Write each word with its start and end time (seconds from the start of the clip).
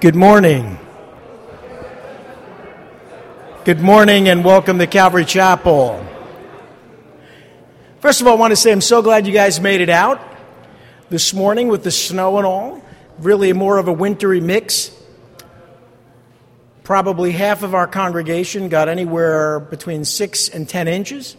Good 0.00 0.16
morning. 0.16 0.78
Good 3.66 3.82
morning 3.82 4.30
and 4.30 4.42
welcome 4.42 4.78
to 4.78 4.86
Calvary 4.86 5.26
Chapel. 5.26 6.02
First 7.98 8.22
of 8.22 8.26
all, 8.26 8.32
I 8.32 8.36
want 8.40 8.52
to 8.52 8.56
say 8.56 8.72
I'm 8.72 8.80
so 8.80 9.02
glad 9.02 9.26
you 9.26 9.34
guys 9.34 9.60
made 9.60 9.82
it 9.82 9.90
out 9.90 10.18
this 11.10 11.34
morning 11.34 11.68
with 11.68 11.84
the 11.84 11.90
snow 11.90 12.38
and 12.38 12.46
all. 12.46 12.82
Really 13.18 13.52
more 13.52 13.76
of 13.76 13.88
a 13.88 13.92
wintry 13.92 14.40
mix. 14.40 14.90
Probably 16.82 17.32
half 17.32 17.62
of 17.62 17.74
our 17.74 17.86
congregation 17.86 18.70
got 18.70 18.88
anywhere 18.88 19.60
between 19.60 20.06
six 20.06 20.48
and 20.48 20.66
ten 20.66 20.88
inches 20.88 21.36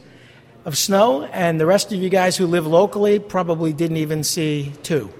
of 0.65 0.77
snow, 0.77 1.23
and 1.23 1.59
the 1.59 1.65
rest 1.65 1.91
of 1.91 1.99
you 1.99 2.09
guys 2.09 2.37
who 2.37 2.45
live 2.45 2.67
locally 2.67 3.17
probably 3.17 3.73
didn't 3.73 3.97
even 3.97 4.23
see 4.23 4.71
two. 4.83 5.11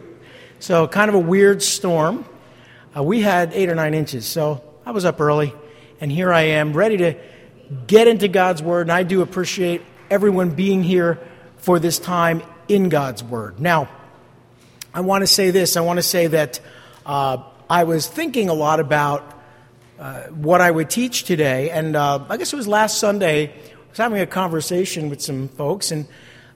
So, 0.59 0.87
kind 0.87 1.09
of 1.09 1.15
a 1.15 1.20
weird 1.20 1.63
storm. 1.63 2.26
Uh, 2.93 3.01
we 3.01 3.21
had 3.21 3.53
eight 3.53 3.69
or 3.69 3.75
nine 3.75 3.93
inches, 3.93 4.25
so 4.25 4.61
I 4.85 4.91
was 4.91 5.05
up 5.05 5.21
early, 5.21 5.53
and 6.01 6.11
here 6.11 6.33
I 6.33 6.41
am, 6.41 6.73
ready 6.73 6.97
to 6.97 7.15
get 7.87 8.09
into 8.09 8.27
God's 8.27 8.61
Word, 8.61 8.81
and 8.81 8.91
I 8.91 9.03
do 9.03 9.21
appreciate 9.21 9.81
everyone 10.09 10.49
being 10.49 10.83
here 10.83 11.17
for 11.55 11.79
this 11.79 11.99
time 11.99 12.43
in 12.67 12.89
God's 12.89 13.23
Word. 13.23 13.61
Now, 13.61 13.87
I 14.93 15.01
want 15.01 15.21
to 15.21 15.27
say 15.27 15.51
this 15.51 15.77
I 15.77 15.81
want 15.81 15.99
to 15.99 16.03
say 16.03 16.27
that 16.27 16.59
uh, 17.05 17.37
I 17.69 17.85
was 17.85 18.07
thinking 18.07 18.49
a 18.49 18.53
lot 18.53 18.81
about 18.81 19.39
uh, 19.97 20.23
what 20.23 20.59
I 20.59 20.69
would 20.69 20.89
teach 20.89 21.23
today, 21.23 21.69
and 21.69 21.95
uh, 21.95 22.25
I 22.27 22.35
guess 22.35 22.51
it 22.51 22.57
was 22.57 22.67
last 22.67 22.97
Sunday, 22.97 23.47
I 23.47 23.89
was 23.89 23.97
having 23.97 24.19
a 24.19 24.27
conversation 24.27 25.09
with 25.09 25.21
some 25.21 25.47
folks, 25.47 25.91
and 25.91 26.07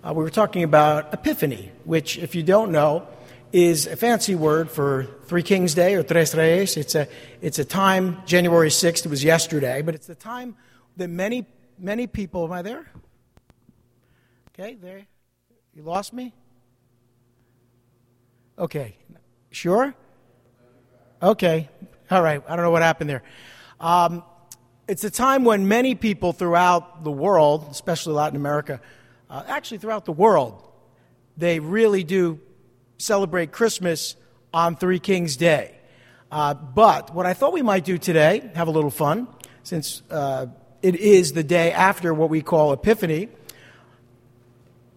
uh, 0.03 0.13
we 0.13 0.21
were 0.21 0.29
talking 0.29 0.63
about 0.63 1.13
Epiphany, 1.13 1.71
which, 1.85 2.17
if 2.17 2.35
you 2.35 2.43
don't 2.43 2.73
know, 2.73 3.07
is 3.55 3.87
a 3.87 3.95
fancy 3.95 4.35
word 4.35 4.69
for 4.69 5.05
Three 5.27 5.41
Kings 5.41 5.73
Day 5.73 5.95
or 5.95 6.03
Tres 6.03 6.35
Reyes. 6.35 6.75
It's 6.75 6.93
a, 6.93 7.07
it's 7.39 7.57
a 7.57 7.63
time, 7.63 8.21
January 8.25 8.67
6th, 8.67 9.05
it 9.05 9.09
was 9.09 9.23
yesterday, 9.23 9.81
but 9.81 9.95
it's 9.95 10.07
the 10.07 10.13
time 10.13 10.57
that 10.97 11.07
many, 11.07 11.45
many 11.79 12.05
people, 12.05 12.43
am 12.43 12.51
I 12.51 12.61
there? 12.61 12.85
Okay, 14.49 14.73
there. 14.73 15.07
You 15.73 15.83
lost 15.83 16.11
me? 16.11 16.33
Okay. 18.59 18.97
Sure? 19.51 19.95
Okay. 21.23 21.69
All 22.11 22.21
right. 22.21 22.43
I 22.45 22.55
don't 22.57 22.65
know 22.65 22.71
what 22.71 22.81
happened 22.81 23.09
there. 23.09 23.23
Um, 23.79 24.21
it's 24.85 25.05
a 25.05 25.09
time 25.09 25.45
when 25.45 25.65
many 25.65 25.95
people 25.95 26.33
throughout 26.33 27.05
the 27.05 27.11
world, 27.11 27.67
especially 27.71 28.15
Latin 28.15 28.35
America, 28.35 28.81
uh, 29.29 29.43
actually 29.47 29.77
throughout 29.77 30.03
the 30.03 30.11
world, 30.11 30.61
they 31.37 31.61
really 31.61 32.03
do 32.03 32.41
celebrate 32.97 33.51
Christmas 33.51 34.15
on 34.53 34.75
Three 34.75 34.99
Kings 34.99 35.37
Day. 35.37 35.75
Uh, 36.31 36.53
but 36.53 37.13
what 37.13 37.25
I 37.25 37.33
thought 37.33 37.53
we 37.53 37.61
might 37.61 37.85
do 37.85 37.97
today, 37.97 38.49
have 38.55 38.67
a 38.67 38.71
little 38.71 38.89
fun, 38.89 39.27
since 39.63 40.01
uh, 40.09 40.47
it 40.81 40.95
is 40.95 41.33
the 41.33 41.43
day 41.43 41.71
after 41.71 42.13
what 42.13 42.29
we 42.29 42.41
call 42.41 42.73
Epiphany, 42.73 43.29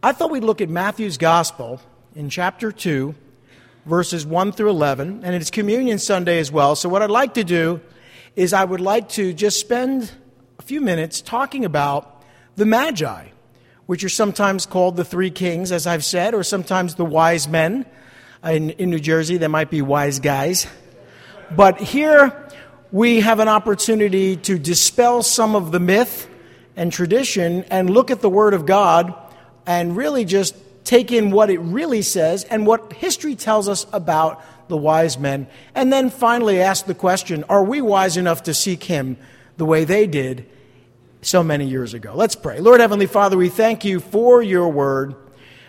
I 0.03 0.13
thought 0.13 0.31
we'd 0.31 0.45
look 0.45 0.61
at 0.61 0.69
Matthew's 0.69 1.19
Gospel 1.19 1.81
in 2.15 2.31
chapter 2.31 2.71
2, 2.71 3.15
verses 3.85 4.25
1 4.25 4.53
through 4.53 4.71
11, 4.71 5.25
and 5.25 5.35
it's 5.35 5.51
Communion 5.51 5.99
Sunday 5.99 6.39
as 6.39 6.53
well. 6.53 6.77
So, 6.77 6.89
what 6.89 7.03
I'd 7.03 7.11
like 7.11 7.35
to 7.35 7.45
do 7.45 7.81
is 8.37 8.53
I 8.53 8.65
would 8.65 8.81
like 8.81 9.09
to 9.11 9.33
just 9.33 9.59
spend 9.59 10.13
a 10.59 10.63
few 10.63 10.81
minutes 10.81 11.21
talking 11.21 11.65
about 11.65 12.23
the 12.55 12.67
Magi 12.67 13.29
which 13.89 14.05
are 14.05 14.11
sometimes 14.11 14.67
called 14.67 14.97
the 14.97 15.05
three 15.05 15.31
kings, 15.31 15.72
as 15.72 15.86
I've 15.86 16.05
said, 16.05 16.34
or 16.34 16.42
sometimes 16.42 16.97
the 16.97 17.06
wise 17.06 17.48
men. 17.48 17.86
In, 18.45 18.69
in 18.72 18.91
New 18.91 19.00
Jersey, 19.00 19.39
there 19.39 19.48
might 19.48 19.70
be 19.70 19.80
wise 19.80 20.20
guys. 20.20 20.67
But 21.57 21.80
here 21.80 22.51
we 22.92 23.20
have 23.20 23.40
an 23.40 23.48
opportunity 23.48 24.36
to 24.36 24.58
dispel 24.58 25.23
some 25.23 25.57
of 25.57 25.73
the 25.73 25.80
myth 25.80 26.29
and 26.77 26.92
tradition 26.92 27.64
and 27.70 27.89
look 27.89 28.11
at 28.11 28.20
the 28.20 28.29
Word 28.29 28.52
of 28.52 28.67
God 28.67 29.14
and 29.64 29.96
really 29.96 30.27
just 30.27 30.55
take 30.84 31.11
in 31.11 31.30
what 31.30 31.48
it 31.48 31.58
really 31.58 32.02
says 32.02 32.45
and 32.45 32.67
what 32.67 32.92
history 32.92 33.36
tells 33.36 33.70
us 33.70 33.86
about 33.95 34.45
the 34.68 34.77
wise 34.77 35.18
men. 35.18 35.46
And 35.74 35.90
then 35.90 36.11
finally 36.11 36.61
ask 36.61 36.84
the 36.84 36.95
question 36.95 37.42
are 37.48 37.64
we 37.64 37.80
wise 37.80 38.18
enough 38.18 38.42
to 38.42 38.52
seek 38.52 38.84
Him 38.84 39.17
the 39.57 39.64
way 39.64 39.84
they 39.84 40.07
did? 40.07 40.46
So 41.28 41.42
many 41.42 41.66
years 41.66 41.94
ago. 41.94 42.12
Let's 42.14 42.34
pray. 42.34 42.61
Lord 42.61 42.80
Heavenly 42.80 43.06
Father, 43.06 43.36
we 43.36 43.50
thank 43.50 43.84
you 43.84 44.00
for 44.00 44.42
your 44.42 44.68
word. 44.68 45.14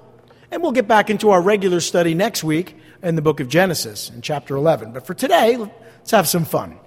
and 0.52 0.62
we'll 0.62 0.74
get 0.74 0.90
back 0.90 1.10
into 1.10 1.30
our 1.30 1.42
regular 1.42 1.80
study 1.80 2.16
next 2.16 2.44
week 2.44 2.76
in 3.02 3.16
the 3.16 3.22
book 3.22 3.40
of 3.40 3.48
Genesis, 3.48 4.10
in 4.10 4.24
chapter 4.24 4.58
11. 4.58 4.92
But 4.92 5.08
for 5.08 5.14
today, 5.14 5.56
let's 5.56 6.12
have 6.12 6.28
some 6.28 6.44
fun. 6.44 6.80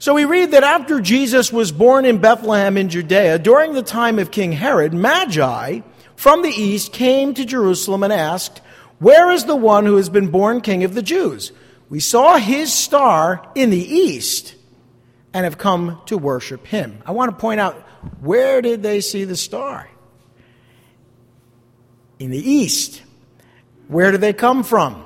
So 0.00 0.14
we 0.14 0.24
read 0.24 0.52
that 0.52 0.64
after 0.64 0.98
Jesus 0.98 1.52
was 1.52 1.72
born 1.72 2.06
in 2.06 2.22
Bethlehem 2.22 2.78
in 2.78 2.88
Judea, 2.88 3.38
during 3.38 3.74
the 3.74 3.82
time 3.82 4.18
of 4.18 4.30
King 4.30 4.50
Herod, 4.50 4.94
Magi 4.94 5.80
from 6.16 6.40
the 6.40 6.48
east 6.48 6.94
came 6.94 7.34
to 7.34 7.44
Jerusalem 7.44 8.02
and 8.02 8.10
asked, 8.10 8.62
Where 8.98 9.30
is 9.30 9.44
the 9.44 9.54
one 9.54 9.84
who 9.84 9.96
has 9.96 10.08
been 10.08 10.30
born 10.30 10.62
king 10.62 10.84
of 10.84 10.94
the 10.94 11.02
Jews? 11.02 11.52
We 11.90 12.00
saw 12.00 12.38
his 12.38 12.72
star 12.72 13.46
in 13.54 13.68
the 13.68 13.76
east 13.76 14.54
and 15.34 15.44
have 15.44 15.58
come 15.58 16.00
to 16.06 16.16
worship 16.16 16.66
him. 16.66 17.02
I 17.04 17.12
want 17.12 17.30
to 17.30 17.36
point 17.36 17.60
out 17.60 17.76
where 18.22 18.62
did 18.62 18.82
they 18.82 19.02
see 19.02 19.24
the 19.24 19.36
star? 19.36 19.86
In 22.18 22.30
the 22.30 22.38
east. 22.38 23.02
Where 23.88 24.12
did 24.12 24.22
they 24.22 24.32
come 24.32 24.62
from? 24.62 25.04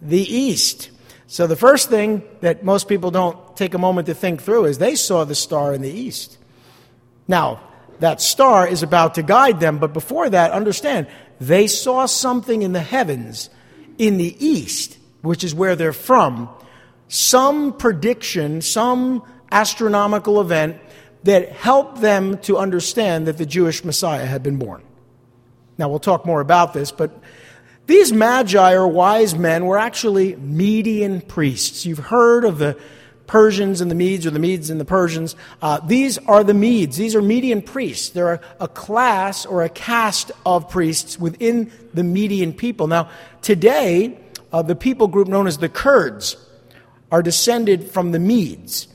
The 0.00 0.20
east. 0.20 0.90
So 1.28 1.46
the 1.46 1.54
first 1.54 1.88
thing 1.88 2.24
that 2.40 2.64
most 2.64 2.88
people 2.88 3.12
don't 3.12 3.38
take 3.56 3.74
a 3.74 3.78
moment 3.78 4.06
to 4.06 4.14
think 4.14 4.42
through 4.42 4.66
is 4.66 4.78
they 4.78 4.94
saw 4.94 5.24
the 5.24 5.34
star 5.34 5.74
in 5.74 5.82
the 5.82 5.90
east. 5.90 6.38
Now, 7.28 7.60
that 8.00 8.20
star 8.20 8.66
is 8.66 8.82
about 8.82 9.14
to 9.14 9.22
guide 9.22 9.60
them, 9.60 9.78
but 9.78 9.92
before 9.92 10.28
that, 10.30 10.50
understand, 10.50 11.06
they 11.40 11.66
saw 11.66 12.06
something 12.06 12.62
in 12.62 12.72
the 12.72 12.80
heavens 12.80 13.50
in 13.98 14.16
the 14.16 14.36
east, 14.44 14.98
which 15.20 15.44
is 15.44 15.54
where 15.54 15.76
they're 15.76 15.92
from, 15.92 16.48
some 17.08 17.72
prediction, 17.72 18.60
some 18.60 19.22
astronomical 19.50 20.40
event 20.40 20.78
that 21.24 21.50
helped 21.52 22.00
them 22.00 22.38
to 22.38 22.58
understand 22.58 23.26
that 23.26 23.38
the 23.38 23.46
Jewish 23.46 23.84
Messiah 23.84 24.26
had 24.26 24.42
been 24.42 24.56
born. 24.56 24.82
Now, 25.78 25.88
we'll 25.88 26.00
talk 26.00 26.26
more 26.26 26.40
about 26.40 26.74
this, 26.74 26.90
but 26.90 27.10
these 27.86 28.12
magi 28.12 28.72
or 28.72 28.88
wise 28.88 29.34
men 29.34 29.66
were 29.66 29.78
actually 29.78 30.36
Median 30.36 31.20
priests. 31.20 31.84
You've 31.84 31.98
heard 31.98 32.44
of 32.44 32.58
the 32.58 32.78
Persians 33.32 33.80
and 33.80 33.90
the 33.90 33.94
Medes, 33.94 34.26
or 34.26 34.30
the 34.30 34.38
Medes 34.38 34.68
and 34.68 34.78
the 34.78 34.84
Persians. 34.84 35.36
Uh, 35.62 35.80
these 35.80 36.18
are 36.18 36.44
the 36.44 36.52
Medes. 36.52 36.98
These 36.98 37.16
are 37.16 37.22
Median 37.22 37.62
priests. 37.62 38.10
They're 38.10 38.34
a, 38.34 38.40
a 38.60 38.68
class 38.68 39.46
or 39.46 39.62
a 39.62 39.70
caste 39.70 40.30
of 40.44 40.68
priests 40.68 41.18
within 41.18 41.72
the 41.94 42.04
Median 42.04 42.52
people. 42.52 42.88
Now, 42.88 43.08
today, 43.40 44.18
uh, 44.52 44.60
the 44.60 44.76
people 44.76 45.08
group 45.08 45.28
known 45.28 45.46
as 45.46 45.56
the 45.56 45.70
Kurds 45.70 46.36
are 47.10 47.22
descended 47.22 47.90
from 47.90 48.12
the 48.12 48.18
Medes. 48.18 48.86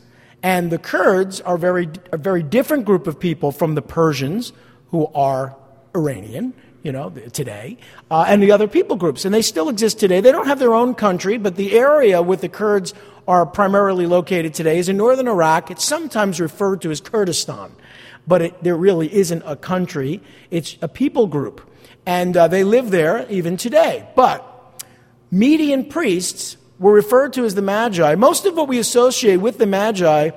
And 0.44 0.72
the 0.72 0.78
Kurds 0.78 1.42
are 1.42 1.57
very, 1.57 1.89
a 2.12 2.18
very 2.18 2.44
different 2.44 2.86
group 2.86 3.07
of 3.07 3.19
people 3.19 3.51
from 3.51 3.74
the 3.74 3.81
Persians, 3.81 4.54
who 4.92 5.07
are 5.16 5.57
Iranian, 5.95 6.54
you 6.84 6.92
know, 6.92 7.10
today, 7.10 7.80
uh, 8.12 8.25
and 8.28 8.44
the 8.44 8.51
other 8.51 8.68
people 8.68 8.98
groups. 8.98 9.25
And 9.25 9.34
they 9.34 9.42
still 9.42 9.68
exist 9.68 10.00
today. 10.00 10.22
They 10.22 10.31
don't 10.31 10.45
have 10.45 10.60
their 10.60 10.75
own 10.75 10.94
country, 10.94 11.39
but 11.39 11.56
the 11.56 11.74
area 11.74 12.22
with 12.22 12.42
the 12.42 12.50
Kurds 12.50 12.94
are 13.27 13.45
primarily 13.45 14.06
located 14.06 14.53
today 14.53 14.77
is 14.77 14.89
in 14.89 14.97
northern 14.97 15.27
Iraq. 15.27 15.69
It's 15.69 15.83
sometimes 15.83 16.39
referred 16.39 16.81
to 16.83 16.91
as 16.91 17.01
Kurdistan, 17.01 17.71
but 18.25 18.41
it, 18.41 18.63
there 18.63 18.77
really 18.77 19.13
isn't 19.13 19.44
a 19.45 19.56
country. 19.56 20.21
It's 20.50 20.77
a 20.81 20.88
people 20.88 21.27
group. 21.27 21.62
And 22.06 22.38
uh, 22.38 22.47
they 22.47 22.63
live 22.63 22.89
there 22.89 23.29
even 23.29 23.57
today. 23.57 24.07
But 24.15 24.44
Median 25.29 25.85
priests 25.85 26.56
were 26.79 26.94
referred 26.94 27.33
to 27.33 27.44
as 27.44 27.56
the 27.56 27.62
Magi. 27.62 28.15
Most 28.15 28.45
of 28.45 28.56
what 28.56 28.69
we 28.69 28.79
associate 28.79 29.38
with 29.38 29.57
the 29.57 29.65
Magi 29.65 30.29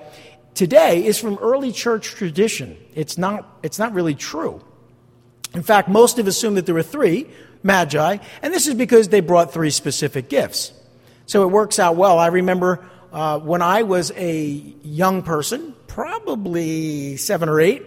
today 0.54 1.04
is 1.04 1.18
from 1.18 1.38
early 1.38 1.70
church 1.70 2.08
tradition. 2.08 2.76
It's 2.94 3.16
not, 3.16 3.58
it's 3.62 3.78
not 3.78 3.92
really 3.92 4.16
true. 4.16 4.64
In 5.54 5.62
fact, 5.62 5.88
most 5.88 6.16
have 6.16 6.26
assumed 6.26 6.56
that 6.56 6.66
there 6.66 6.74
were 6.74 6.82
three 6.82 7.26
Magi, 7.62 8.18
and 8.42 8.54
this 8.54 8.66
is 8.66 8.74
because 8.74 9.08
they 9.08 9.20
brought 9.20 9.52
three 9.52 9.70
specific 9.70 10.28
gifts. 10.28 10.72
So 11.30 11.44
it 11.44 11.52
works 11.52 11.78
out 11.78 11.94
well. 11.94 12.18
I 12.18 12.26
remember 12.26 12.84
uh, 13.12 13.38
when 13.38 13.62
I 13.62 13.84
was 13.84 14.10
a 14.16 14.42
young 14.82 15.22
person, 15.22 15.76
probably 15.86 17.16
seven 17.18 17.48
or 17.48 17.60
eight, 17.60 17.84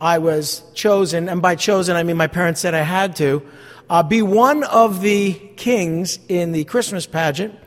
I 0.00 0.18
was 0.18 0.62
chosen, 0.72 1.28
and 1.28 1.42
by 1.42 1.56
chosen 1.56 1.96
I 1.96 2.04
mean 2.04 2.16
my 2.16 2.28
parents 2.28 2.60
said 2.60 2.74
I 2.74 2.82
had 2.82 3.16
to, 3.16 3.42
uh, 3.90 4.04
be 4.04 4.22
one 4.22 4.62
of 4.62 5.00
the 5.00 5.32
kings 5.56 6.20
in 6.28 6.52
the 6.52 6.62
Christmas 6.62 7.08
pageant. 7.08 7.58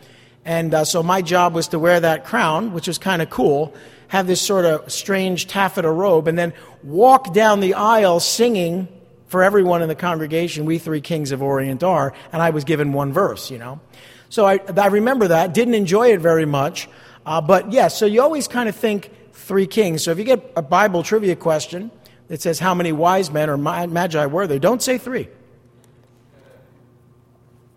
And 0.46 0.74
uh, 0.74 0.86
so 0.86 1.04
my 1.04 1.22
job 1.22 1.54
was 1.54 1.68
to 1.68 1.80
wear 1.80 2.00
that 2.00 2.24
crown, 2.24 2.72
which 2.72 2.88
was 2.88 2.98
kind 2.98 3.22
of 3.22 3.30
cool, 3.30 3.76
have 4.08 4.26
this 4.26 4.40
sort 4.40 4.64
of 4.64 4.90
strange 4.90 5.48
taffeta 5.48 5.92
robe, 5.92 6.30
and 6.30 6.40
then 6.40 6.54
walk 6.82 7.34
down 7.34 7.60
the 7.60 7.74
aisle 7.74 8.22
singing 8.22 8.88
for 9.28 9.44
everyone 9.44 9.82
in 9.82 9.90
the 9.90 9.96
congregation, 9.96 10.64
We 10.64 10.78
Three 10.78 11.02
Kings 11.02 11.34
of 11.34 11.42
Orient 11.42 11.84
are, 11.84 12.14
and 12.32 12.42
I 12.42 12.52
was 12.52 12.64
given 12.64 12.94
one 12.94 13.12
verse, 13.12 13.52
you 13.52 13.58
know. 13.58 13.82
So 14.30 14.46
I, 14.46 14.60
I 14.78 14.88
remember 14.88 15.30
that, 15.30 15.54
didn't 15.54 15.74
enjoy 15.74 16.14
it 16.14 16.20
very 16.20 16.46
much. 16.46 16.88
Uh, 17.26 17.42
but 17.42 17.72
yes, 17.72 17.74
yeah, 17.74 17.88
so 17.90 18.06
you 18.06 18.22
always 18.22 18.48
kind 18.48 18.70
of 18.70 18.76
think 18.76 19.12
three 19.34 19.68
kings. 19.68 20.04
So 20.04 20.12
if 20.12 20.18
you 20.18 20.24
get 20.24 20.54
a 20.56 20.62
Bible 20.62 21.04
trivia 21.04 21.36
question 21.36 21.92
that 22.28 22.42
says 22.42 22.60
how 22.60 22.74
many 22.74 22.92
wise 22.92 23.32
men 23.32 23.50
or 23.50 23.58
magi 23.58 24.26
were 24.28 24.48
there, 24.48 24.60
don't 24.60 24.82
say 24.82 24.98
three. 24.98 25.28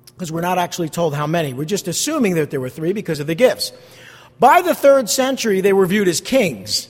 Because 0.06 0.31
we're 0.31 0.43
not 0.43 0.58
actually 0.58 0.90
told 0.90 1.14
how 1.14 1.26
many. 1.26 1.54
We're 1.54 1.64
just 1.64 1.88
assuming 1.88 2.34
that 2.34 2.50
there 2.50 2.60
were 2.60 2.69
three 2.69 2.93
because 2.93 3.19
of 3.19 3.26
the 3.26 3.34
gifts. 3.34 3.72
By 4.38 4.62
the 4.62 4.75
third 4.75 5.08
century, 5.08 5.60
they 5.60 5.72
were 5.72 5.87
viewed 5.87 6.08
as 6.08 6.20
kings. 6.20 6.88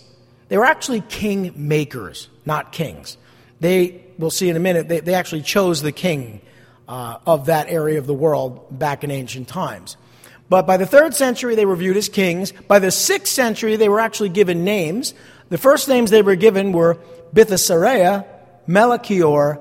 They 0.49 0.59
were 0.59 0.65
actually 0.65 1.01
king 1.03 1.53
makers, 1.57 2.29
not 2.45 2.73
kings. 2.73 3.17
They, 3.61 4.05
we'll 4.19 4.31
see 4.31 4.51
in 4.51 4.57
a 4.57 4.61
minute, 4.61 4.89
they, 4.89 5.01
they 5.01 5.15
actually 5.15 5.43
chose 5.43 5.83
the 5.83 5.93
king 5.93 6.41
uh, 6.93 7.19
of 7.27 7.47
that 7.47 7.71
area 7.71 7.99
of 7.99 8.07
the 8.07 8.13
world 8.13 8.67
back 8.79 9.03
in 9.03 9.11
ancient 9.11 9.49
times. 9.49 9.97
But 10.51 10.67
by 10.67 10.77
the 10.77 10.85
third 10.85 11.15
century, 11.15 11.55
they 11.55 11.65
were 11.65 11.75
viewed 11.75 11.97
as 11.97 12.11
kings. 12.11 12.53
By 12.53 12.81
the 12.81 12.91
sixth 12.91 13.33
century, 13.33 13.77
they 13.77 13.89
were 13.89 13.99
actually 13.99 14.29
given 14.29 14.63
names. 14.63 15.15
The 15.49 15.57
first 15.57 15.89
names 15.89 16.11
they 16.11 16.21
were 16.21 16.35
given 16.35 16.73
were 16.73 16.99
Bithasareia, 17.35 18.27
Melchior, 18.67 19.59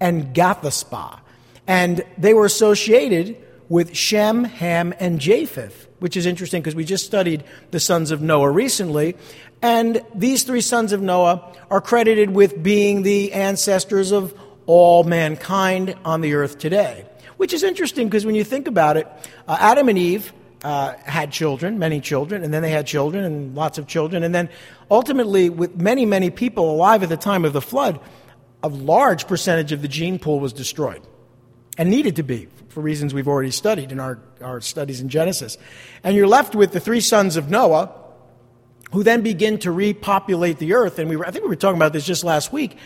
and 0.00 0.34
Gathaspa. 0.34 1.20
And 1.66 2.06
they 2.16 2.32
were 2.32 2.46
associated 2.46 3.36
with 3.68 3.94
Shem, 3.94 4.44
Ham, 4.44 4.94
and 4.98 5.20
Japheth, 5.20 5.88
which 5.98 6.16
is 6.16 6.24
interesting 6.24 6.62
because 6.62 6.74
we 6.74 6.86
just 6.86 7.04
studied 7.04 7.44
the 7.70 7.80
sons 7.80 8.10
of 8.10 8.22
Noah 8.22 8.50
recently. 8.50 9.14
And 9.60 10.02
these 10.14 10.44
three 10.44 10.62
sons 10.62 10.92
of 10.92 11.02
Noah 11.02 11.54
are 11.70 11.82
credited 11.82 12.30
with 12.30 12.62
being 12.62 13.02
the 13.02 13.34
ancestors 13.34 14.10
of 14.10 14.32
all 14.66 15.04
mankind 15.04 15.94
on 16.04 16.20
the 16.20 16.34
earth 16.34 16.58
today. 16.58 17.06
Which 17.36 17.52
is 17.52 17.62
interesting 17.62 18.08
because 18.08 18.24
when 18.24 18.34
you 18.34 18.44
think 18.44 18.68
about 18.68 18.96
it, 18.96 19.08
uh, 19.48 19.56
Adam 19.58 19.88
and 19.88 19.98
Eve 19.98 20.32
uh, 20.62 20.94
had 21.04 21.32
children, 21.32 21.78
many 21.78 22.00
children, 22.00 22.44
and 22.44 22.54
then 22.54 22.62
they 22.62 22.70
had 22.70 22.86
children 22.86 23.24
and 23.24 23.54
lots 23.54 23.78
of 23.78 23.86
children. 23.86 24.22
And 24.22 24.34
then 24.34 24.48
ultimately, 24.90 25.50
with 25.50 25.80
many, 25.80 26.06
many 26.06 26.30
people 26.30 26.70
alive 26.70 27.02
at 27.02 27.08
the 27.08 27.16
time 27.16 27.44
of 27.44 27.52
the 27.52 27.60
flood, 27.60 27.98
a 28.62 28.68
large 28.68 29.26
percentage 29.26 29.72
of 29.72 29.82
the 29.82 29.88
gene 29.88 30.18
pool 30.18 30.38
was 30.38 30.52
destroyed 30.52 31.02
and 31.76 31.90
needed 31.90 32.16
to 32.16 32.22
be 32.22 32.48
for 32.68 32.80
reasons 32.80 33.12
we've 33.12 33.28
already 33.28 33.50
studied 33.50 33.92
in 33.92 34.00
our, 34.00 34.18
our 34.40 34.60
studies 34.60 35.00
in 35.00 35.08
Genesis. 35.08 35.58
And 36.04 36.16
you're 36.16 36.28
left 36.28 36.54
with 36.54 36.72
the 36.72 36.80
three 36.80 37.00
sons 37.00 37.36
of 37.36 37.50
Noah, 37.50 37.92
who 38.92 39.02
then 39.02 39.22
begin 39.22 39.58
to 39.58 39.72
repopulate 39.72 40.58
the 40.58 40.74
earth. 40.74 40.98
And 40.98 41.08
we 41.08 41.16
were, 41.16 41.26
I 41.26 41.30
think 41.30 41.44
we 41.44 41.48
were 41.48 41.56
talking 41.56 41.76
about 41.76 41.92
this 41.92 42.06
just 42.06 42.24
last 42.24 42.52
week 42.52 42.78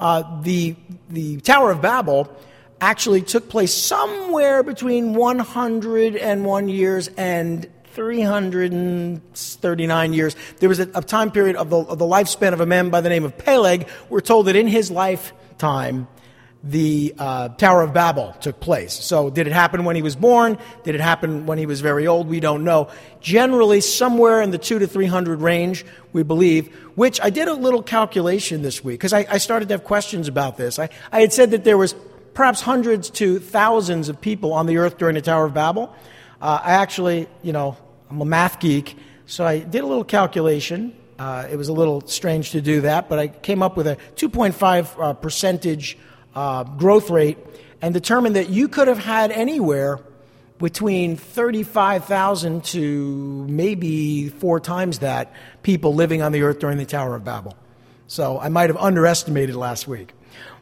uh, 0.00 0.42
the, 0.42 0.76
the 1.08 1.40
Tower 1.40 1.70
of 1.70 1.80
Babel 1.80 2.28
actually 2.80 3.22
took 3.22 3.48
place 3.48 3.74
somewhere 3.74 4.62
between 4.62 5.14
101 5.14 6.68
years 6.68 7.08
and 7.16 7.66
339 7.92 10.12
years. 10.12 10.36
There 10.58 10.68
was 10.68 10.80
a, 10.80 10.90
a 10.94 11.02
time 11.02 11.30
period 11.30 11.56
of 11.56 11.70
the, 11.70 11.78
of 11.78 11.98
the 11.98 12.06
lifespan 12.06 12.52
of 12.52 12.60
a 12.60 12.66
man 12.66 12.90
by 12.90 13.00
the 13.00 13.08
name 13.08 13.24
of 13.24 13.36
Peleg. 13.36 13.88
We're 14.08 14.20
told 14.20 14.46
that 14.46 14.56
in 14.56 14.66
his 14.66 14.90
lifetime, 14.90 16.08
the 16.62 17.14
uh, 17.18 17.48
Tower 17.48 17.82
of 17.82 17.94
Babel 17.94 18.36
took 18.40 18.60
place. 18.60 18.92
So, 18.92 19.30
did 19.30 19.46
it 19.46 19.52
happen 19.52 19.84
when 19.84 19.96
he 19.96 20.02
was 20.02 20.14
born? 20.14 20.58
Did 20.84 20.94
it 20.94 21.00
happen 21.00 21.46
when 21.46 21.56
he 21.56 21.64
was 21.64 21.80
very 21.80 22.06
old? 22.06 22.28
We 22.28 22.40
don't 22.40 22.64
know. 22.64 22.90
Generally, 23.20 23.80
somewhere 23.80 24.42
in 24.42 24.50
the 24.50 24.58
two 24.58 24.78
to 24.78 24.86
three 24.86 25.06
hundred 25.06 25.40
range, 25.40 25.86
we 26.12 26.22
believe. 26.22 26.74
Which 26.96 27.18
I 27.22 27.30
did 27.30 27.48
a 27.48 27.54
little 27.54 27.82
calculation 27.82 28.60
this 28.60 28.84
week 28.84 29.00
because 29.00 29.14
I, 29.14 29.26
I, 29.30 29.38
started 29.38 29.68
to 29.68 29.74
have 29.74 29.84
questions 29.84 30.28
about 30.28 30.58
this. 30.58 30.78
I, 30.78 30.90
I 31.10 31.22
had 31.22 31.32
said 31.32 31.52
that 31.52 31.64
there 31.64 31.78
was 31.78 31.94
perhaps 32.34 32.60
hundreds 32.60 33.08
to 33.10 33.38
thousands 33.38 34.10
of 34.10 34.20
people 34.20 34.52
on 34.52 34.66
the 34.66 34.76
earth 34.76 34.98
during 34.98 35.14
the 35.14 35.22
Tower 35.22 35.46
of 35.46 35.54
Babel. 35.54 35.94
Uh, 36.42 36.60
I 36.62 36.72
actually, 36.72 37.26
you 37.42 37.52
know, 37.52 37.76
I'm 38.10 38.20
a 38.20 38.24
math 38.26 38.60
geek, 38.60 38.98
so 39.24 39.46
I 39.46 39.60
did 39.60 39.82
a 39.82 39.86
little 39.86 40.04
calculation. 40.04 40.94
Uh, 41.18 41.46
it 41.50 41.56
was 41.56 41.68
a 41.68 41.72
little 41.72 42.00
strange 42.02 42.50
to 42.50 42.60
do 42.60 42.82
that, 42.82 43.08
but 43.08 43.18
I 43.18 43.28
came 43.28 43.62
up 43.62 43.76
with 43.76 43.86
a 43.86 43.96
2.5 44.16 45.02
uh, 45.02 45.12
percentage 45.14 45.98
uh, 46.34 46.64
growth 46.64 47.10
rate 47.10 47.38
and 47.82 47.94
determined 47.94 48.36
that 48.36 48.50
you 48.50 48.68
could 48.68 48.88
have 48.88 48.98
had 48.98 49.32
anywhere 49.32 50.00
between 50.58 51.16
35,000 51.16 52.62
to 52.64 53.46
maybe 53.48 54.28
four 54.28 54.60
times 54.60 54.98
that 54.98 55.32
people 55.62 55.94
living 55.94 56.20
on 56.20 56.32
the 56.32 56.42
earth 56.42 56.58
during 56.58 56.76
the 56.76 56.84
Tower 56.84 57.16
of 57.16 57.24
Babel. 57.24 57.56
So 58.06 58.38
I 58.38 58.50
might 58.50 58.68
have 58.68 58.76
underestimated 58.76 59.56
last 59.56 59.88
week. 59.88 60.12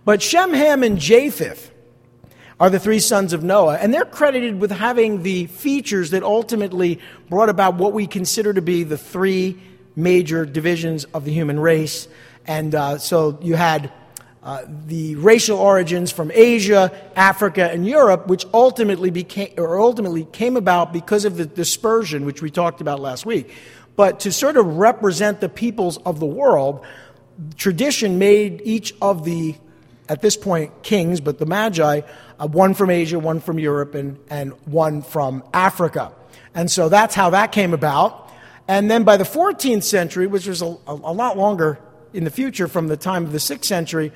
But 0.05 0.23
Shem, 0.23 0.55
Ham, 0.55 0.83
and 0.85 0.99
Japheth 0.99 1.73
are 2.61 2.71
the 2.71 2.79
three 2.79 3.01
sons 3.01 3.33
of 3.33 3.43
Noah, 3.43 3.77
and 3.77 3.93
they're 3.93 4.05
credited 4.05 4.61
with 4.61 4.71
having 4.71 5.23
the 5.23 5.47
features 5.47 6.11
that 6.11 6.23
ultimately 6.23 7.01
brought 7.29 7.49
about 7.49 7.75
what 7.75 7.93
we 7.93 8.07
consider 8.07 8.53
to 8.53 8.63
be 8.63 8.85
the 8.85 8.99
three 8.99 9.61
major 9.97 10.45
divisions 10.45 11.05
of 11.07 11.25
the 11.25 11.33
human 11.33 11.59
race. 11.59 12.09
And 12.47 12.75
uh, 12.75 12.99
so 12.99 13.39
you 13.43 13.55
had 13.57 13.93
uh, 14.43 14.63
the 14.87 15.17
racial 15.17 15.59
origins 15.59 16.13
from 16.13 16.31
Asia, 16.33 16.93
Africa, 17.17 17.71
and 17.71 17.87
Europe, 17.87 18.29
which 18.29 18.47
ultimately 18.55 19.11
became 19.11 19.53
or 19.59 19.81
ultimately 19.81 20.25
came 20.27 20.57
about 20.57 20.93
because 20.93 21.25
of 21.25 21.37
the 21.37 21.45
dispersion, 21.47 22.25
which 22.25 22.41
we 22.41 22.51
talked 22.51 22.81
about 22.81 23.01
last 23.01 23.27
week. 23.27 23.51
But 23.97 24.21
to 24.21 24.33
sort 24.33 24.57
of 24.57 24.79
represent 24.79 25.41
the 25.41 25.49
peoples 25.49 25.97
of 25.99 26.21
the 26.21 26.27
world, 26.27 26.87
tradition 27.57 28.19
made 28.19 28.63
each 28.65 28.95
of 29.03 29.25
the, 29.25 29.57
at 30.09 30.23
this 30.23 30.37
point, 30.37 30.85
kings, 30.85 31.21
but 31.21 31.39
the 31.39 31.47
Magi, 31.47 32.03
uh, 32.39 32.47
one 32.47 32.75
from 32.75 32.91
Asia, 32.91 33.19
one 33.19 33.41
from 33.41 33.59
Europe, 33.59 33.97
and, 33.97 34.19
and 34.31 34.53
one 34.67 35.03
from 35.03 35.43
Africa. 35.53 36.13
And 36.55 36.71
so 36.71 36.89
that's 36.89 37.17
how 37.17 37.31
that 37.31 37.51
came 37.51 37.75
about. 37.75 38.31
And 38.69 38.89
then 38.89 39.03
by 39.03 39.17
the 39.17 39.25
14th 39.25 39.83
century, 39.83 40.29
which 40.29 40.47
was 40.47 40.63
a, 40.63 40.67
a, 40.67 40.93
a 40.93 41.13
lot 41.13 41.37
longer 41.37 41.81
in 42.13 42.25
the 42.25 42.31
future 42.31 42.69
from 42.69 42.89
the 42.89 42.97
time 42.97 43.25
of 43.25 43.33
the 43.33 43.39
6th 43.39 43.65
century, 43.65 44.13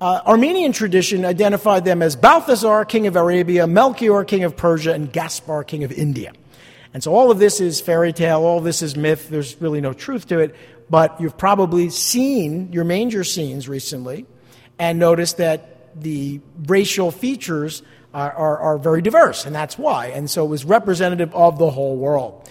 uh, 0.00 0.20
Armenian 0.26 0.72
tradition 0.72 1.24
identified 1.24 1.84
them 1.84 2.02
as 2.02 2.14
Balthasar, 2.16 2.84
king 2.84 3.06
of 3.06 3.16
Arabia, 3.16 3.66
Melchior, 3.66 4.24
king 4.24 4.44
of 4.44 4.56
Persia, 4.56 4.92
and 4.92 5.12
Gaspar, 5.12 5.64
king 5.64 5.84
of 5.84 5.92
India. 5.92 6.32
And 6.94 7.02
so 7.02 7.14
all 7.14 7.30
of 7.30 7.38
this 7.38 7.60
is 7.60 7.80
fairy 7.80 8.12
tale, 8.12 8.42
all 8.44 8.60
this 8.60 8.80
is 8.80 8.96
myth, 8.96 9.28
there's 9.28 9.60
really 9.60 9.80
no 9.80 9.92
truth 9.92 10.26
to 10.28 10.38
it, 10.38 10.54
but 10.88 11.20
you've 11.20 11.36
probably 11.36 11.90
seen 11.90 12.72
your 12.72 12.84
manger 12.84 13.24
scenes 13.24 13.68
recently 13.68 14.26
and 14.78 14.98
noticed 14.98 15.36
that 15.38 15.78
that 15.88 16.02
the 16.02 16.40
racial 16.66 17.10
features 17.10 17.82
are, 18.14 18.32
are, 18.32 18.58
are 18.58 18.78
very 18.78 19.02
diverse, 19.02 19.44
and 19.46 19.54
that's 19.54 19.78
why. 19.78 20.06
And 20.06 20.30
so 20.30 20.44
it 20.44 20.48
was 20.48 20.64
representative 20.64 21.34
of 21.34 21.58
the 21.58 21.70
whole 21.70 21.96
world. 21.96 22.48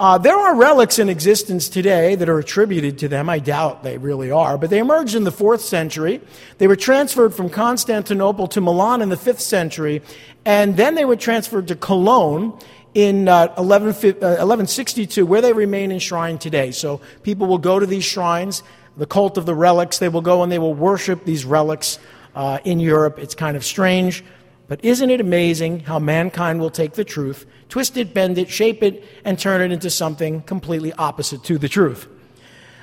Uh, 0.00 0.16
there 0.16 0.34
are 0.34 0.56
relics 0.56 0.98
in 0.98 1.10
existence 1.10 1.68
today 1.68 2.14
that 2.14 2.26
are 2.26 2.38
attributed 2.38 2.96
to 2.96 3.06
them. 3.06 3.28
I 3.28 3.38
doubt 3.38 3.82
they 3.82 3.98
really 3.98 4.30
are, 4.30 4.56
but 4.56 4.70
they 4.70 4.78
emerged 4.78 5.14
in 5.14 5.24
the 5.24 5.30
fourth 5.30 5.60
century. 5.60 6.22
They 6.56 6.66
were 6.66 6.74
transferred 6.74 7.34
from 7.34 7.50
Constantinople 7.50 8.48
to 8.48 8.62
Milan 8.62 9.02
in 9.02 9.10
the 9.10 9.18
fifth 9.18 9.42
century, 9.42 10.00
and 10.46 10.74
then 10.74 10.94
they 10.94 11.04
were 11.04 11.16
transferred 11.16 11.68
to 11.68 11.76
Cologne 11.76 12.58
in 12.94 13.28
uh, 13.28 13.52
11, 13.58 13.88
uh, 13.88 14.40
1162, 14.40 15.26
where 15.26 15.42
they 15.42 15.52
remain 15.52 15.92
enshrined 15.92 16.40
today. 16.40 16.70
So 16.70 17.02
people 17.22 17.46
will 17.46 17.58
go 17.58 17.78
to 17.78 17.84
these 17.84 18.04
shrines, 18.04 18.62
the 18.96 19.04
cult 19.04 19.36
of 19.36 19.44
the 19.44 19.54
relics. 19.54 19.98
They 19.98 20.08
will 20.08 20.22
go 20.22 20.42
and 20.42 20.50
they 20.50 20.58
will 20.58 20.72
worship 20.72 21.26
these 21.26 21.44
relics 21.44 21.98
uh, 22.34 22.58
in 22.64 22.80
Europe. 22.80 23.18
It's 23.18 23.34
kind 23.34 23.54
of 23.54 23.66
strange. 23.66 24.24
But 24.70 24.84
isn't 24.84 25.10
it 25.10 25.20
amazing 25.20 25.80
how 25.80 25.98
mankind 25.98 26.60
will 26.60 26.70
take 26.70 26.92
the 26.92 27.02
truth, 27.02 27.44
twist 27.68 27.96
it, 27.96 28.14
bend 28.14 28.38
it, 28.38 28.48
shape 28.48 28.84
it, 28.84 29.04
and 29.24 29.36
turn 29.36 29.62
it 29.62 29.72
into 29.72 29.90
something 29.90 30.42
completely 30.42 30.92
opposite 30.92 31.42
to 31.46 31.58
the 31.58 31.68
truth? 31.68 32.06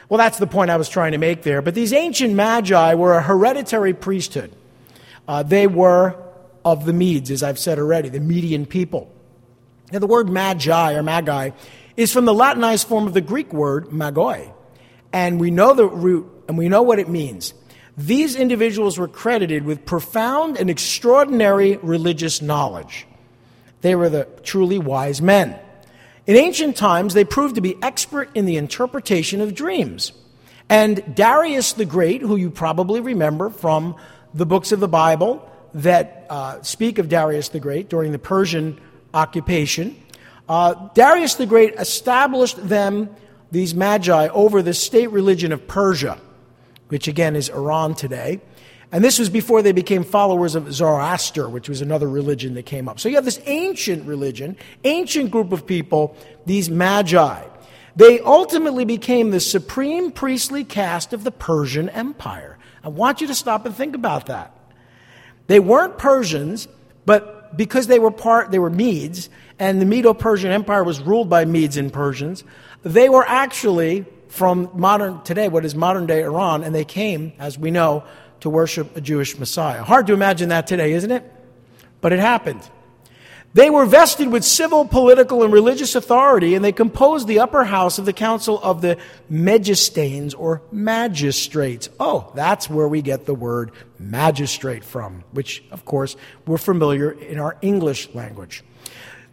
Well, 0.10 0.18
that's 0.18 0.38
the 0.38 0.48
point 0.48 0.70
I 0.70 0.76
was 0.76 0.90
trying 0.90 1.14
to 1.14 1.18
make 1.18 1.44
there. 1.44 1.62
But 1.62 1.76
these 1.76 1.94
ancient 1.94 2.34
magi 2.34 2.94
were 2.96 3.14
a 3.14 3.22
hereditary 3.22 3.94
priesthood. 3.94 4.52
Uh, 5.30 5.44
they 5.44 5.66
were 5.66 6.22
of 6.66 6.84
the 6.84 6.92
Medes, 6.92 7.32
as 7.32 7.42
I've 7.42 7.58
said 7.58 7.80
already, 7.80 8.10
the 8.10 8.20
Median 8.20 8.66
people. 8.66 9.10
Now, 9.90 10.00
the 10.00 10.08
word 10.08 10.28
magi 10.28 10.94
or 10.94 11.04
magi 11.04 11.52
is 11.96 12.12
from 12.12 12.26
the 12.26 12.34
Latinized 12.34 12.86
form 12.86 13.08
of 13.08 13.14
the 13.14 13.22
Greek 13.22 13.54
word 13.54 13.92
magoi. 13.92 14.52
And 15.14 15.40
we 15.40 15.52
know 15.52 15.74
the 15.74 15.88
root 15.88 16.30
and 16.50 16.58
we 16.58 16.68
know 16.68 16.82
what 16.82 17.00
it 17.00 17.08
means. 17.08 17.54
These 17.98 18.36
individuals 18.36 19.00
were 19.00 19.08
credited 19.08 19.66
with 19.66 19.84
profound 19.84 20.58
and 20.58 20.70
extraordinary 20.70 21.78
religious 21.78 22.44
knowledge. 22.44 23.08
They 23.82 23.96
were 23.96 24.10
the 24.10 24.26
truly 24.44 24.78
wise 24.78 25.20
men. 25.20 25.60
In 26.28 26.36
ancient 26.36 26.76
times, 26.76 27.16
they 27.16 27.24
proved 27.24 27.56
to 27.56 27.62
be 27.62 27.76
expert 27.82 28.30
in 28.36 28.46
the 28.46 28.58
interpretation 28.58 29.42
of 29.42 29.56
dreams. 29.56 30.12
And 30.70 31.16
Darius 31.16 31.74
the 31.74 31.86
Great, 31.86 32.22
who 32.22 32.36
you 32.36 32.52
probably 32.52 33.02
remember 33.02 33.50
from 33.50 33.96
the 34.34 34.46
books 34.46 34.72
of 34.72 34.80
the 34.80 34.88
Bible 34.88 35.50
that 35.74 36.28
uh, 36.30 36.62
speak 36.62 37.00
of 37.00 37.10
Darius 37.10 37.50
the 37.50 37.60
Great 37.60 37.90
during 37.90 38.12
the 38.12 38.20
Persian 38.20 38.80
occupation, 39.14 39.96
uh, 40.48 40.90
Darius 40.94 41.36
the 41.36 41.46
Great 41.48 41.74
established 41.76 42.68
them, 42.68 43.10
these 43.52 43.74
magi, 43.74 44.28
over 44.28 44.62
the 44.62 44.74
state 44.74 45.08
religion 45.08 45.52
of 45.52 45.68
Persia 45.68 46.20
which 46.90 47.08
again 47.08 47.36
is 47.36 47.50
Iran 47.50 47.96
today. 47.96 48.42
And 48.92 49.04
this 49.04 49.20
was 49.20 49.30
before 49.30 49.62
they 49.62 49.74
became 49.74 50.04
followers 50.04 50.56
of 50.56 50.74
Zoroaster, 50.74 51.50
which 51.50 51.68
was 51.68 51.82
another 51.82 52.08
religion 52.08 52.54
that 52.54 52.66
came 52.66 52.88
up. 52.88 53.00
So 53.00 53.10
you 53.10 53.16
have 53.16 53.26
this 53.26 53.42
ancient 53.46 54.06
religion, 54.06 54.56
ancient 54.86 55.30
group 55.32 55.52
of 55.52 55.66
people, 55.66 56.16
these 56.46 56.70
magi. 56.70 57.44
They 57.98 58.20
ultimately 58.22 58.86
became 58.86 59.32
the 59.32 59.40
supreme 59.40 60.12
priestly 60.12 60.64
caste 60.64 61.12
of 61.12 61.24
the 61.24 61.32
Persian 61.32 61.90
Empire. 61.90 62.58
I 62.84 62.90
want 62.90 63.20
you 63.20 63.28
to 63.28 63.36
stop 63.36 63.66
and 63.66 63.76
think 63.76 63.96
about 63.96 64.28
that. 64.28 64.54
They 65.48 65.60
weren't 65.60 65.98
Persians, 65.98 66.68
but 67.06 67.58
because 67.58 67.88
they 67.88 68.00
were 68.00 68.12
part, 68.12 68.52
they 68.52 68.60
were 68.60 68.70
Medes, 68.70 69.30
and 69.60 69.82
the 69.82 69.86
Medo 69.86 70.14
Persian 70.14 70.52
Empire 70.52 70.84
was 70.84 71.02
ruled 71.02 71.30
by 71.30 71.44
Medes 71.46 71.76
and 71.76 71.92
Persians, 71.92 72.44
they 72.84 73.10
were 73.10 73.26
actually 73.28 74.06
from 74.30 74.70
modern 74.74 75.22
today, 75.24 75.48
what 75.48 75.66
is 75.66 75.76
modern 75.76 76.06
day 76.06 76.24
Iran, 76.24 76.64
and 76.64 76.74
they 76.74 76.86
came, 76.86 77.34
as 77.40 77.58
we 77.58 77.72
know, 77.72 78.04
to 78.42 78.50
worship 78.50 78.96
a 78.96 79.02
Jewish 79.02 79.38
Messiah. 79.38 79.84
Hard 79.84 80.08
to 80.08 80.14
imagine 80.14 80.50
that 80.50 80.68
today, 80.68 80.94
isn't 80.94 81.12
it? 81.12 81.24
But 82.02 82.14
it 82.14 82.20
happened. 82.20 82.62
They 83.54 83.70
were 83.70 83.86
vested 83.86 84.32
with 84.32 84.44
civil, 84.44 84.86
political, 84.86 85.42
and 85.44 85.52
religious 85.52 85.96
authority, 85.96 86.54
and 86.54 86.64
they 86.64 86.72
composed 86.72 87.28
the 87.28 87.40
upper 87.40 87.64
house 87.64 87.98
of 87.98 88.06
the 88.06 88.14
Council 88.14 88.62
of 88.62 88.82
the 88.82 88.98
Megistanes 89.32 90.36
or 90.38 90.62
magistrates. 90.72 91.90
Oh, 92.00 92.32
that's 92.36 92.70
where 92.70 92.88
we 92.88 93.02
get 93.02 93.26
the 93.26 93.34
word 93.34 93.72
magistrate 93.98 94.84
from, 94.84 95.24
which, 95.32 95.64
of 95.72 95.86
course, 95.86 96.16
we're 96.46 96.60
familiar 96.60 97.10
in 97.10 97.40
our 97.40 97.58
English 97.62 98.14
language. 98.14 98.64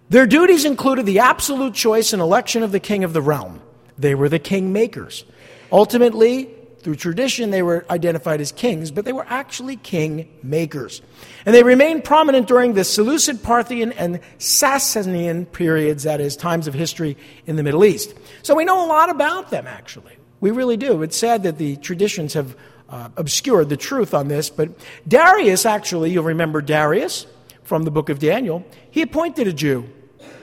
Their 0.09 0.27
duties 0.27 0.65
included 0.65 1.05
the 1.05 1.19
absolute 1.19 1.75
choice 1.75 2.13
and 2.13 2.23
election 2.23 2.63
of 2.63 2.73
the 2.73 2.81
king 2.81 3.05
of 3.05 3.13
the 3.13 3.23
realm. 3.23 3.61
They 3.99 4.15
were 4.15 4.29
the 4.29 4.39
king 4.39 4.73
makers. 4.73 5.25
Ultimately, 5.71 6.51
through 6.85 6.97
tradition, 6.97 7.51
they 7.51 7.63
were 7.63 7.87
identified 7.89 8.43
as 8.43 8.53
kings, 8.53 8.91
but 8.91 9.07
they 9.07 9.13
were 9.13 9.25
actually 9.29 9.77
king 9.77 10.29
makers. 10.43 11.01
And 11.47 11.55
they 11.55 11.63
remained 11.63 12.05
prominent 12.05 12.47
during 12.47 12.75
the 12.75 12.85
Seleucid, 12.85 13.43
Parthian, 13.43 13.93
and 13.93 14.21
Sassanian 14.39 15.51
periods, 15.51 16.03
that 16.03 16.21
is, 16.21 16.37
times 16.37 16.67
of 16.67 16.75
history 16.75 17.17
in 17.47 17.57
the 17.57 17.63
Middle 17.63 17.87
East. 17.87 18.15
So 18.43 18.55
we 18.55 18.67
know 18.67 18.85
a 18.85 18.89
lot 18.89 19.09
about 19.09 19.51
them, 19.51 19.67
actually. 19.67 20.13
We 20.41 20.51
really 20.51 20.77
do. 20.77 21.03
It's 21.03 21.17
sad 21.17 21.45
that 21.45 21.57
the 21.57 21.77
traditions 21.77 22.35
have 22.35 22.55
uh, 22.91 23.09
obscured 23.17 23.71
the 23.71 23.79
truth 23.79 24.13
on 24.13 24.29
this, 24.29 24.51
but 24.51 24.69
Darius, 25.09 25.65
actually, 25.65 26.11
you'll 26.11 26.25
remember 26.25 26.61
Darius 26.61 27.27
from 27.63 27.85
the 27.85 27.91
book 27.91 28.11
of 28.11 28.19
Daniel, 28.19 28.63
he 28.91 29.01
appointed 29.01 29.49
a 29.49 29.53
Jew 29.55 29.89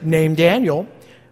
named 0.01 0.37
Daniel 0.37 0.87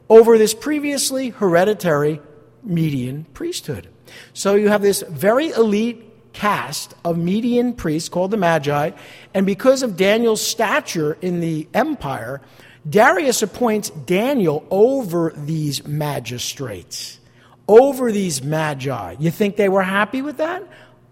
over 0.09 0.37
this 0.37 0.53
previously 0.53 1.29
hereditary 1.29 2.21
Median 2.63 3.25
priesthood. 3.33 3.87
So 4.33 4.55
you 4.55 4.69
have 4.69 4.81
this 4.81 5.03
very 5.07 5.49
elite 5.49 6.05
caste 6.33 6.93
of 7.05 7.17
Median 7.17 7.73
priests 7.73 8.09
called 8.09 8.31
the 8.31 8.37
Magi, 8.37 8.91
and 9.33 9.45
because 9.45 9.83
of 9.83 9.97
Daniel's 9.97 10.45
stature 10.45 11.17
in 11.21 11.39
the 11.39 11.67
empire, 11.73 12.41
Darius 12.89 13.41
appoints 13.41 13.89
Daniel 13.89 14.65
over 14.69 15.33
these 15.35 15.85
magistrates, 15.85 17.19
over 17.67 18.11
these 18.11 18.41
magi. 18.41 19.15
You 19.19 19.31
think 19.31 19.57
they 19.57 19.69
were 19.69 19.83
happy 19.83 20.21
with 20.21 20.37
that? 20.37 20.63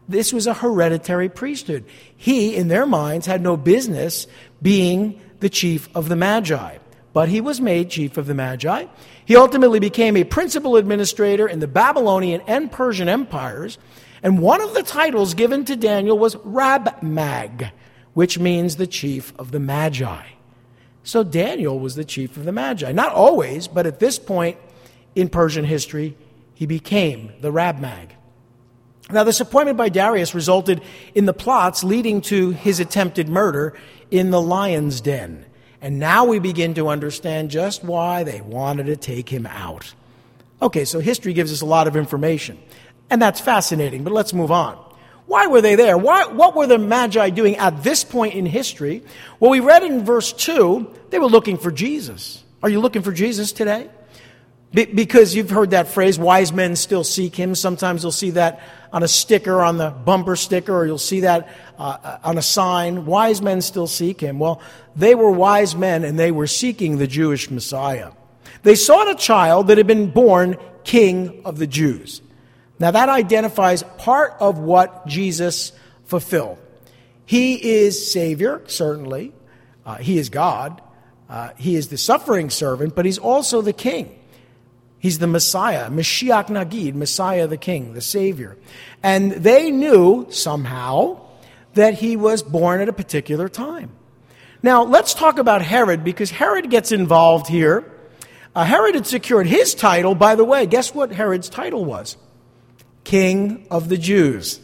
This 0.07 0.31
was 0.31 0.47
a 0.47 0.53
hereditary 0.53 1.29
priesthood. 1.29 1.83
He, 2.15 2.55
in 2.55 2.69
their 2.69 2.85
minds, 2.85 3.25
had 3.25 3.41
no 3.41 3.57
business 3.57 4.25
being 4.61 5.21
the 5.39 5.49
chief 5.49 5.89
of 5.93 6.09
the 6.09 6.15
magi 6.15 6.77
but 7.17 7.29
he 7.29 7.41
was 7.41 7.59
made 7.59 7.89
chief 7.89 8.15
of 8.15 8.27
the 8.27 8.35
Magi. 8.35 8.85
He 9.25 9.35
ultimately 9.35 9.79
became 9.79 10.15
a 10.15 10.23
principal 10.23 10.75
administrator 10.75 11.47
in 11.47 11.57
the 11.57 11.67
Babylonian 11.67 12.41
and 12.45 12.71
Persian 12.71 13.09
empires, 13.09 13.79
and 14.21 14.39
one 14.39 14.61
of 14.61 14.75
the 14.75 14.83
titles 14.83 15.33
given 15.33 15.65
to 15.65 15.75
Daniel 15.75 16.15
was 16.15 16.35
Rab-Mag, 16.43 17.71
which 18.13 18.37
means 18.37 18.75
the 18.75 18.85
chief 18.85 19.33
of 19.39 19.49
the 19.49 19.59
Magi. 19.59 20.27
So 21.01 21.23
Daniel 21.23 21.79
was 21.79 21.95
the 21.95 22.05
chief 22.05 22.37
of 22.37 22.45
the 22.45 22.51
Magi. 22.51 22.91
Not 22.91 23.13
always, 23.13 23.67
but 23.67 23.87
at 23.87 23.99
this 23.99 24.19
point 24.19 24.59
in 25.15 25.27
Persian 25.27 25.65
history, 25.65 26.15
he 26.53 26.67
became 26.67 27.31
the 27.41 27.51
Rab-Mag. 27.51 28.13
Now, 29.09 29.23
this 29.23 29.39
appointment 29.39 29.79
by 29.79 29.89
Darius 29.89 30.35
resulted 30.35 30.83
in 31.15 31.25
the 31.25 31.33
plots 31.33 31.83
leading 31.83 32.21
to 32.29 32.51
his 32.51 32.79
attempted 32.79 33.27
murder 33.27 33.73
in 34.11 34.29
the 34.29 34.39
lion's 34.39 35.01
den. 35.01 35.46
And 35.81 35.99
now 35.99 36.25
we 36.25 36.39
begin 36.39 36.73
to 36.75 36.87
understand 36.87 37.51
just 37.51 37.83
why 37.83 38.23
they 38.23 38.41
wanted 38.41 38.85
to 38.85 38.95
take 38.95 39.29
him 39.29 39.45
out. 39.45 39.93
Okay, 40.61 40.85
so 40.85 40.99
history 40.99 41.33
gives 41.33 41.51
us 41.51 41.61
a 41.61 41.65
lot 41.65 41.87
of 41.87 41.95
information. 41.95 42.57
And 43.09 43.21
that's 43.21 43.39
fascinating, 43.39 44.03
but 44.03 44.13
let's 44.13 44.33
move 44.33 44.51
on. 44.51 44.83
Why 45.27 45.47
were 45.47 45.61
they 45.61 45.75
there? 45.75 45.97
Why, 45.97 46.25
what 46.25 46.55
were 46.55 46.67
the 46.67 46.77
Magi 46.77 47.29
doing 47.29 47.57
at 47.57 47.83
this 47.83 48.03
point 48.03 48.33
in 48.33 48.45
history? 48.45 49.03
Well, 49.39 49.51
we 49.51 49.59
read 49.59 49.83
in 49.83 50.03
verse 50.05 50.31
2, 50.33 50.89
they 51.09 51.19
were 51.19 51.27
looking 51.27 51.57
for 51.57 51.69
Jesus. 51.69 52.43
Are 52.63 52.69
you 52.69 52.79
looking 52.79 53.01
for 53.01 53.11
Jesus 53.11 53.51
today? 53.51 53.89
Be- 54.73 54.85
because 54.85 55.35
you've 55.35 55.49
heard 55.49 55.71
that 55.71 55.89
phrase, 55.89 56.17
wise 56.17 56.51
men 56.51 56.75
still 56.75 57.03
seek 57.03 57.35
him. 57.35 57.55
Sometimes 57.55 58.03
you'll 58.03 58.11
see 58.11 58.31
that 58.31 58.61
on 58.91 59.03
a 59.03 59.07
sticker, 59.07 59.61
on 59.61 59.77
the 59.77 59.89
bumper 59.89 60.35
sticker, 60.35 60.75
or 60.75 60.85
you'll 60.85 60.97
see 60.97 61.21
that 61.21 61.49
uh, 61.77 62.17
on 62.23 62.37
a 62.37 62.41
sign. 62.41 63.05
Wise 63.05 63.41
men 63.41 63.61
still 63.61 63.87
seek 63.87 64.19
him. 64.19 64.39
Well, 64.39 64.61
they 64.95 65.15
were 65.15 65.31
wise 65.31 65.75
men 65.75 66.03
and 66.03 66.17
they 66.17 66.31
were 66.31 66.47
seeking 66.47 66.97
the 66.97 67.07
Jewish 67.07 67.49
Messiah. 67.49 68.11
They 68.63 68.75
sought 68.75 69.09
a 69.09 69.15
child 69.15 69.67
that 69.67 69.77
had 69.77 69.87
been 69.87 70.09
born 70.09 70.57
king 70.83 71.41
of 71.45 71.57
the 71.57 71.67
Jews. 71.67 72.21
Now, 72.79 72.91
that 72.91 73.09
identifies 73.09 73.83
part 73.97 74.35
of 74.39 74.59
what 74.59 75.07
Jesus 75.07 75.71
fulfilled. 76.05 76.59
He 77.25 77.81
is 77.81 78.11
Savior, 78.11 78.61
certainly. 78.67 79.33
Uh, 79.85 79.95
he 79.95 80.17
is 80.17 80.29
God. 80.29 80.81
Uh, 81.29 81.49
he 81.57 81.75
is 81.75 81.89
the 81.89 81.97
suffering 81.97 82.49
servant, 82.49 82.95
but 82.95 83.05
he's 83.05 83.17
also 83.17 83.61
the 83.61 83.73
king. 83.73 84.17
He's 85.07 85.19
the 85.19 85.27
Messiah, 85.27 85.89
Mashiach 85.89 86.47
Nagid, 86.47 86.93
Messiah 86.93 87.47
the 87.47 87.55
King, 87.55 87.93
the 87.93 88.01
Savior. 88.01 88.57
And 89.01 89.31
they 89.31 89.71
knew 89.71 90.27
somehow 90.31 91.21
that 91.75 91.93
he 91.93 92.17
was 92.17 92.43
born 92.43 92.81
at 92.81 92.89
a 92.89 92.91
particular 92.91 93.47
time. 93.47 93.91
Now, 94.61 94.83
let's 94.83 95.13
talk 95.13 95.39
about 95.39 95.61
Herod 95.61 96.03
because 96.03 96.29
Herod 96.29 96.69
gets 96.69 96.91
involved 96.91 97.47
here. 97.47 97.89
Uh, 98.53 98.65
Herod 98.65 98.95
had 98.95 99.07
secured 99.07 99.47
his 99.47 99.73
title. 99.75 100.13
By 100.13 100.35
the 100.35 100.43
way, 100.43 100.65
guess 100.65 100.93
what 100.93 101.13
Herod's 101.13 101.47
title 101.47 101.85
was? 101.85 102.17
King 103.05 103.65
of 103.71 103.87
the 103.87 103.97
Jews. 103.97 104.59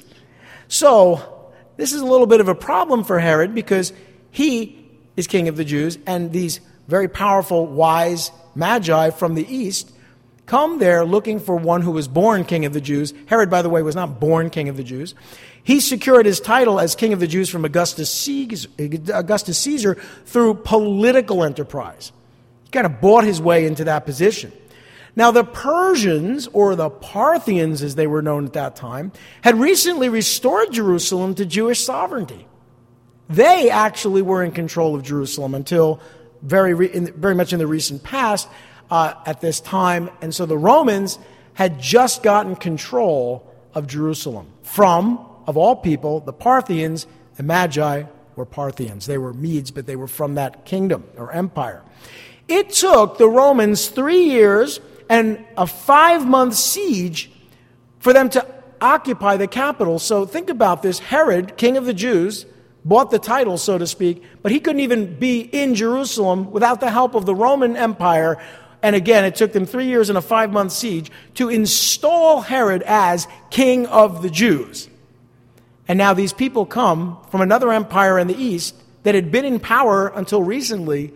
So, 0.67 1.53
this 1.77 1.93
is 1.93 2.01
a 2.01 2.05
little 2.05 2.27
bit 2.27 2.41
of 2.41 2.49
a 2.49 2.55
problem 2.55 3.05
for 3.05 3.17
Herod 3.17 3.55
because 3.55 3.93
he 4.29 4.91
is 5.15 5.25
king 5.25 5.47
of 5.47 5.55
the 5.55 5.63
Jews, 5.63 5.97
and 6.05 6.33
these 6.33 6.59
very 6.89 7.07
powerful, 7.07 7.65
wise 7.65 8.29
magi 8.55 9.11
from 9.11 9.35
the 9.35 9.47
east 9.47 9.92
come 10.45 10.79
there 10.79 11.05
looking 11.05 11.39
for 11.39 11.55
one 11.55 11.81
who 11.81 11.91
was 11.91 12.07
born 12.07 12.43
king 12.45 12.65
of 12.65 12.73
the 12.73 12.81
Jews. 12.81 13.13
Herod, 13.27 13.49
by 13.49 13.61
the 13.61 13.69
way, 13.69 13.81
was 13.81 13.95
not 13.95 14.19
born 14.19 14.49
king 14.49 14.69
of 14.69 14.77
the 14.77 14.83
Jews. 14.83 15.15
He 15.63 15.79
secured 15.79 16.25
his 16.25 16.39
title 16.39 16.79
as 16.79 16.95
king 16.95 17.13
of 17.13 17.19
the 17.19 17.27
Jews 17.27 17.49
from 17.49 17.63
Augustus 17.63 18.09
Caesar, 18.11 18.69
Augustus 19.13 19.57
Caesar 19.59 19.95
through 20.25 20.55
political 20.55 21.43
enterprise. 21.43 22.11
He 22.65 22.71
kind 22.71 22.85
of 22.85 22.99
bought 22.99 23.23
his 23.23 23.41
way 23.41 23.65
into 23.65 23.85
that 23.85 24.05
position. 24.05 24.51
Now, 25.15 25.31
the 25.31 25.43
Persians, 25.43 26.47
or 26.53 26.75
the 26.75 26.89
Parthians 26.89 27.83
as 27.83 27.95
they 27.95 28.07
were 28.07 28.21
known 28.21 28.45
at 28.45 28.53
that 28.53 28.75
time, 28.75 29.11
had 29.41 29.59
recently 29.59 30.09
restored 30.09 30.73
Jerusalem 30.73 31.35
to 31.35 31.45
Jewish 31.45 31.83
sovereignty. 31.83 32.47
They 33.29 33.69
actually 33.69 34.23
were 34.23 34.43
in 34.43 34.51
control 34.51 34.95
of 34.95 35.03
Jerusalem 35.03 35.53
until 35.53 36.01
very, 36.41 36.73
re- 36.73 36.87
in, 36.87 37.13
very 37.13 37.35
much 37.35 37.53
in 37.53 37.59
the 37.59 37.67
recent 37.67 38.03
past 38.03 38.49
uh, 38.93 39.15
at 39.25 39.41
this 39.41 39.59
time. 39.59 40.07
And 40.21 40.33
so 40.35 40.45
the 40.45 40.57
Romans 40.57 41.17
had 41.55 41.81
just 41.81 42.21
gotten 42.21 42.55
control 42.55 43.51
of 43.73 43.87
Jerusalem 43.87 44.45
from, 44.61 45.25
of 45.47 45.57
all 45.57 45.75
people, 45.75 46.19
the 46.19 46.31
Parthians. 46.31 47.07
The 47.35 47.41
Magi 47.41 48.03
were 48.35 48.45
Parthians. 48.45 49.07
They 49.07 49.17
were 49.17 49.33
Medes, 49.33 49.71
but 49.71 49.87
they 49.87 49.95
were 49.95 50.07
from 50.07 50.35
that 50.35 50.65
kingdom 50.65 51.05
or 51.17 51.31
empire. 51.31 51.81
It 52.47 52.69
took 52.69 53.17
the 53.17 53.27
Romans 53.27 53.87
three 53.87 54.25
years 54.25 54.79
and 55.09 55.43
a 55.57 55.65
five 55.65 56.27
month 56.27 56.53
siege 56.53 57.31
for 57.97 58.13
them 58.13 58.29
to 58.29 58.45
occupy 58.79 59.37
the 59.37 59.47
capital. 59.47 59.97
So 59.97 60.27
think 60.27 60.51
about 60.51 60.83
this 60.83 60.99
Herod, 60.99 61.57
king 61.57 61.77
of 61.77 61.85
the 61.85 61.95
Jews, 61.95 62.45
bought 62.85 63.11
the 63.11 63.19
title, 63.19 63.57
so 63.57 63.77
to 63.77 63.87
speak, 63.87 64.23
but 64.41 64.51
he 64.51 64.59
couldn't 64.59 64.81
even 64.81 65.17
be 65.17 65.41
in 65.41 65.73
Jerusalem 65.73 66.51
without 66.51 66.79
the 66.79 66.91
help 66.91 67.15
of 67.15 67.25
the 67.25 67.33
Roman 67.33 67.75
Empire. 67.75 68.37
And 68.83 68.97
again, 68.97 69.23
it 69.23 69.35
took 69.35 69.53
them 69.53 69.65
three 69.65 69.85
years 69.85 70.09
and 70.09 70.17
a 70.17 70.21
five 70.21 70.51
month 70.51 70.73
siege 70.73 71.09
to 71.35 71.49
install 71.49 72.41
Herod 72.41 72.83
as 72.83 73.27
king 73.49 73.87
of 73.87 74.21
the 74.21 74.29
Jews. 74.29 74.89
And 75.87 75.97
now 75.97 76.13
these 76.13 76.33
people 76.33 76.65
come 76.65 77.17
from 77.31 77.41
another 77.41 77.71
empire 77.71 78.19
in 78.19 78.27
the 78.27 78.35
east 78.35 78.75
that 79.03 79.15
had 79.15 79.31
been 79.31 79.45
in 79.45 79.59
power 79.59 80.09
until 80.09 80.43
recently, 80.43 81.13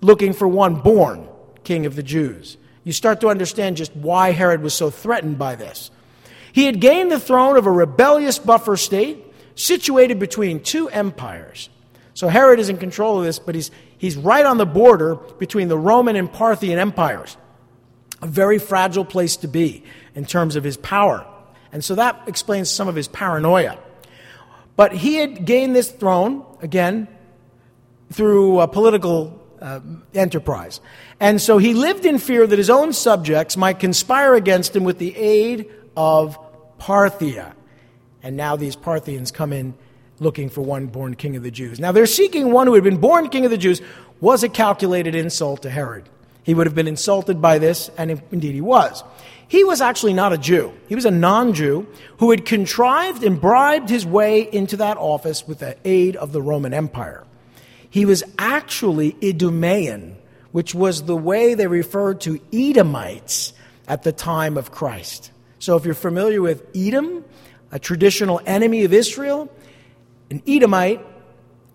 looking 0.00 0.32
for 0.32 0.48
one 0.48 0.76
born 0.76 1.28
king 1.62 1.84
of 1.84 1.94
the 1.94 2.02
Jews. 2.02 2.56
You 2.84 2.92
start 2.92 3.20
to 3.20 3.28
understand 3.28 3.76
just 3.76 3.94
why 3.94 4.30
Herod 4.30 4.62
was 4.62 4.72
so 4.72 4.90
threatened 4.90 5.38
by 5.38 5.56
this. 5.56 5.90
He 6.52 6.64
had 6.64 6.80
gained 6.80 7.12
the 7.12 7.20
throne 7.20 7.56
of 7.58 7.66
a 7.66 7.70
rebellious 7.70 8.38
buffer 8.38 8.76
state 8.76 9.24
situated 9.54 10.18
between 10.18 10.62
two 10.62 10.88
empires. 10.88 11.68
So 12.14 12.28
Herod 12.28 12.58
is 12.58 12.68
in 12.68 12.78
control 12.78 13.18
of 13.18 13.24
this, 13.24 13.38
but 13.38 13.54
he's, 13.54 13.70
he's 13.98 14.16
right 14.16 14.46
on 14.46 14.56
the 14.58 14.66
border 14.66 15.16
between 15.38 15.68
the 15.68 15.78
Roman 15.78 16.16
and 16.16 16.32
Parthian 16.32 16.78
empires. 16.78 17.36
A 18.22 18.26
very 18.26 18.58
fragile 18.58 19.04
place 19.04 19.36
to 19.38 19.48
be 19.48 19.84
in 20.14 20.24
terms 20.24 20.56
of 20.56 20.64
his 20.64 20.76
power. 20.76 21.26
And 21.72 21.84
so 21.84 21.94
that 21.94 22.22
explains 22.26 22.70
some 22.70 22.88
of 22.88 22.94
his 22.94 23.08
paranoia. 23.08 23.78
But 24.76 24.92
he 24.92 25.16
had 25.16 25.44
gained 25.44 25.76
this 25.76 25.90
throne, 25.90 26.44
again, 26.62 27.08
through 28.12 28.60
a 28.60 28.68
political 28.68 29.44
uh, 29.60 29.80
enterprise. 30.14 30.80
And 31.20 31.40
so 31.40 31.58
he 31.58 31.74
lived 31.74 32.06
in 32.06 32.18
fear 32.18 32.46
that 32.46 32.58
his 32.58 32.70
own 32.70 32.92
subjects 32.92 33.56
might 33.56 33.80
conspire 33.80 34.34
against 34.34 34.74
him 34.74 34.84
with 34.84 34.98
the 34.98 35.16
aid 35.16 35.70
of 35.96 36.38
Parthia. 36.78 37.54
And 38.22 38.36
now 38.36 38.56
these 38.56 38.76
Parthians 38.76 39.30
come 39.30 39.52
in 39.52 39.74
looking 40.20 40.48
for 40.48 40.62
one 40.62 40.86
born 40.86 41.14
king 41.14 41.36
of 41.36 41.42
the 41.42 41.50
Jews. 41.50 41.78
Now 41.78 41.92
they're 41.92 42.06
seeking 42.06 42.52
one 42.52 42.66
who 42.66 42.74
had 42.74 42.84
been 42.84 42.98
born 42.98 43.28
king 43.28 43.44
of 43.44 43.50
the 43.50 43.58
Jews 43.58 43.80
was 44.20 44.42
a 44.42 44.48
calculated 44.48 45.14
insult 45.14 45.62
to 45.62 45.70
Herod. 45.70 46.08
He 46.42 46.54
would 46.54 46.66
have 46.66 46.74
been 46.74 46.88
insulted 46.88 47.42
by 47.42 47.58
this, 47.58 47.90
and 47.98 48.22
indeed 48.32 48.54
he 48.54 48.60
was. 48.60 49.04
He 49.48 49.64
was 49.64 49.80
actually 49.80 50.12
not 50.12 50.32
a 50.32 50.38
Jew. 50.38 50.72
He 50.88 50.94
was 50.94 51.04
a 51.04 51.10
non 51.10 51.54
Jew 51.54 51.86
who 52.18 52.30
had 52.30 52.44
contrived 52.44 53.22
and 53.22 53.40
bribed 53.40 53.88
his 53.88 54.04
way 54.04 54.42
into 54.42 54.76
that 54.78 54.98
office 54.98 55.46
with 55.46 55.60
the 55.60 55.76
aid 55.84 56.16
of 56.16 56.32
the 56.32 56.42
Roman 56.42 56.74
Empire. 56.74 57.24
He 57.90 58.04
was 58.04 58.22
actually 58.38 59.16
Idumean, 59.22 60.16
which 60.52 60.74
was 60.74 61.04
the 61.04 61.16
way 61.16 61.54
they 61.54 61.66
referred 61.66 62.20
to 62.22 62.40
Edomites 62.52 63.54
at 63.86 64.02
the 64.02 64.12
time 64.12 64.58
of 64.58 64.70
Christ. 64.70 65.30
So 65.58 65.76
if 65.76 65.84
you're 65.84 65.94
familiar 65.94 66.42
with 66.42 66.64
Edom, 66.76 67.24
a 67.72 67.78
traditional 67.78 68.40
enemy 68.44 68.84
of 68.84 68.92
Israel, 68.92 69.50
an 70.30 70.42
Edomite, 70.46 71.04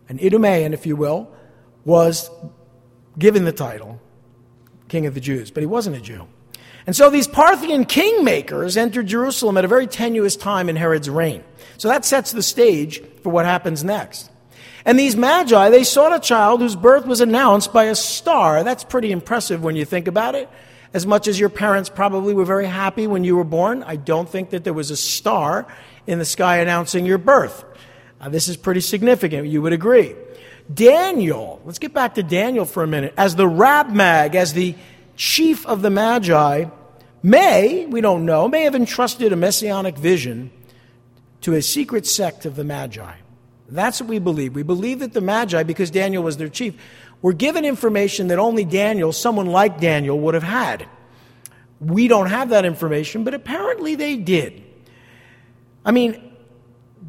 an 0.09 0.19
Idumean, 0.19 0.73
if 0.73 0.85
you 0.85 0.95
will, 0.95 1.31
was 1.85 2.29
given 3.17 3.45
the 3.45 3.51
title 3.51 3.99
King 4.87 5.05
of 5.05 5.13
the 5.13 5.19
Jews, 5.19 5.51
but 5.51 5.61
he 5.61 5.67
wasn't 5.67 5.95
a 5.95 6.01
Jew. 6.01 6.27
And 6.85 6.95
so 6.95 7.09
these 7.09 7.27
Parthian 7.27 7.85
kingmakers 7.85 8.75
entered 8.75 9.07
Jerusalem 9.07 9.57
at 9.57 9.65
a 9.65 9.69
very 9.69 9.87
tenuous 9.87 10.35
time 10.35 10.69
in 10.69 10.75
Herod's 10.75 11.09
reign. 11.09 11.43
So 11.77 11.87
that 11.87 12.03
sets 12.05 12.31
the 12.31 12.43
stage 12.43 13.01
for 13.21 13.29
what 13.29 13.45
happens 13.45 13.83
next. 13.83 14.29
And 14.85 14.99
these 14.99 15.15
magi, 15.15 15.69
they 15.69 15.85
sought 15.85 16.13
a 16.13 16.19
child 16.19 16.59
whose 16.59 16.75
birth 16.75 17.05
was 17.05 17.21
announced 17.21 17.71
by 17.71 17.85
a 17.85 17.95
star. 17.95 18.63
That's 18.63 18.83
pretty 18.83 19.11
impressive 19.11 19.63
when 19.63 19.77
you 19.77 19.85
think 19.85 20.07
about 20.07 20.35
it. 20.35 20.49
As 20.93 21.07
much 21.07 21.27
as 21.27 21.39
your 21.39 21.49
parents 21.49 21.89
probably 21.89 22.33
were 22.33 22.45
very 22.45 22.67
happy 22.67 23.07
when 23.07 23.23
you 23.23 23.35
were 23.37 23.45
born, 23.45 23.81
I 23.83 23.95
don't 23.95 24.29
think 24.29 24.49
that 24.49 24.63
there 24.63 24.73
was 24.73 24.91
a 24.91 24.97
star 24.97 25.65
in 26.05 26.19
the 26.19 26.25
sky 26.25 26.57
announcing 26.57 27.05
your 27.05 27.17
birth. 27.17 27.63
Uh, 28.23 28.29
this 28.29 28.47
is 28.47 28.55
pretty 28.55 28.79
significant, 28.79 29.49
you 29.49 29.61
would 29.61 29.73
agree. 29.73 30.15
Daniel, 30.73 31.61
let's 31.65 31.77
get 31.77 31.93
back 31.93 32.15
to 32.15 32.23
Daniel 32.23 32.63
for 32.63 32.81
a 32.81 32.87
minute. 32.87 33.13
As 33.17 33.35
the 33.35 33.45
Rab-Mag, 33.45 34.33
as 34.35 34.53
the 34.53 34.75
chief 35.17 35.65
of 35.65 35.81
the 35.81 35.89
Magi, 35.89 36.65
may, 37.21 37.85
we 37.85 37.99
don't 37.99 38.25
know, 38.25 38.47
may 38.47 38.63
have 38.63 38.75
entrusted 38.75 39.33
a 39.33 39.35
messianic 39.35 39.97
vision 39.97 40.51
to 41.41 41.53
a 41.53 41.61
secret 41.61 42.07
sect 42.07 42.45
of 42.45 42.55
the 42.55 42.63
Magi. 42.63 43.13
That's 43.67 43.99
what 43.99 44.09
we 44.09 44.19
believe. 44.19 44.55
We 44.55 44.63
believe 44.63 44.99
that 44.99 45.11
the 45.11 45.19
Magi, 45.19 45.63
because 45.63 45.91
Daniel 45.91 46.23
was 46.23 46.37
their 46.37 46.47
chief, 46.47 46.75
were 47.21 47.33
given 47.33 47.65
information 47.65 48.29
that 48.29 48.39
only 48.39 48.63
Daniel, 48.63 49.11
someone 49.11 49.47
like 49.47 49.81
Daniel, 49.81 50.17
would 50.17 50.33
have 50.33 50.43
had. 50.43 50.87
We 51.81 52.07
don't 52.07 52.27
have 52.27 52.49
that 52.49 52.63
information, 52.63 53.25
but 53.25 53.33
apparently 53.33 53.95
they 53.95 54.15
did. 54.15 54.63
I 55.83 55.91
mean, 55.91 56.32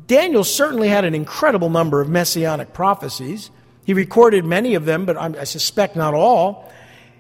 Daniel 0.07 0.45
certainly 0.45 0.89
had 0.89 1.05
an 1.05 1.15
incredible 1.15 1.71
number 1.71 2.01
of 2.01 2.09
messianic 2.09 2.73
prophecies. 2.73 3.51
He 3.85 3.95
recorded 3.95 4.45
many 4.45 4.75
of 4.75 4.85
them, 4.85 5.05
but 5.07 5.17
I 5.17 5.45
suspect 5.45 5.97
not 5.97 6.15
all. 6.15 6.71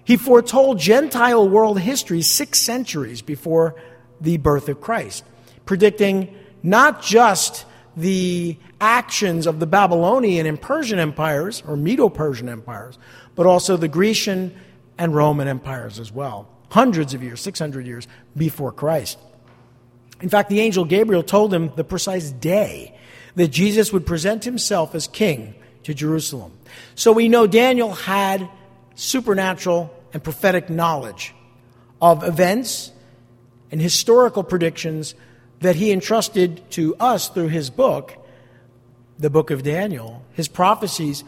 He 0.05 0.17
foretold 0.17 0.79
Gentile 0.79 1.49
world 1.49 1.81
history 1.81 2.23
six 2.23 2.61
centuries 2.61 3.23
before 3.23 3.75
the 4.21 4.37
birth 4.37 4.69
of 4.69 4.81
Christ, 4.81 5.25
predicting 5.65 6.37
not 6.63 7.03
just 7.03 7.65
the 7.97 8.59
actions 8.81 9.47
of 9.47 9.61
the 9.61 9.67
Babylonian 9.67 10.47
and 10.47 10.61
Persian 10.61 10.99
empires, 10.99 11.63
or 11.67 11.77
Medo 11.77 12.09
Persian 12.09 12.49
empires, 12.49 12.99
but 13.35 13.47
also 13.47 13.77
the 13.77 13.89
Grecian 13.89 14.55
and 14.99 15.15
Roman 15.15 15.49
empires 15.49 15.99
as 15.99 16.13
well, 16.13 16.49
hundreds 16.71 17.15
of 17.15 17.23
years, 17.23 17.41
600 17.41 17.87
years 17.87 18.07
before 18.37 18.73
Christ. 18.73 19.19
In 20.25 20.31
fact, 20.31 20.49
the 20.49 20.61
angel 20.61 20.87
Gabriel 20.87 21.23
told 21.23 21.53
him 21.53 21.71
the 21.77 21.85
precise 21.85 22.31
day 22.31 22.97
that 23.35 23.49
Jesus 23.49 23.93
would 23.93 24.07
present 24.07 24.43
himself 24.43 24.95
as 24.95 25.07
king 25.07 25.55
to 25.83 25.93
Jerusalem. 25.93 26.51
So 26.95 27.13
we 27.13 27.29
know 27.29 27.47
Daniel 27.47 27.93
had 27.93 28.49
supernatural 28.95 29.95
and 30.15 30.25
prophetic 30.25 30.71
knowledge 30.71 31.35
of 32.01 32.25
events 32.25 32.91
and 33.71 33.83
historical 33.83 34.43
predictions 34.43 35.15
that 35.61 35.77
he 35.77 35.93
entrusted 35.93 36.71
to 36.71 36.97
us 36.97 37.29
through 37.29 37.49
his 37.49 37.69
book, 37.69 38.17
the 39.19 39.29
book 39.29 39.51
of 39.51 39.63
Daniel, 39.63 40.25
his 40.33 40.49
prophecies. 40.49 41.23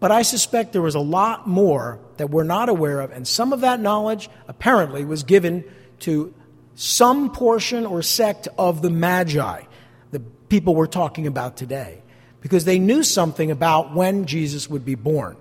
But 0.00 0.12
I 0.12 0.22
suspect 0.22 0.72
there 0.72 0.80
was 0.80 0.94
a 0.94 1.00
lot 1.00 1.46
more 1.46 1.98
that 2.16 2.30
we're 2.30 2.44
not 2.44 2.70
aware 2.70 3.00
of, 3.00 3.12
and 3.12 3.28
some 3.28 3.52
of 3.52 3.60
that 3.60 3.80
knowledge 3.80 4.30
apparently 4.48 5.04
was 5.04 5.24
given 5.24 5.62
to 6.00 6.32
some 6.80 7.30
portion 7.30 7.84
or 7.84 8.00
sect 8.00 8.48
of 8.56 8.80
the 8.80 8.88
Magi, 8.88 9.64
the 10.12 10.20
people 10.48 10.74
we're 10.74 10.86
talking 10.86 11.26
about 11.26 11.54
today, 11.54 12.00
because 12.40 12.64
they 12.64 12.78
knew 12.78 13.02
something 13.02 13.50
about 13.50 13.94
when 13.94 14.24
Jesus 14.24 14.70
would 14.70 14.82
be 14.82 14.94
born. 14.94 15.36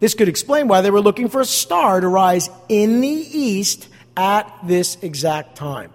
This 0.00 0.14
could 0.14 0.28
explain 0.28 0.66
why 0.66 0.80
they 0.80 0.90
were 0.90 1.00
looking 1.00 1.28
for 1.28 1.40
a 1.40 1.44
star 1.44 2.00
to 2.00 2.08
rise 2.08 2.50
in 2.68 3.00
the 3.00 3.08
east 3.08 3.88
at 4.16 4.52
this 4.64 4.98
exact 5.00 5.54
time. 5.54 5.92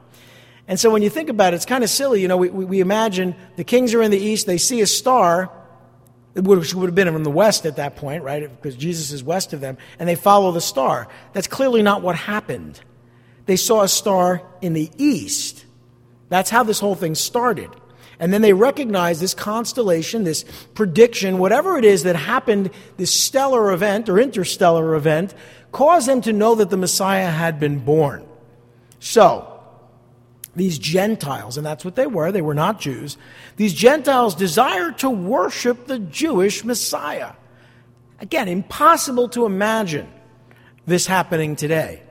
And 0.65 0.79
so 0.79 0.91
when 0.91 1.01
you 1.01 1.10
think 1.10 1.27
about 1.27 1.51
it, 1.51 1.57
it's 1.57 1.65
kind 1.65 1.83
of 1.83 1.89
silly. 1.89 2.21
You 2.21 2.29
know, 2.29 2.38
we, 2.38 2.49
we 2.49 2.79
imagine 2.79 3.36
the 3.57 3.65
kings 3.65 3.93
are 3.93 4.01
in 4.01 4.12
the 4.12 4.17
east, 4.17 4.47
they 4.47 4.57
see 4.57 4.79
a 4.79 4.88
star, 4.88 5.51
which 6.36 6.73
would 6.73 6.86
have 6.88 6.95
been 6.95 7.10
in 7.10 7.23
the 7.23 7.29
west 7.29 7.65
at 7.65 7.75
that 7.75 7.97
point, 7.97 8.23
right? 8.23 8.49
Because 8.49 8.77
Jesus 8.77 9.12
is 9.12 9.25
west 9.25 9.51
of 9.51 9.60
them, 9.60 9.77
and 9.99 10.07
they 10.07 10.15
follow 10.15 10.53
the 10.53 10.62
star. 10.62 11.10
That's 11.33 11.47
clearly 11.47 11.81
not 11.81 12.01
what 12.01 12.15
happened. 12.15 12.79
They 13.47 13.55
saw 13.55 13.81
a 13.81 13.88
star 13.88 14.43
in 14.62 14.73
the 14.73 14.91
east. 14.97 15.65
That's 16.29 16.49
how 16.49 16.63
this 16.63 16.79
whole 16.79 16.95
thing 16.95 17.15
started. 17.15 17.69
And 18.19 18.33
then 18.33 18.41
they 18.41 18.53
recognized 18.53 19.21
this 19.21 19.33
constellation, 19.33 20.23
this 20.23 20.43
prediction, 20.73 21.38
whatever 21.38 21.77
it 21.77 21.86
is 21.86 22.03
that 22.03 22.15
happened, 22.15 22.71
this 22.97 23.13
stellar 23.13 23.71
event 23.71 24.10
or 24.10 24.19
interstellar 24.19 24.95
event, 24.95 25.33
caused 25.71 26.07
them 26.07 26.21
to 26.21 26.33
know 26.33 26.55
that 26.55 26.69
the 26.69 26.77
Messiah 26.77 27.29
had 27.29 27.60
been 27.60 27.79
born. 27.79 28.25
So, 28.99 29.53
these 30.55 30.79
Gentiles, 30.79 31.57
and 31.57 31.65
that's 31.65 31.86
what 31.86 31.95
they 31.95 32.07
were, 32.07 32.31
they 32.31 32.41
were 32.41 32.55
not 32.55 32.79
Jews, 32.79 33.17
these 33.57 33.73
Gentiles 33.73 34.33
desired 34.33 34.97
to 34.99 35.10
worship 35.10 35.86
the 35.86 35.99
Jewish 35.99 36.63
Messiah. 36.63 37.33
Again, 38.19 38.47
impossible 38.47 39.29
to 39.29 39.45
imagine 39.45 40.12
this 40.88 41.05
happening 41.05 41.55
today. 41.55 42.01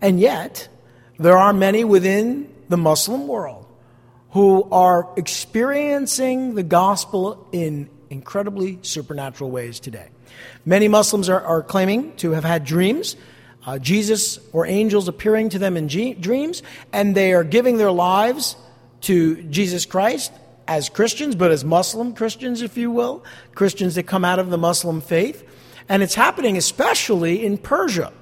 And 0.00 0.20
yet, 0.20 0.68
there 1.18 1.36
are 1.36 1.52
many 1.52 1.84
within 1.84 2.52
the 2.68 2.76
Muslim 2.76 3.26
world 3.26 3.66
who 4.30 4.68
are 4.70 5.08
experiencing 5.16 6.54
the 6.54 6.62
gospel 6.62 7.48
in 7.52 7.88
incredibly 8.10 8.78
supernatural 8.82 9.50
ways 9.50 9.80
today. 9.80 10.08
Many 10.64 10.88
Muslims 10.88 11.28
are, 11.28 11.40
are 11.40 11.62
claiming 11.62 12.14
to 12.16 12.32
have 12.32 12.44
had 12.44 12.64
dreams, 12.64 13.16
uh, 13.66 13.78
Jesus 13.78 14.38
or 14.52 14.66
angels 14.66 15.08
appearing 15.08 15.48
to 15.50 15.58
them 15.58 15.76
in 15.76 15.88
G- 15.88 16.14
dreams, 16.14 16.62
and 16.92 17.14
they 17.14 17.32
are 17.32 17.44
giving 17.44 17.78
their 17.78 17.90
lives 17.90 18.56
to 19.02 19.42
Jesus 19.44 19.86
Christ 19.86 20.32
as 20.66 20.88
Christians, 20.88 21.34
but 21.34 21.50
as 21.50 21.64
Muslim 21.64 22.14
Christians, 22.14 22.62
if 22.62 22.76
you 22.76 22.90
will, 22.90 23.24
Christians 23.54 23.94
that 23.94 24.04
come 24.04 24.24
out 24.24 24.38
of 24.38 24.50
the 24.50 24.58
Muslim 24.58 25.00
faith. 25.00 25.44
And 25.88 26.02
it's 26.02 26.14
happening 26.14 26.56
especially 26.58 27.44
in 27.44 27.56
Persia. 27.56 28.12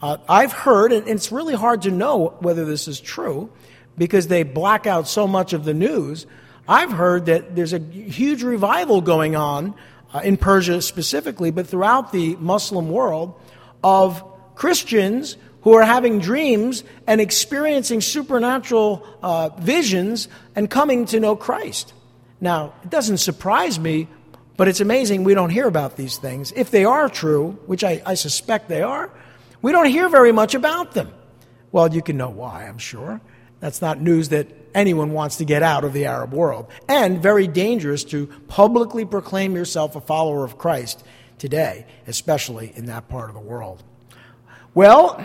Uh, 0.00 0.16
I've 0.28 0.52
heard, 0.52 0.92
and 0.92 1.08
it's 1.08 1.32
really 1.32 1.54
hard 1.54 1.82
to 1.82 1.90
know 1.90 2.36
whether 2.40 2.64
this 2.64 2.86
is 2.86 3.00
true 3.00 3.50
because 3.96 4.28
they 4.28 4.44
black 4.44 4.86
out 4.86 5.08
so 5.08 5.26
much 5.26 5.52
of 5.52 5.64
the 5.64 5.74
news. 5.74 6.26
I've 6.68 6.92
heard 6.92 7.26
that 7.26 7.56
there's 7.56 7.72
a 7.72 7.78
huge 7.78 8.42
revival 8.42 9.00
going 9.00 9.34
on 9.34 9.74
uh, 10.14 10.20
in 10.22 10.36
Persia 10.36 10.82
specifically, 10.82 11.50
but 11.50 11.66
throughout 11.66 12.12
the 12.12 12.36
Muslim 12.36 12.90
world 12.90 13.40
of 13.82 14.22
Christians 14.54 15.36
who 15.62 15.74
are 15.74 15.84
having 15.84 16.20
dreams 16.20 16.84
and 17.06 17.20
experiencing 17.20 18.00
supernatural 18.00 19.04
uh, 19.22 19.48
visions 19.58 20.28
and 20.54 20.70
coming 20.70 21.06
to 21.06 21.18
know 21.18 21.34
Christ. 21.34 21.92
Now, 22.40 22.74
it 22.84 22.90
doesn't 22.90 23.18
surprise 23.18 23.80
me, 23.80 24.06
but 24.56 24.68
it's 24.68 24.80
amazing 24.80 25.24
we 25.24 25.34
don't 25.34 25.50
hear 25.50 25.66
about 25.66 25.96
these 25.96 26.16
things. 26.18 26.52
If 26.52 26.70
they 26.70 26.84
are 26.84 27.08
true, 27.08 27.58
which 27.66 27.82
I, 27.82 28.00
I 28.06 28.14
suspect 28.14 28.68
they 28.68 28.82
are, 28.82 29.10
we 29.62 29.72
don't 29.72 29.86
hear 29.86 30.08
very 30.08 30.32
much 30.32 30.54
about 30.54 30.92
them. 30.92 31.12
Well, 31.72 31.92
you 31.92 32.02
can 32.02 32.16
know 32.16 32.30
why, 32.30 32.66
I'm 32.66 32.78
sure. 32.78 33.20
That's 33.60 33.82
not 33.82 34.00
news 34.00 34.28
that 34.30 34.48
anyone 34.74 35.12
wants 35.12 35.36
to 35.36 35.44
get 35.44 35.62
out 35.62 35.84
of 35.84 35.92
the 35.92 36.06
Arab 36.06 36.32
world. 36.32 36.66
And 36.88 37.20
very 37.22 37.46
dangerous 37.46 38.04
to 38.04 38.28
publicly 38.46 39.04
proclaim 39.04 39.54
yourself 39.54 39.96
a 39.96 40.00
follower 40.00 40.44
of 40.44 40.58
Christ 40.58 41.04
today, 41.38 41.86
especially 42.06 42.72
in 42.74 42.86
that 42.86 43.08
part 43.08 43.28
of 43.28 43.34
the 43.34 43.40
world. 43.40 43.82
Well, 44.74 45.22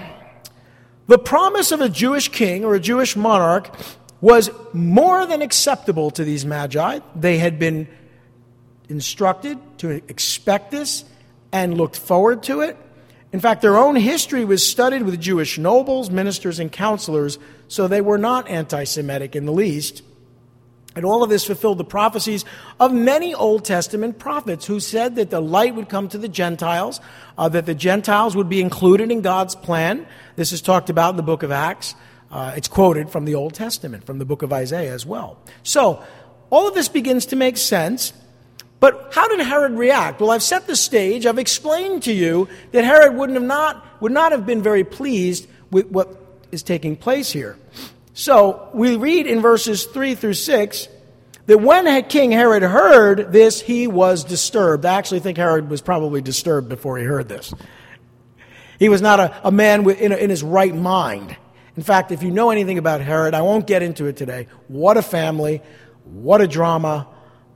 the 1.07 1.19
promise 1.19 1.71
of 1.71 1.81
a 1.81 1.89
Jewish 1.89 2.29
king 2.29 2.65
or 2.65 2.75
a 2.75 2.79
Jewish 2.79 3.15
monarch 3.15 3.75
was 4.21 4.49
more 4.71 5.25
than 5.25 5.41
acceptable 5.41 6.09
to 6.11 6.23
these 6.23 6.45
magi. 6.45 6.99
They 7.15 7.37
had 7.37 7.59
been 7.59 7.87
instructed 8.89 9.57
to 9.79 9.89
expect 9.89 10.71
this 10.71 11.03
and 11.51 11.77
looked 11.77 11.97
forward 11.97 12.43
to 12.43 12.61
it. 12.61 12.77
In 13.33 13.39
fact, 13.39 13.63
their 13.63 13.77
own 13.77 13.95
history 13.95 14.45
was 14.45 14.65
studied 14.65 15.01
with 15.01 15.19
Jewish 15.19 15.57
nobles, 15.57 16.11
ministers, 16.11 16.59
and 16.59 16.71
counselors, 16.71 17.39
so 17.67 17.87
they 17.87 17.99
were 17.99 18.19
not 18.19 18.47
anti 18.47 18.83
Semitic 18.83 19.35
in 19.35 19.45
the 19.45 19.51
least. 19.51 20.03
And 20.95 21.03
all 21.03 21.23
of 21.23 21.31
this 21.31 21.43
fulfilled 21.43 21.79
the 21.79 21.83
prophecies 21.83 22.45
of 22.79 22.93
many 22.93 23.33
Old 23.33 23.65
Testament 23.65 24.19
prophets 24.19 24.67
who 24.67 24.79
said 24.79 25.15
that 25.15 25.31
the 25.31 25.41
light 25.41 25.73
would 25.73 25.89
come 25.89 26.07
to 26.09 26.19
the 26.19 26.27
Gentiles, 26.27 27.01
uh, 27.35 27.49
that 27.49 27.65
the 27.65 27.73
Gentiles 27.73 28.35
would 28.35 28.47
be 28.47 28.61
included 28.61 29.11
in 29.11 29.21
God's 29.21 29.55
plan. 29.55 30.05
This 30.35 30.51
is 30.51 30.61
talked 30.61 30.91
about 30.91 31.09
in 31.11 31.17
the 31.17 31.23
book 31.23 31.41
of 31.41 31.51
Acts. 31.51 31.95
Uh, 32.29 32.53
it's 32.55 32.67
quoted 32.67 33.09
from 33.09 33.25
the 33.25 33.33
Old 33.33 33.55
Testament, 33.55 34.05
from 34.05 34.19
the 34.19 34.25
book 34.25 34.43
of 34.43 34.53
Isaiah 34.53 34.93
as 34.93 35.05
well. 35.05 35.39
So, 35.63 36.03
all 36.51 36.67
of 36.67 36.75
this 36.75 36.87
begins 36.87 37.25
to 37.27 37.35
make 37.35 37.57
sense. 37.57 38.13
But 38.83 39.13
how 39.13 39.29
did 39.29 39.39
Herod 39.39 39.77
react? 39.77 40.19
Well, 40.19 40.29
I've 40.29 40.43
set 40.43 40.67
the 40.67 40.75
stage. 40.75 41.25
I've 41.25 41.39
explained 41.39 42.03
to 42.03 42.11
you 42.11 42.49
that 42.73 42.83
Herod 42.83 43.15
wouldn't 43.15 43.37
have 43.37 43.47
not, 43.47 44.01
would 44.01 44.11
not 44.11 44.33
have 44.33 44.45
been 44.45 44.61
very 44.61 44.83
pleased 44.83 45.47
with 45.71 45.85
what 45.85 46.21
is 46.51 46.63
taking 46.63 46.97
place 46.97 47.31
here. 47.31 47.57
So 48.13 48.67
we 48.73 48.97
read 48.97 49.25
in 49.25 49.41
verses 49.41 49.85
3 49.85 50.15
through 50.15 50.33
6 50.33 50.89
that 51.45 51.59
when 51.59 52.03
King 52.09 52.31
Herod 52.31 52.61
heard 52.61 53.31
this, 53.31 53.61
he 53.61 53.87
was 53.87 54.25
disturbed. 54.25 54.85
I 54.85 54.95
actually 54.95 55.21
think 55.21 55.37
Herod 55.37 55.69
was 55.69 55.81
probably 55.81 56.21
disturbed 56.21 56.67
before 56.67 56.97
he 56.97 57.05
heard 57.05 57.29
this. 57.29 57.53
He 58.79 58.89
was 58.89 59.01
not 59.01 59.21
a, 59.21 59.47
a 59.47 59.51
man 59.53 59.89
in, 59.91 60.11
in 60.11 60.29
his 60.29 60.43
right 60.43 60.75
mind. 60.75 61.37
In 61.77 61.83
fact, 61.83 62.11
if 62.11 62.21
you 62.21 62.31
know 62.31 62.49
anything 62.49 62.77
about 62.77 62.99
Herod, 62.99 63.33
I 63.33 63.43
won't 63.43 63.65
get 63.65 63.81
into 63.81 64.07
it 64.07 64.17
today. 64.17 64.47
What 64.67 64.97
a 64.97 65.01
family, 65.01 65.61
what 66.03 66.41
a 66.41 66.49
drama, 66.49 67.07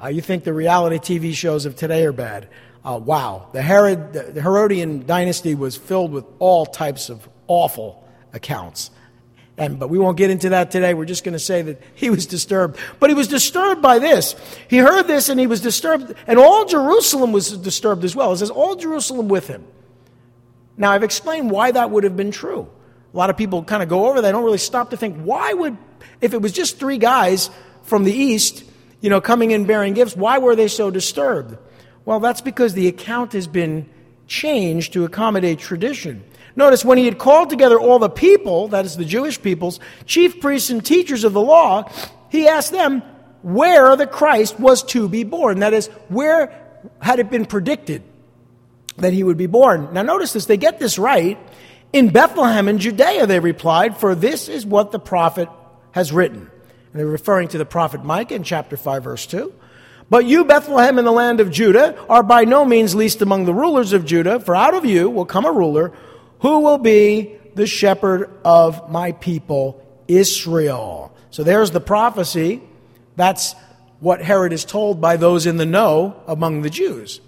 uh, 0.02 0.08
you 0.08 0.22
think 0.22 0.44
the 0.44 0.54
reality 0.54 0.98
TV 0.98 1.34
shows 1.34 1.66
of 1.66 1.76
today 1.76 2.06
are 2.06 2.12
bad. 2.12 2.48
Uh, 2.84 2.98
wow. 2.98 3.50
The, 3.52 3.62
Herod, 3.62 4.14
the 4.14 4.42
Herodian 4.42 5.06
dynasty 5.06 5.56
was 5.56 5.76
filled 5.76 6.12
with 6.12 6.26
all 6.40 6.66
types 6.66 7.10
of 7.10 7.28
awful 7.48 8.08
accounts. 8.34 8.92
And, 9.58 9.80
but 9.80 9.90
we 9.90 9.98
won't 9.98 10.18
get 10.18 10.30
into 10.30 10.50
that 10.50 10.70
today. 10.70 10.94
We're 10.94 11.06
just 11.06 11.24
going 11.24 11.34
to 11.34 11.40
say 11.40 11.64
that 11.64 11.82
he 11.96 12.12
was 12.12 12.28
disturbed. 12.28 12.78
But 13.00 13.10
he 13.10 13.16
was 13.16 13.28
disturbed 13.28 13.82
by 13.82 13.98
this. 13.98 14.36
He 14.70 14.78
heard 14.78 15.08
this 15.08 15.30
and 15.30 15.40
he 15.40 15.48
was 15.48 15.62
disturbed. 15.62 16.14
And 16.28 16.38
all 16.38 16.66
Jerusalem 16.66 17.32
was 17.32 17.58
disturbed 17.58 18.04
as 18.04 18.16
well. 18.16 18.32
It 18.34 18.38
says, 18.38 18.52
all 18.52 18.76
Jerusalem 18.76 19.28
with 19.28 19.48
him. 19.48 19.66
Now, 20.78 20.92
I've 20.92 21.02
explained 21.02 21.50
why 21.50 21.72
that 21.72 21.90
would 21.90 22.04
have 22.04 22.16
been 22.16 22.30
true. 22.30 22.70
A 23.14 23.18
lot 23.18 23.32
of 23.32 23.38
people 23.38 23.64
kind 23.64 23.82
of 23.82 23.90
go 23.90 24.08
over, 24.08 24.18
that. 24.18 24.22
they 24.22 24.32
don't 24.32 24.44
really 24.44 24.60
stop 24.60 24.92
to 24.92 24.98
think, 24.98 25.18
why 25.18 25.52
would, 25.54 25.76
if 26.22 26.36
it 26.36 26.42
was 26.42 26.52
just 26.52 26.78
three 26.78 27.00
guys 27.00 27.50
from 27.82 28.04
the 28.04 28.14
east, 28.14 28.64
you 29.02 29.10
know, 29.10 29.22
coming 29.22 29.52
in 29.52 29.66
bearing 29.66 29.94
gifts, 29.94 30.16
why 30.16 30.38
were 30.38 30.56
they 30.56 30.68
so 30.68 30.90
disturbed? 30.92 31.58
Well, 32.06 32.20
that's 32.20 32.42
because 32.42 32.74
the 32.74 32.88
account 32.88 33.34
has 33.34 33.48
been 33.48 33.90
changed 34.28 34.94
to 34.94 35.06
accommodate 35.06 35.60
tradition. 35.60 36.24
Notice 36.56 36.84
when 36.84 36.98
he 36.98 37.06
had 37.06 37.20
called 37.20 37.50
together 37.50 37.80
all 37.80 38.00
the 38.00 38.10
people, 38.10 38.70
that 38.70 38.86
is 38.86 38.98
the 38.98 39.06
Jewish 39.06 39.42
peoples, 39.42 39.80
chief 40.06 40.42
priests 40.42 40.70
and 40.70 40.84
teachers 40.84 41.24
of 41.24 41.34
the 41.34 41.42
law, 41.42 41.90
he 42.30 42.48
asked 42.48 42.72
them 42.72 43.04
where 43.44 43.96
the 43.96 44.08
Christ 44.08 44.60
was 44.60 44.84
to 44.84 45.08
be 45.08 45.24
born. 45.24 45.60
That 45.60 45.74
is, 45.74 45.88
where 46.08 46.52
had 47.00 47.20
it 47.20 47.30
been 47.30 47.46
predicted 47.46 48.04
that 48.98 49.14
he 49.14 49.24
would 49.24 49.38
be 49.38 49.46
born? 49.46 49.94
Now, 49.94 50.02
notice 50.02 50.34
this, 50.34 50.48
they 50.48 50.58
get 50.58 50.80
this 50.80 50.98
right. 50.98 51.38
In 51.94 52.10
Bethlehem 52.10 52.68
in 52.68 52.80
Judea, 52.80 53.28
they 53.28 53.40
replied, 53.40 53.98
for 53.98 54.16
this 54.16 54.50
is 54.50 54.66
what 54.66 54.92
the 54.92 55.00
prophet 55.00 55.50
has 55.92 56.12
written. 56.12 56.50
And 56.92 57.00
they're 57.00 57.08
referring 57.08 57.48
to 57.50 57.58
the 57.58 57.66
prophet 57.66 58.04
Micah 58.04 58.36
in 58.36 58.44
chapter 58.44 58.78
5, 58.78 59.04
verse 59.04 59.26
2. 59.26 59.54
But 60.10 60.26
you, 60.26 60.46
Bethlehem, 60.46 61.00
in 61.00 61.06
the 61.06 61.12
land 61.12 61.40
of 61.40 61.52
Judah, 61.52 61.98
are 62.10 62.24
by 62.24 62.46
no 62.46 62.64
means 62.64 62.96
least 62.96 63.22
among 63.22 63.46
the 63.46 63.54
rulers 63.54 63.92
of 63.94 64.06
Judah, 64.06 64.40
for 64.40 64.56
out 64.56 64.74
of 64.74 64.86
you 64.86 65.10
will 65.10 65.26
come 65.26 65.46
a 65.46 65.52
ruler 65.52 65.92
who 66.40 66.60
will 66.60 66.78
be 66.78 67.36
the 67.56 67.68
shepherd 67.68 68.30
of 68.46 68.90
my 68.90 69.12
people, 69.12 69.84
Israel. 70.08 71.14
So 71.32 71.44
there's 71.44 71.72
the 71.72 71.82
prophecy. 71.82 72.62
That's 73.16 73.54
what 74.00 74.22
Herod 74.22 74.54
is 74.54 74.64
told 74.64 75.02
by 75.02 75.18
those 75.18 75.46
in 75.46 75.58
the 75.58 75.66
know 75.66 76.22
among 76.28 76.62
the 76.62 76.70
Jews. 76.70 77.20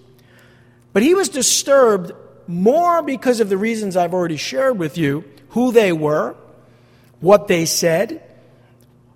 But 0.94 1.04
he 1.04 1.14
was 1.14 1.30
disturbed 1.30 2.14
more 2.48 3.02
because 3.02 3.40
of 3.40 3.50
the 3.50 3.58
reasons 3.58 3.98
I've 3.98 4.14
already 4.14 4.38
shared 4.38 4.78
with 4.80 4.98
you 4.98 5.24
who 5.50 5.72
they 5.72 5.92
were, 5.92 6.36
what 7.20 7.48
they 7.48 7.66
said, 7.66 8.24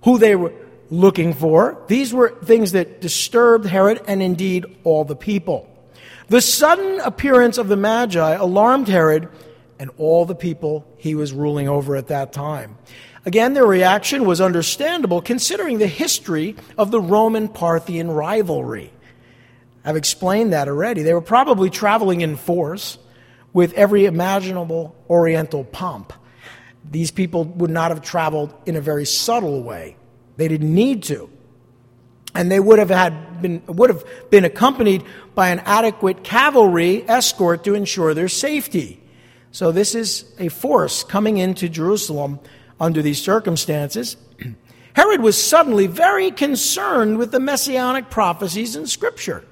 who 0.04 0.18
they 0.18 0.36
were 0.36 0.54
looking 0.90 1.34
for. 1.34 1.82
These 1.88 2.14
were 2.14 2.30
things 2.44 2.74
that 2.74 3.02
disturbed 3.02 3.66
Herod 3.66 4.02
and 4.08 4.22
indeed 4.22 4.66
all 4.84 5.06
the 5.06 5.16
people. 5.16 5.70
The 6.28 6.42
sudden 6.42 7.00
appearance 7.02 7.58
of 7.58 7.68
the 7.68 7.76
Magi 7.76 8.34
alarmed 8.34 8.88
Herod 8.88 9.30
and 9.80 9.92
all 9.98 10.26
the 10.26 10.36
people 10.36 10.88
he 10.98 11.16
was 11.16 11.34
ruling 11.34 11.68
over 11.68 11.96
at 11.96 12.08
that 12.08 12.32
time. 12.32 12.78
Again, 13.26 13.54
their 13.54 13.66
reaction 13.66 14.26
was 14.26 14.42
understandable 14.42 15.22
considering 15.22 15.78
the 15.78 15.88
history 15.88 16.56
of 16.78 16.92
the 16.92 17.02
Roman 17.02 17.48
Parthian 17.48 18.12
rivalry. 18.12 18.92
I've 19.86 19.96
explained 19.96 20.54
that 20.54 20.68
already. 20.68 21.04
They 21.04 21.14
were 21.14 21.22
probably 21.22 21.70
traveling 21.70 22.22
in 22.22 22.36
force 22.36 22.98
with 23.52 23.74
every 23.74 24.06
imaginable 24.06 24.96
Oriental 25.10 25.64
pomp. 25.64 26.14
These 26.90 27.12
people 27.12 27.46
would 27.46 27.70
not 27.70 27.92
have 27.92 28.02
traveled 28.02 28.54
in 28.66 28.76
a 28.76 28.82
very 28.82 29.06
subtle 29.06 29.64
way. 29.64 29.96
They 30.38 30.48
didn't 30.48 30.74
need 30.74 31.04
to. 31.04 31.30
And 32.36 32.52
they 32.52 32.60
would 32.60 32.80
have 32.80 32.90
had 32.90 33.42
been 33.42 33.62
would 33.68 33.90
have 33.90 34.04
been 34.32 34.44
accompanied 34.44 35.04
by 35.36 35.50
an 35.50 35.60
adequate 35.60 36.24
cavalry 36.24 37.08
escort 37.08 37.64
to 37.66 37.76
ensure 37.76 38.14
their 38.14 38.28
safety. 38.28 39.02
So 39.52 39.72
this 39.72 39.94
is 39.94 40.26
a 40.40 40.50
force 40.50 41.04
coming 41.04 41.38
into 41.38 41.70
Jerusalem 41.70 42.40
under 42.80 43.04
these 43.04 43.22
circumstances. 43.22 44.18
Herod 44.94 45.22
was 45.22 45.42
suddenly 45.42 45.86
very 45.88 46.32
concerned 46.32 47.18
with 47.18 47.32
the 47.32 47.40
messianic 47.40 48.10
prophecies 48.10 48.76
in 48.76 48.88
Scripture. 48.88 49.46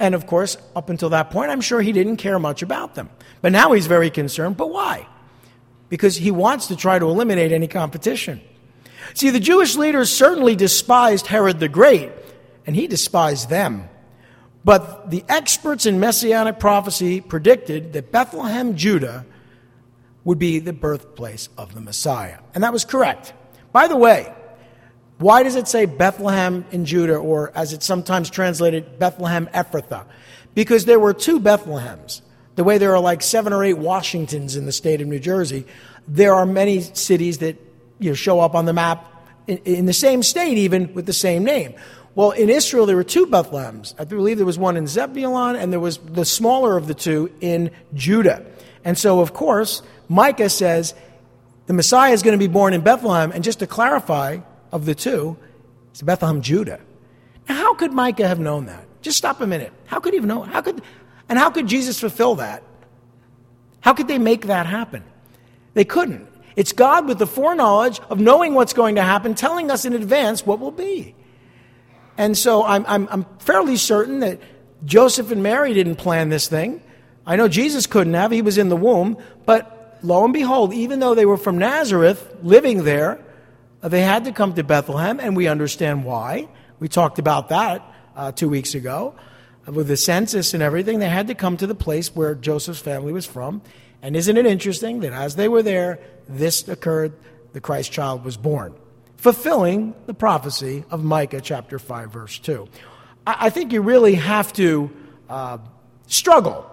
And 0.00 0.14
of 0.14 0.26
course, 0.26 0.56
up 0.74 0.90
until 0.90 1.10
that 1.10 1.30
point, 1.30 1.50
I'm 1.50 1.60
sure 1.60 1.80
he 1.80 1.92
didn't 1.92 2.16
care 2.16 2.38
much 2.38 2.62
about 2.62 2.94
them. 2.94 3.10
But 3.42 3.52
now 3.52 3.72
he's 3.72 3.86
very 3.86 4.10
concerned. 4.10 4.56
But 4.56 4.70
why? 4.70 5.06
Because 5.90 6.16
he 6.16 6.30
wants 6.30 6.68
to 6.68 6.76
try 6.76 6.98
to 6.98 7.04
eliminate 7.04 7.52
any 7.52 7.68
competition. 7.68 8.40
See, 9.12 9.28
the 9.28 9.40
Jewish 9.40 9.76
leaders 9.76 10.10
certainly 10.10 10.56
despised 10.56 11.26
Herod 11.26 11.60
the 11.60 11.68
Great, 11.68 12.10
and 12.66 12.74
he 12.74 12.86
despised 12.86 13.50
them. 13.50 13.88
But 14.64 15.10
the 15.10 15.24
experts 15.28 15.84
in 15.86 16.00
messianic 16.00 16.58
prophecy 16.58 17.20
predicted 17.20 17.92
that 17.92 18.12
Bethlehem, 18.12 18.76
Judah, 18.76 19.26
would 20.24 20.38
be 20.38 20.58
the 20.58 20.72
birthplace 20.72 21.48
of 21.58 21.74
the 21.74 21.80
Messiah. 21.80 22.38
And 22.54 22.62
that 22.62 22.72
was 22.72 22.84
correct. 22.84 23.32
By 23.72 23.88
the 23.88 23.96
way, 23.96 24.32
why 25.18 25.42
does 25.42 25.56
it 25.56 25.68
say 25.68 25.86
Bethlehem 25.86 26.64
in 26.70 26.84
Judah, 26.84 27.16
or 27.16 27.52
as 27.54 27.72
it's 27.72 27.86
sometimes 27.86 28.30
translated, 28.30 28.98
Bethlehem 28.98 29.48
Ephrathah? 29.48 30.06
Because 30.54 30.84
there 30.84 30.98
were 30.98 31.14
two 31.14 31.40
Bethlehems. 31.40 32.22
The 32.60 32.64
way 32.64 32.76
there 32.76 32.94
are 32.94 33.00
like 33.00 33.22
seven 33.22 33.54
or 33.54 33.64
eight 33.64 33.78
Washingtons 33.78 34.54
in 34.54 34.66
the 34.66 34.72
state 34.72 35.00
of 35.00 35.08
New 35.08 35.18
Jersey, 35.18 35.64
there 36.06 36.34
are 36.34 36.44
many 36.44 36.82
cities 36.82 37.38
that 37.38 37.56
you 37.98 38.10
know, 38.10 38.14
show 38.14 38.38
up 38.38 38.54
on 38.54 38.66
the 38.66 38.74
map 38.74 39.10
in, 39.46 39.56
in 39.64 39.86
the 39.86 39.94
same 39.94 40.22
state, 40.22 40.58
even 40.58 40.92
with 40.92 41.06
the 41.06 41.14
same 41.14 41.42
name. 41.42 41.72
Well, 42.14 42.32
in 42.32 42.50
Israel, 42.50 42.84
there 42.84 42.96
were 42.96 43.02
two 43.02 43.24
Bethlehems. 43.24 43.94
I 43.98 44.04
believe 44.04 44.36
there 44.36 44.44
was 44.44 44.58
one 44.58 44.76
in 44.76 44.86
Zebulon, 44.86 45.56
and 45.56 45.72
there 45.72 45.80
was 45.80 45.96
the 46.04 46.26
smaller 46.26 46.76
of 46.76 46.86
the 46.86 46.92
two 46.92 47.32
in 47.40 47.70
Judah. 47.94 48.44
And 48.84 48.98
so, 48.98 49.20
of 49.20 49.32
course, 49.32 49.80
Micah 50.10 50.50
says 50.50 50.92
the 51.64 51.72
Messiah 51.72 52.12
is 52.12 52.22
going 52.22 52.38
to 52.38 52.46
be 52.46 52.52
born 52.52 52.74
in 52.74 52.82
Bethlehem. 52.82 53.32
And 53.32 53.42
just 53.42 53.60
to 53.60 53.66
clarify, 53.66 54.40
of 54.70 54.84
the 54.84 54.94
two 54.94 55.38
it's 55.92 56.02
Bethlehem, 56.02 56.42
Judah. 56.42 56.80
Now, 57.48 57.54
how 57.54 57.72
could 57.72 57.94
Micah 57.94 58.28
have 58.28 58.38
known 58.38 58.66
that? 58.66 58.84
Just 59.00 59.16
stop 59.16 59.40
a 59.40 59.46
minute. 59.46 59.72
How 59.86 59.98
could 59.98 60.12
he 60.12 60.18
have 60.18 60.26
known? 60.26 60.48
How 60.48 60.60
could, 60.60 60.82
and 61.30 61.38
how 61.38 61.48
could 61.48 61.68
Jesus 61.68 61.98
fulfill 61.98 62.34
that? 62.34 62.62
How 63.80 63.94
could 63.94 64.08
they 64.08 64.18
make 64.18 64.46
that 64.46 64.66
happen? 64.66 65.04
They 65.72 65.84
couldn't. 65.84 66.28
It's 66.56 66.72
God 66.72 67.06
with 67.06 67.18
the 67.18 67.26
foreknowledge 67.26 68.00
of 68.10 68.20
knowing 68.20 68.52
what's 68.52 68.72
going 68.72 68.96
to 68.96 69.02
happen, 69.02 69.34
telling 69.34 69.70
us 69.70 69.84
in 69.84 69.94
advance 69.94 70.44
what 70.44 70.58
will 70.58 70.72
be. 70.72 71.14
And 72.18 72.36
so 72.36 72.64
I'm, 72.64 72.84
I'm, 72.86 73.08
I'm 73.10 73.26
fairly 73.38 73.76
certain 73.76 74.18
that 74.20 74.40
Joseph 74.84 75.30
and 75.30 75.42
Mary 75.42 75.72
didn't 75.72 75.96
plan 75.96 76.28
this 76.28 76.48
thing. 76.48 76.82
I 77.24 77.36
know 77.36 77.48
Jesus 77.48 77.86
couldn't 77.86 78.14
have, 78.14 78.32
he 78.32 78.42
was 78.42 78.58
in 78.58 78.68
the 78.68 78.76
womb. 78.76 79.16
But 79.46 80.00
lo 80.02 80.24
and 80.24 80.32
behold, 80.34 80.74
even 80.74 80.98
though 80.98 81.14
they 81.14 81.26
were 81.26 81.36
from 81.36 81.58
Nazareth, 81.58 82.36
living 82.42 82.82
there, 82.84 83.24
they 83.82 84.02
had 84.02 84.24
to 84.24 84.32
come 84.32 84.54
to 84.54 84.64
Bethlehem, 84.64 85.20
and 85.20 85.36
we 85.36 85.46
understand 85.46 86.04
why. 86.04 86.48
We 86.80 86.88
talked 86.88 87.18
about 87.18 87.50
that 87.50 87.82
uh, 88.16 88.32
two 88.32 88.48
weeks 88.48 88.74
ago. 88.74 89.14
With 89.66 89.88
the 89.88 89.96
census 89.96 90.54
and 90.54 90.62
everything, 90.62 90.98
they 90.98 91.08
had 91.08 91.28
to 91.28 91.34
come 91.34 91.56
to 91.58 91.66
the 91.66 91.74
place 91.74 92.14
where 92.14 92.34
Joseph's 92.34 92.80
family 92.80 93.12
was 93.12 93.26
from. 93.26 93.62
And 94.02 94.16
isn't 94.16 94.36
it 94.36 94.46
interesting 94.46 95.00
that 95.00 95.12
as 95.12 95.36
they 95.36 95.48
were 95.48 95.62
there, 95.62 96.00
this 96.28 96.66
occurred, 96.68 97.12
the 97.52 97.60
Christ 97.60 97.92
child 97.92 98.24
was 98.24 98.36
born, 98.36 98.74
fulfilling 99.16 99.94
the 100.06 100.14
prophecy 100.14 100.84
of 100.90 101.04
Micah 101.04 101.40
chapter 101.40 101.78
5, 101.78 102.10
verse 102.10 102.38
2. 102.38 102.68
I, 103.26 103.50
think 103.50 103.72
you 103.72 103.82
really 103.82 104.14
have 104.14 104.52
to 104.54 104.90
uh, 105.28 105.58
struggle 106.06 106.66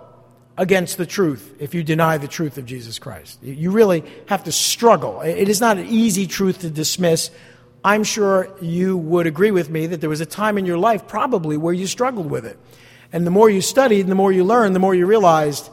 against 0.58 0.98
the 0.98 1.06
truth 1.06 1.56
if 1.60 1.74
you 1.74 1.84
deny 1.84 2.18
the 2.18 2.28
truth 2.28 2.58
of 2.58 2.66
Jesus 2.66 3.00
Christ. 3.00 3.40
You 3.44 3.72
really 3.72 4.04
have 4.28 4.46
to 4.46 4.52
struggle. 4.52 5.22
It 5.22 5.50
is 5.50 5.60
not 5.62 5.78
an 5.78 5.88
easy 5.88 6.26
truth 6.26 6.60
to 6.60 6.70
dismiss. 6.70 7.30
I'm 7.84 8.04
sure 8.04 8.50
you 8.62 8.98
would 8.98 9.28
agree 9.28 9.52
with 9.52 9.70
me 9.70 9.88
that 9.88 10.02
there 10.02 10.10
was 10.10 10.22
a 10.22 10.26
time 10.26 10.58
in 10.58 10.66
your 10.66 10.78
life 10.78 11.08
probably 11.08 11.58
where 11.58 11.74
you 11.74 11.88
struggled 11.88 12.30
with 12.30 12.46
it. 12.46 12.60
And 13.14 13.26
the 13.26 13.32
more 13.32 13.50
you 13.50 13.62
studied, 13.62 14.02
and 14.02 14.12
the 14.12 14.16
more 14.16 14.32
you 14.32 14.44
learned, 14.44 14.76
the 14.76 14.80
more 14.80 14.94
you 14.94 15.06
realized 15.06 15.70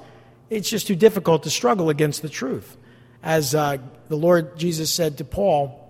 it's 0.50 0.70
just 0.70 0.86
too 0.86 0.94
difficult 0.94 1.42
to 1.44 1.50
struggle 1.50 1.90
against 1.90 2.22
the 2.22 2.28
truth. 2.28 2.76
As 3.22 3.54
uh, 3.54 3.78
the 4.08 4.16
Lord 4.16 4.56
Jesus 4.56 4.92
said 4.92 5.18
to 5.18 5.24
Paul 5.24 5.80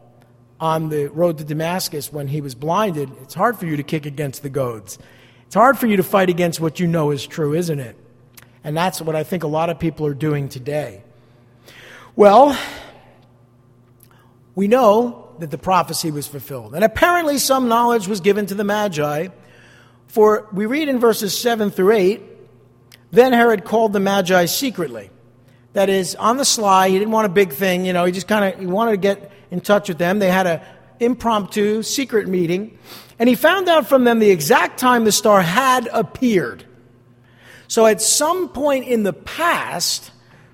on 0.60 0.88
the 0.88 1.08
road 1.08 1.38
to 1.38 1.44
Damascus 1.44 2.12
when 2.12 2.28
he 2.28 2.40
was 2.40 2.54
blinded, 2.54 3.10
it's 3.22 3.34
hard 3.34 3.58
for 3.58 3.66
you 3.66 3.76
to 3.76 3.82
kick 3.82 4.06
against 4.06 4.42
the 4.42 4.48
goads. 4.48 4.98
It's 5.46 5.54
hard 5.54 5.78
for 5.78 5.86
you 5.86 5.96
to 5.98 6.02
fight 6.02 6.30
against 6.30 6.60
what 6.60 6.80
you 6.80 6.86
know 6.86 7.10
is 7.10 7.26
true, 7.26 7.54
isn't 7.54 7.78
it? 7.80 7.96
And 8.62 8.76
that's 8.76 9.02
what 9.02 9.14
I 9.14 9.24
think 9.24 9.42
a 9.42 9.48
lot 9.48 9.68
of 9.68 9.78
people 9.78 10.06
are 10.06 10.14
doing 10.14 10.48
today. 10.48 11.02
Well, 12.16 12.58
we 14.54 14.68
know 14.68 15.23
that 15.40 15.50
the 15.50 15.58
prophecy 15.58 16.10
was 16.10 16.26
fulfilled. 16.26 16.74
And 16.74 16.84
apparently, 16.84 17.38
some 17.38 17.68
knowledge 17.68 18.08
was 18.08 18.20
given 18.20 18.46
to 18.46 18.54
the 18.54 18.64
Magi. 18.64 19.28
For 20.06 20.48
we 20.52 20.66
read 20.66 20.88
in 20.88 20.98
verses 20.98 21.36
7 21.36 21.70
through 21.70 21.92
8 21.92 22.22
then 23.14 23.32
Herod 23.32 23.64
called 23.64 23.92
the 23.92 24.00
Magi 24.00 24.46
secretly. 24.46 25.10
That 25.72 25.88
is, 25.88 26.14
on 26.16 26.36
the 26.36 26.44
sly, 26.44 26.88
he 26.88 26.98
didn't 26.98 27.12
want 27.12 27.26
a 27.26 27.30
big 27.30 27.52
thing, 27.52 27.84
you 27.84 27.92
know, 27.92 28.04
he 28.04 28.12
just 28.12 28.28
kind 28.28 28.52
of 28.52 28.60
he 28.60 28.66
wanted 28.66 28.92
to 28.92 28.96
get 28.96 29.30
in 29.50 29.60
touch 29.60 29.88
with 29.88 29.98
them. 29.98 30.18
They 30.18 30.30
had 30.30 30.46
an 30.46 30.60
impromptu 31.00 31.82
secret 31.82 32.28
meeting, 32.28 32.78
and 33.18 33.28
he 33.28 33.34
found 33.34 33.68
out 33.68 33.88
from 33.88 34.04
them 34.04 34.18
the 34.18 34.30
exact 34.30 34.78
time 34.78 35.04
the 35.04 35.12
star 35.12 35.42
had 35.42 35.88
appeared. 35.92 36.64
So 37.66 37.86
at 37.86 38.00
some 38.00 38.48
point 38.48 38.86
in 38.86 39.02
the 39.02 39.12
past, 39.12 40.10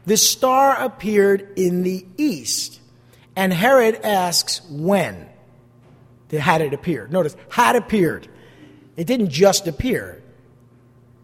this 0.06 0.28
star 0.28 0.76
appeared 0.76 1.52
in 1.56 1.82
the 1.82 2.06
east. 2.16 2.79
And 3.36 3.52
Herod 3.52 3.96
asks 4.02 4.60
when 4.68 5.30
had 6.38 6.60
it 6.60 6.72
appeared. 6.72 7.12
Notice, 7.12 7.36
had 7.48 7.74
appeared. 7.74 8.28
It 8.96 9.06
didn't 9.06 9.30
just 9.30 9.66
appear. 9.66 10.22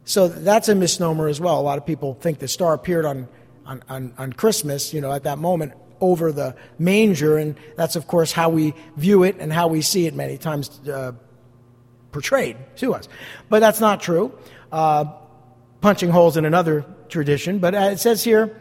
So 0.04 0.28
that's 0.28 0.68
a 0.68 0.74
misnomer 0.74 1.28
as 1.28 1.40
well. 1.40 1.60
A 1.60 1.62
lot 1.62 1.78
of 1.78 1.86
people 1.86 2.14
think 2.14 2.38
the 2.38 2.48
star 2.48 2.74
appeared 2.74 3.04
on, 3.04 3.28
on, 3.64 3.82
on, 3.88 4.12
on 4.18 4.32
Christmas, 4.32 4.92
you 4.92 5.00
know, 5.00 5.12
at 5.12 5.24
that 5.24 5.38
moment 5.38 5.74
over 6.00 6.32
the 6.32 6.56
manger. 6.78 7.38
And 7.38 7.56
that's, 7.76 7.96
of 7.96 8.06
course, 8.06 8.32
how 8.32 8.48
we 8.48 8.74
view 8.96 9.22
it 9.22 9.36
and 9.38 9.52
how 9.52 9.68
we 9.68 9.82
see 9.82 10.06
it 10.06 10.14
many 10.14 10.38
times 10.38 10.80
uh, 10.88 11.12
portrayed 12.12 12.56
to 12.76 12.94
us. 12.94 13.08
But 13.48 13.60
that's 13.60 13.80
not 13.80 14.00
true. 14.00 14.36
Uh, 14.72 15.06
punching 15.80 16.10
holes 16.10 16.36
in 16.36 16.44
another 16.44 16.84
tradition, 17.08 17.58
but 17.58 17.74
it 17.74 18.00
says 18.00 18.24
here, 18.24 18.60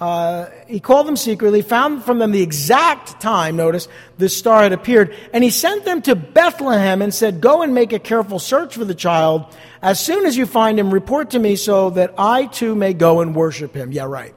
uh, 0.00 0.46
he 0.68 0.78
called 0.78 1.08
them 1.08 1.16
secretly, 1.16 1.60
found 1.60 2.04
from 2.04 2.18
them 2.18 2.30
the 2.30 2.42
exact 2.42 3.20
time, 3.20 3.56
notice, 3.56 3.88
the 4.16 4.28
star 4.28 4.62
had 4.62 4.72
appeared, 4.72 5.14
and 5.32 5.42
he 5.42 5.50
sent 5.50 5.84
them 5.84 6.02
to 6.02 6.14
Bethlehem 6.14 7.02
and 7.02 7.12
said, 7.12 7.40
Go 7.40 7.62
and 7.62 7.74
make 7.74 7.92
a 7.92 7.98
careful 7.98 8.38
search 8.38 8.74
for 8.76 8.84
the 8.84 8.94
child. 8.94 9.44
As 9.82 9.98
soon 9.98 10.24
as 10.24 10.36
you 10.36 10.46
find 10.46 10.78
him, 10.78 10.92
report 10.92 11.30
to 11.30 11.38
me 11.38 11.56
so 11.56 11.90
that 11.90 12.14
I 12.16 12.46
too 12.46 12.76
may 12.76 12.94
go 12.94 13.20
and 13.20 13.34
worship 13.34 13.74
him. 13.74 13.90
Yeah, 13.90 14.04
right. 14.04 14.34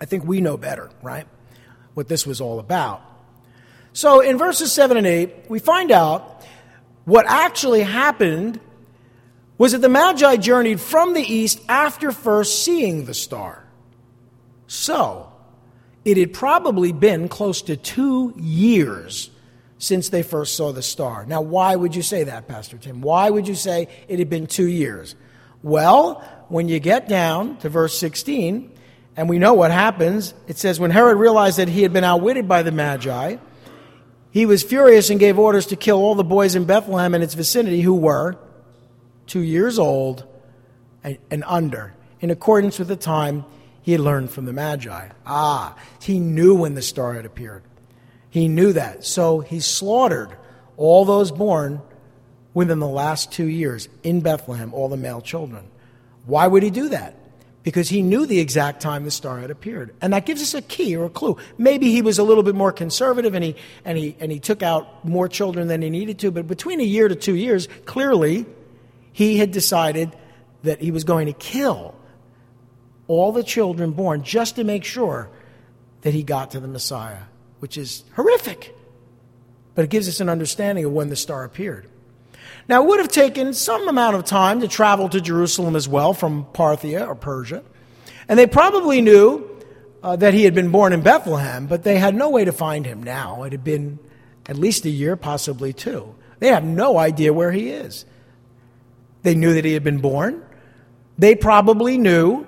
I 0.00 0.06
think 0.06 0.24
we 0.24 0.40
know 0.40 0.56
better, 0.56 0.90
right? 1.00 1.26
What 1.94 2.08
this 2.08 2.26
was 2.26 2.40
all 2.40 2.58
about. 2.58 3.00
So 3.92 4.20
in 4.20 4.38
verses 4.38 4.72
7 4.72 4.96
and 4.96 5.06
8, 5.06 5.48
we 5.48 5.60
find 5.60 5.92
out 5.92 6.44
what 7.04 7.26
actually 7.26 7.82
happened 7.82 8.58
was 9.56 9.72
that 9.72 9.78
the 9.78 9.88
Magi 9.88 10.36
journeyed 10.36 10.80
from 10.80 11.14
the 11.14 11.22
east 11.22 11.60
after 11.68 12.10
first 12.12 12.64
seeing 12.64 13.04
the 13.04 13.14
star. 13.14 13.64
So, 14.66 15.32
it 16.04 16.16
had 16.16 16.32
probably 16.32 16.92
been 16.92 17.28
close 17.28 17.62
to 17.62 17.76
two 17.76 18.34
years 18.36 19.30
since 19.78 20.08
they 20.08 20.22
first 20.22 20.56
saw 20.56 20.72
the 20.72 20.82
star. 20.82 21.24
Now, 21.26 21.40
why 21.40 21.76
would 21.76 21.94
you 21.94 22.02
say 22.02 22.24
that, 22.24 22.48
Pastor 22.48 22.78
Tim? 22.78 23.00
Why 23.00 23.30
would 23.30 23.46
you 23.46 23.54
say 23.54 23.88
it 24.08 24.18
had 24.18 24.30
been 24.30 24.46
two 24.46 24.66
years? 24.66 25.14
Well, 25.62 26.22
when 26.48 26.68
you 26.68 26.78
get 26.78 27.08
down 27.08 27.58
to 27.58 27.68
verse 27.68 27.98
16, 27.98 28.70
and 29.16 29.28
we 29.28 29.38
know 29.38 29.54
what 29.54 29.70
happens, 29.70 30.34
it 30.46 30.58
says, 30.58 30.80
When 30.80 30.90
Herod 30.90 31.18
realized 31.18 31.58
that 31.58 31.68
he 31.68 31.82
had 31.82 31.92
been 31.92 32.04
outwitted 32.04 32.48
by 32.48 32.62
the 32.62 32.72
Magi, 32.72 33.36
he 34.30 34.46
was 34.46 34.62
furious 34.62 35.10
and 35.10 35.20
gave 35.20 35.38
orders 35.38 35.66
to 35.66 35.76
kill 35.76 35.98
all 35.98 36.14
the 36.14 36.24
boys 36.24 36.56
in 36.56 36.64
Bethlehem 36.64 37.14
and 37.14 37.22
its 37.22 37.34
vicinity 37.34 37.80
who 37.80 37.94
were 37.94 38.36
two 39.26 39.40
years 39.40 39.78
old 39.78 40.26
and 41.02 41.44
under, 41.46 41.94
in 42.20 42.30
accordance 42.30 42.78
with 42.78 42.88
the 42.88 42.96
time 42.96 43.44
he 43.82 43.92
had 43.92 44.00
learned 44.00 44.30
from 44.30 44.46
the 44.46 44.52
Magi. 44.52 45.08
Ah, 45.26 45.76
he 46.00 46.18
knew 46.18 46.54
when 46.54 46.74
the 46.74 46.82
star 46.82 47.12
had 47.12 47.26
appeared. 47.26 47.62
He 48.30 48.48
knew 48.48 48.72
that. 48.72 49.04
So 49.04 49.40
he 49.40 49.60
slaughtered 49.60 50.30
all 50.76 51.04
those 51.04 51.30
born 51.30 51.82
within 52.54 52.78
the 52.78 52.88
last 52.88 53.30
two 53.30 53.46
years 53.46 53.88
in 54.02 54.20
Bethlehem, 54.20 54.72
all 54.72 54.88
the 54.88 54.96
male 54.96 55.20
children. 55.20 55.68
Why 56.24 56.46
would 56.46 56.62
he 56.62 56.70
do 56.70 56.88
that? 56.88 57.14
Because 57.62 57.88
he 57.88 58.02
knew 58.02 58.26
the 58.26 58.40
exact 58.40 58.80
time 58.80 59.04
the 59.04 59.10
star 59.10 59.40
had 59.40 59.50
appeared. 59.50 59.94
And 60.00 60.12
that 60.12 60.26
gives 60.26 60.40
us 60.42 60.54
a 60.54 60.62
key 60.62 60.96
or 60.96 61.04
a 61.04 61.10
clue. 61.10 61.36
Maybe 61.58 61.90
he 61.90 62.02
was 62.02 62.18
a 62.18 62.22
little 62.22 62.42
bit 62.42 62.54
more 62.54 62.72
conservative 62.72 63.34
and 63.34 63.44
he, 63.44 63.56
and 63.84 63.98
he, 63.98 64.16
and 64.18 64.32
he 64.32 64.40
took 64.40 64.62
out 64.62 65.04
more 65.04 65.28
children 65.28 65.68
than 65.68 65.82
he 65.82 65.90
needed 65.90 66.18
to, 66.20 66.30
but 66.30 66.46
between 66.46 66.80
a 66.80 66.84
year 66.84 67.08
to 67.08 67.14
two 67.14 67.34
years, 67.34 67.68
clearly, 67.84 68.46
he 69.14 69.38
had 69.38 69.52
decided 69.52 70.14
that 70.64 70.80
he 70.82 70.90
was 70.90 71.04
going 71.04 71.26
to 71.26 71.32
kill 71.32 71.94
all 73.06 73.32
the 73.32 73.44
children 73.44 73.92
born 73.92 74.24
just 74.24 74.56
to 74.56 74.64
make 74.64 74.84
sure 74.84 75.30
that 76.02 76.12
he 76.12 76.22
got 76.22 76.50
to 76.50 76.60
the 76.60 76.68
Messiah. 76.68 77.22
which 77.60 77.78
is 77.78 78.04
horrific. 78.14 78.76
But 79.74 79.86
it 79.86 79.90
gives 79.90 80.06
us 80.06 80.20
an 80.20 80.28
understanding 80.28 80.84
of 80.84 80.92
when 80.92 81.08
the 81.08 81.16
star 81.16 81.44
appeared. 81.44 81.88
Now, 82.68 82.82
it 82.82 82.88
would 82.88 83.00
have 83.00 83.08
taken 83.08 83.54
some 83.54 83.88
amount 83.88 84.16
of 84.16 84.24
time 84.26 84.60
to 84.60 84.68
travel 84.68 85.08
to 85.08 85.18
Jerusalem 85.18 85.74
as 85.74 85.88
well 85.88 86.12
from 86.12 86.44
Parthia 86.52 87.06
or 87.08 87.14
Persia. 87.14 87.62
And 88.28 88.38
they 88.38 88.46
probably 88.46 89.00
knew 89.00 89.48
uh, 90.02 90.16
that 90.16 90.34
he 90.34 90.44
had 90.44 90.54
been 90.54 90.70
born 90.70 90.92
in 90.92 91.00
Bethlehem, 91.00 91.66
but 91.66 91.84
they 91.84 91.96
had 91.96 92.14
no 92.14 92.28
way 92.28 92.44
to 92.44 92.52
find 92.52 92.84
him 92.84 93.02
now. 93.02 93.44
It 93.44 93.52
had 93.52 93.64
been 93.64 93.98
at 94.44 94.58
least 94.58 94.84
a 94.84 94.90
year, 94.90 95.16
possibly 95.16 95.72
two. 95.72 96.14
They 96.40 96.48
have 96.48 96.64
no 96.64 96.98
idea 96.98 97.32
where 97.32 97.52
he 97.52 97.70
is. 97.70 98.04
They 99.24 99.34
knew 99.34 99.54
that 99.54 99.64
he 99.64 99.72
had 99.72 99.82
been 99.82 99.98
born. 99.98 100.44
They 101.18 101.34
probably 101.34 101.98
knew 101.98 102.46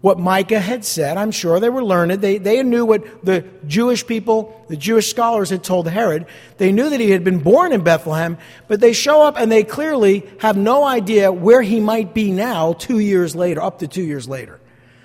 what 0.00 0.20
Micah 0.20 0.60
had 0.60 0.84
said. 0.84 1.16
I'm 1.16 1.32
sure 1.32 1.58
they 1.58 1.68
were 1.68 1.82
learned. 1.82 2.12
They, 2.12 2.38
they 2.38 2.62
knew 2.62 2.86
what 2.86 3.24
the 3.24 3.44
Jewish 3.66 4.06
people, 4.06 4.64
the 4.68 4.76
Jewish 4.76 5.10
scholars 5.10 5.50
had 5.50 5.64
told 5.64 5.88
Herod. 5.88 6.26
They 6.58 6.70
knew 6.70 6.88
that 6.90 7.00
he 7.00 7.10
had 7.10 7.24
been 7.24 7.40
born 7.40 7.72
in 7.72 7.82
Bethlehem, 7.82 8.38
but 8.68 8.80
they 8.80 8.92
show 8.92 9.22
up 9.22 9.36
and 9.36 9.50
they 9.50 9.64
clearly 9.64 10.24
have 10.38 10.56
no 10.56 10.84
idea 10.84 11.32
where 11.32 11.60
he 11.60 11.80
might 11.80 12.14
be 12.14 12.30
now, 12.30 12.74
two 12.74 13.00
years 13.00 13.34
later, 13.34 13.60
up 13.60 13.80
to 13.80 13.88
two 13.88 14.04
years 14.04 14.28
later. 14.28 14.60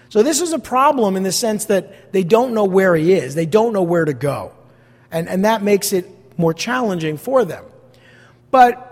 So 0.10 0.22
this 0.22 0.40
is 0.40 0.54
a 0.54 0.60
problem 0.60 1.16
in 1.16 1.24
the 1.24 1.32
sense 1.32 1.66
that 1.66 2.12
they 2.12 2.24
don't 2.24 2.54
know 2.54 2.66
where 2.66 2.96
he 2.96 3.14
is, 3.14 3.34
they 3.34 3.48
don't 3.48 3.74
know 3.74 3.82
where 3.82 4.06
to 4.06 4.14
go. 4.14 4.54
And, 5.10 5.28
and 5.28 5.46
that 5.46 5.64
makes 5.64 5.94
it 5.94 6.06
more 6.38 6.54
challenging 6.54 7.18
for 7.18 7.44
them. 7.44 7.66
But 8.52 8.91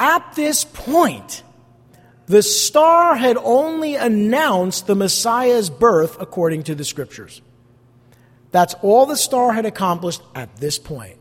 at 0.00 0.34
this 0.34 0.64
point, 0.64 1.42
the 2.26 2.42
star 2.42 3.14
had 3.14 3.36
only 3.36 3.96
announced 3.96 4.86
the 4.86 4.94
Messiah's 4.94 5.68
birth 5.68 6.16
according 6.18 6.62
to 6.64 6.74
the 6.74 6.84
scriptures. 6.84 7.42
That's 8.50 8.74
all 8.82 9.04
the 9.04 9.16
star 9.16 9.52
had 9.52 9.66
accomplished 9.66 10.22
at 10.34 10.56
this 10.56 10.78
point. 10.78 11.18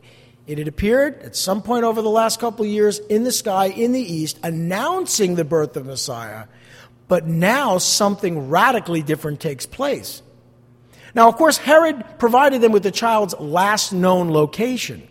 It 0.47 0.57
had 0.57 0.67
appeared 0.67 1.21
at 1.21 1.35
some 1.35 1.61
point 1.61 1.83
over 1.83 2.01
the 2.01 2.09
last 2.09 2.39
couple 2.39 2.65
of 2.65 2.71
years 2.71 2.99
in 2.99 3.23
the 3.23 3.31
sky 3.31 3.65
in 3.65 3.91
the 3.91 4.01
east, 4.01 4.39
announcing 4.43 5.35
the 5.35 5.43
birth 5.43 5.75
of 5.75 5.85
Messiah. 5.85 6.45
But 7.07 7.27
now 7.27 7.79
something 7.79 8.49
radically 8.49 9.03
different 9.03 9.41
takes 9.41 9.65
place. 9.65 10.21
Now, 11.13 11.27
of 11.27 11.35
course, 11.35 11.57
Herod 11.57 12.03
provided 12.17 12.61
them 12.61 12.71
with 12.71 12.83
the 12.83 12.91
child's 12.91 13.37
last 13.39 13.91
known 13.91 14.31
location. 14.31 15.07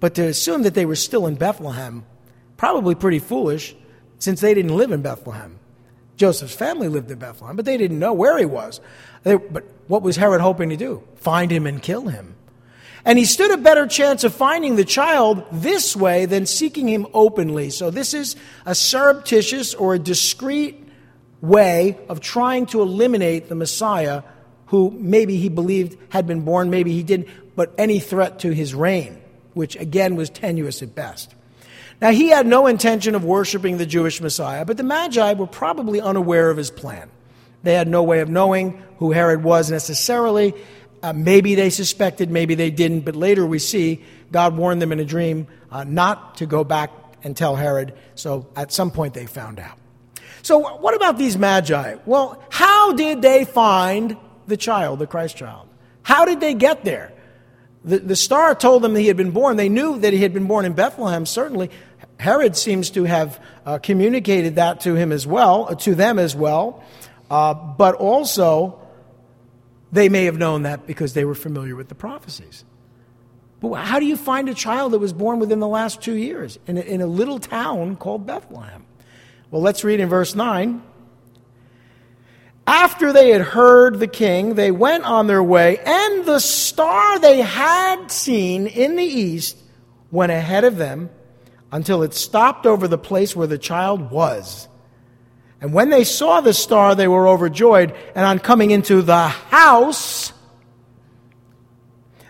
But 0.00 0.14
to 0.14 0.26
assume 0.26 0.62
that 0.62 0.74
they 0.74 0.86
were 0.86 0.96
still 0.96 1.26
in 1.26 1.34
Bethlehem, 1.34 2.04
probably 2.58 2.94
pretty 2.94 3.20
foolish 3.20 3.74
since 4.18 4.42
they 4.42 4.52
didn't 4.52 4.76
live 4.76 4.92
in 4.92 5.00
Bethlehem. 5.00 5.58
Joseph's 6.16 6.54
family 6.54 6.88
lived 6.88 7.10
in 7.10 7.18
Bethlehem, 7.18 7.56
but 7.56 7.64
they 7.64 7.78
didn't 7.78 7.98
know 7.98 8.12
where 8.12 8.36
he 8.36 8.44
was. 8.44 8.80
They, 9.22 9.36
but 9.36 9.64
what 9.86 10.02
was 10.02 10.16
Herod 10.16 10.42
hoping 10.42 10.68
to 10.70 10.76
do? 10.76 11.02
Find 11.16 11.50
him 11.50 11.66
and 11.66 11.80
kill 11.80 12.08
him. 12.08 12.34
And 13.04 13.18
he 13.18 13.24
stood 13.24 13.52
a 13.52 13.56
better 13.56 13.86
chance 13.86 14.24
of 14.24 14.34
finding 14.34 14.76
the 14.76 14.84
child 14.84 15.44
this 15.52 15.96
way 15.96 16.26
than 16.26 16.44
seeking 16.44 16.88
him 16.88 17.06
openly. 17.14 17.70
So 17.70 17.90
this 17.90 18.12
is 18.12 18.36
a 18.66 18.74
surreptitious 18.74 19.74
or 19.74 19.94
a 19.94 19.98
discreet 19.98 20.84
way 21.40 21.96
of 22.08 22.20
trying 22.20 22.66
to 22.66 22.82
eliminate 22.82 23.48
the 23.48 23.54
Messiah 23.54 24.24
who 24.66 24.90
maybe 24.90 25.36
he 25.36 25.48
believed 25.48 25.96
had 26.10 26.26
been 26.26 26.42
born, 26.42 26.68
maybe 26.68 26.92
he 26.92 27.04
didn't, 27.04 27.28
but 27.56 27.72
any 27.78 28.00
threat 28.00 28.40
to 28.40 28.50
his 28.50 28.74
reign, 28.74 29.22
which 29.54 29.76
again 29.76 30.16
was 30.16 30.28
tenuous 30.28 30.82
at 30.82 30.94
best. 30.94 31.34
Now, 32.00 32.10
he 32.10 32.28
had 32.28 32.46
no 32.46 32.66
intention 32.66 33.14
of 33.14 33.24
worshiping 33.24 33.76
the 33.76 33.86
Jewish 33.86 34.20
Messiah, 34.20 34.64
but 34.64 34.76
the 34.76 34.84
Magi 34.84 35.32
were 35.32 35.46
probably 35.46 36.00
unaware 36.00 36.50
of 36.50 36.56
his 36.56 36.70
plan. 36.70 37.10
They 37.62 37.74
had 37.74 37.88
no 37.88 38.02
way 38.04 38.20
of 38.20 38.28
knowing 38.28 38.82
who 38.98 39.10
Herod 39.10 39.42
was 39.42 39.70
necessarily. 39.70 40.54
Uh, 41.02 41.12
maybe 41.12 41.54
they 41.54 41.70
suspected, 41.70 42.30
maybe 42.30 42.54
they 42.54 42.70
didn't, 42.70 43.00
but 43.00 43.16
later 43.16 43.44
we 43.44 43.58
see 43.58 44.04
God 44.30 44.56
warned 44.56 44.80
them 44.82 44.92
in 44.92 45.00
a 45.00 45.04
dream 45.04 45.46
uh, 45.70 45.84
not 45.84 46.36
to 46.36 46.46
go 46.46 46.64
back 46.64 46.90
and 47.22 47.36
tell 47.36 47.56
Herod, 47.56 47.94
so 48.14 48.46
at 48.54 48.72
some 48.72 48.90
point 48.90 49.14
they 49.14 49.26
found 49.26 49.58
out. 49.58 49.78
So, 50.42 50.76
what 50.78 50.94
about 50.94 51.18
these 51.18 51.36
Magi? 51.36 51.96
Well, 52.06 52.42
how 52.48 52.92
did 52.92 53.22
they 53.22 53.44
find 53.44 54.16
the 54.46 54.56
child, 54.56 55.00
the 55.00 55.06
Christ 55.06 55.36
child? 55.36 55.68
How 56.02 56.24
did 56.24 56.40
they 56.40 56.54
get 56.54 56.84
there? 56.84 57.12
The, 57.84 57.98
the 57.98 58.16
star 58.16 58.54
told 58.54 58.82
them 58.82 58.94
that 58.94 59.00
he 59.00 59.08
had 59.08 59.16
been 59.16 59.30
born. 59.30 59.56
They 59.56 59.68
knew 59.68 59.98
that 59.98 60.12
he 60.12 60.20
had 60.20 60.32
been 60.32 60.46
born 60.46 60.64
in 60.64 60.72
Bethlehem, 60.72 61.26
certainly, 61.26 61.70
Herod 62.18 62.56
seems 62.56 62.90
to 62.90 63.04
have 63.04 63.40
uh, 63.64 63.78
communicated 63.78 64.56
that 64.56 64.80
to 64.80 64.94
him 64.94 65.12
as 65.12 65.26
well, 65.26 65.68
uh, 65.70 65.74
to 65.76 65.94
them 65.94 66.18
as 66.18 66.34
well. 66.34 66.82
Uh, 67.30 67.54
but 67.54 67.94
also, 67.94 68.80
they 69.92 70.08
may 70.08 70.24
have 70.24 70.36
known 70.36 70.62
that 70.62 70.86
because 70.86 71.14
they 71.14 71.24
were 71.24 71.36
familiar 71.36 71.76
with 71.76 71.88
the 71.88 71.94
prophecies. 71.94 72.64
But 73.60 73.74
how 73.74 74.00
do 74.00 74.06
you 74.06 74.16
find 74.16 74.48
a 74.48 74.54
child 74.54 74.92
that 74.92 74.98
was 74.98 75.12
born 75.12 75.38
within 75.38 75.60
the 75.60 75.68
last 75.68 76.02
two 76.02 76.14
years 76.14 76.58
in 76.66 76.76
a, 76.76 76.80
in 76.80 77.00
a 77.00 77.06
little 77.06 77.38
town 77.38 77.96
called 77.96 78.26
Bethlehem? 78.26 78.84
Well, 79.50 79.62
let's 79.62 79.84
read 79.84 80.00
in 80.00 80.08
verse 80.08 80.34
9. 80.34 80.82
After 82.66 83.12
they 83.12 83.30
had 83.30 83.40
heard 83.40 83.98
the 83.98 84.06
king, 84.06 84.54
they 84.54 84.70
went 84.70 85.04
on 85.04 85.26
their 85.26 85.42
way, 85.42 85.78
and 85.78 86.26
the 86.26 86.38
star 86.38 87.18
they 87.18 87.40
had 87.40 88.10
seen 88.10 88.66
in 88.66 88.96
the 88.96 89.04
east 89.04 89.56
went 90.10 90.32
ahead 90.32 90.64
of 90.64 90.76
them 90.76 91.08
until 91.70 92.02
it 92.02 92.14
stopped 92.14 92.66
over 92.66 92.88
the 92.88 92.98
place 92.98 93.36
where 93.36 93.46
the 93.46 93.58
child 93.58 94.10
was. 94.10 94.68
And 95.60 95.72
when 95.72 95.90
they 95.90 96.04
saw 96.04 96.40
the 96.40 96.54
star, 96.54 96.94
they 96.94 97.08
were 97.08 97.28
overjoyed. 97.28 97.94
And 98.14 98.24
on 98.24 98.38
coming 98.38 98.70
into 98.70 99.02
the 99.02 99.28
house, 99.28 100.32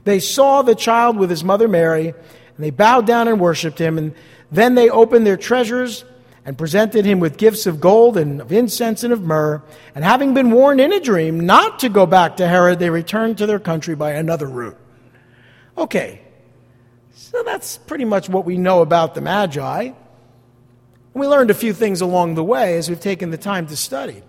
they 0.05 0.21
saw 0.21 0.63
the 0.63 0.75
child 0.75 1.19
with 1.19 1.29
his 1.29 1.45
mother 1.45 1.69
Mary, 1.69 2.09
and 2.09 2.17
they 2.59 2.71
bowed 2.71 3.07
down 3.07 3.29
and 3.29 3.39
worshiped 3.39 3.79
him. 3.79 3.99
And 3.99 4.15
then 4.51 4.75
they 4.75 4.89
opened 4.89 5.27
their 5.27 5.37
treasures 5.37 6.05
and 6.47 6.57
presented 6.57 7.05
him 7.05 7.21
with 7.21 7.37
gifts 7.37 7.67
of 7.67 7.79
gold 7.79 8.17
and 8.17 8.41
of 8.41 8.51
incense 8.51 9.05
and 9.05 9.13
of 9.13 9.21
myrrh. 9.21 9.63
And 9.95 10.03
having 10.03 10.33
been 10.33 10.51
warned 10.51 10.81
in 10.81 10.93
a 10.93 11.01
dream 11.01 11.41
not 11.41 11.81
to 11.81 11.91
go 11.91 12.07
back 12.07 12.39
to 12.39 12.49
Herod, 12.49 12.79
they 12.79 12.89
returned 12.89 13.37
to 13.39 13.47
their 13.47 13.59
country 13.59 13.95
by 13.95 14.13
another 14.13 14.47
route. 14.47 14.79
Okay, 15.77 16.23
so 17.19 17.43
that's 17.43 17.79
pretty 17.79 18.05
much 18.05 18.29
what 18.29 18.45
we 18.45 18.57
know 18.57 18.81
about 18.81 19.17
the 19.17 19.21
Magi. 19.21 19.91
We 21.15 21.27
learned 21.27 21.51
a 21.51 21.55
few 21.55 21.73
things 21.73 22.01
along 22.01 22.37
the 22.37 22.45
way 22.45 22.77
as 22.77 22.89
we've 22.89 23.01
taken 23.01 23.33
the 23.33 23.37
time 23.37 23.67
to 23.67 23.77
study. 23.77 24.23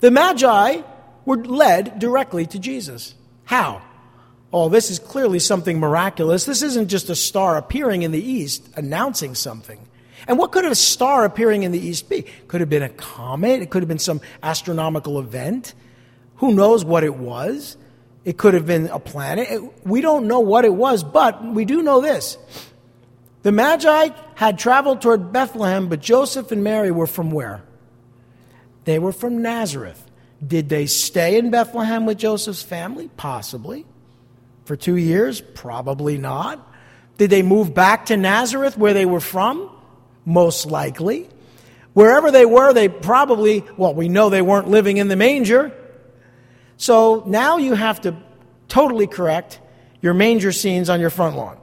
The 0.00 0.10
Magi 0.10 0.82
were 1.24 1.38
led 1.38 1.98
directly 1.98 2.44
to 2.44 2.58
Jesus. 2.58 3.14
How? 3.44 3.80
Oh, 4.52 4.68
this 4.68 4.90
is 4.90 4.98
clearly 4.98 5.38
something 5.38 5.80
miraculous. 5.80 6.44
This 6.44 6.60
isn't 6.62 6.88
just 6.88 7.08
a 7.08 7.16
star 7.16 7.56
appearing 7.56 8.02
in 8.02 8.12
the 8.12 8.22
east 8.22 8.68
announcing 8.76 9.34
something. 9.34 9.80
And 10.28 10.36
what 10.36 10.52
could 10.52 10.66
a 10.66 10.74
star 10.74 11.24
appearing 11.24 11.62
in 11.62 11.72
the 11.72 11.80
east 11.80 12.10
be? 12.10 12.26
Could 12.48 12.60
have 12.60 12.68
been 12.68 12.82
a 12.82 12.90
comet, 12.90 13.62
it 13.62 13.70
could 13.70 13.80
have 13.80 13.88
been 13.88 13.98
some 13.98 14.20
astronomical 14.42 15.18
event. 15.18 15.72
Who 16.36 16.52
knows 16.52 16.84
what 16.84 17.02
it 17.02 17.14
was? 17.14 17.78
It 18.24 18.36
could 18.36 18.54
have 18.54 18.66
been 18.66 18.88
a 18.88 18.98
planet. 18.98 19.48
we 19.84 20.00
don't 20.00 20.26
know 20.26 20.40
what 20.40 20.64
it 20.64 20.74
was, 20.74 21.02
but 21.02 21.44
we 21.44 21.64
do 21.64 21.82
know 21.82 22.00
this. 22.00 22.36
The 23.42 23.52
Magi 23.52 24.10
had 24.34 24.58
traveled 24.58 25.00
toward 25.00 25.32
Bethlehem, 25.32 25.88
but 25.88 26.00
Joseph 26.00 26.52
and 26.52 26.62
Mary 26.62 26.90
were 26.90 27.06
from 27.06 27.30
where? 27.30 27.62
They 28.84 28.98
were 28.98 29.12
from 29.12 29.40
Nazareth. 29.40 30.04
Did 30.46 30.68
they 30.68 30.86
stay 30.86 31.38
in 31.38 31.50
Bethlehem 31.50 32.06
with 32.06 32.18
Joseph's 32.18 32.62
family? 32.62 33.10
Possibly. 33.16 33.86
For 34.64 34.76
two 34.76 34.96
years? 34.96 35.40
Probably 35.40 36.18
not. 36.18 36.66
Did 37.16 37.30
they 37.30 37.42
move 37.42 37.74
back 37.74 38.06
to 38.06 38.16
Nazareth 38.16 38.76
where 38.76 38.94
they 38.94 39.06
were 39.06 39.20
from? 39.20 39.70
Most 40.24 40.66
likely. 40.66 41.28
Wherever 41.92 42.30
they 42.30 42.46
were, 42.46 42.72
they 42.72 42.88
probably, 42.88 43.64
well, 43.76 43.94
we 43.94 44.08
know 44.08 44.30
they 44.30 44.42
weren't 44.42 44.68
living 44.68 44.98
in 44.98 45.08
the 45.08 45.16
manger. 45.16 45.72
So 46.80 47.22
now 47.26 47.58
you 47.58 47.74
have 47.74 48.00
to 48.02 48.16
totally 48.68 49.06
correct 49.06 49.60
your 50.00 50.14
manger 50.14 50.50
scenes 50.50 50.88
on 50.88 50.98
your 50.98 51.10
front 51.10 51.36
lawn. 51.36 51.58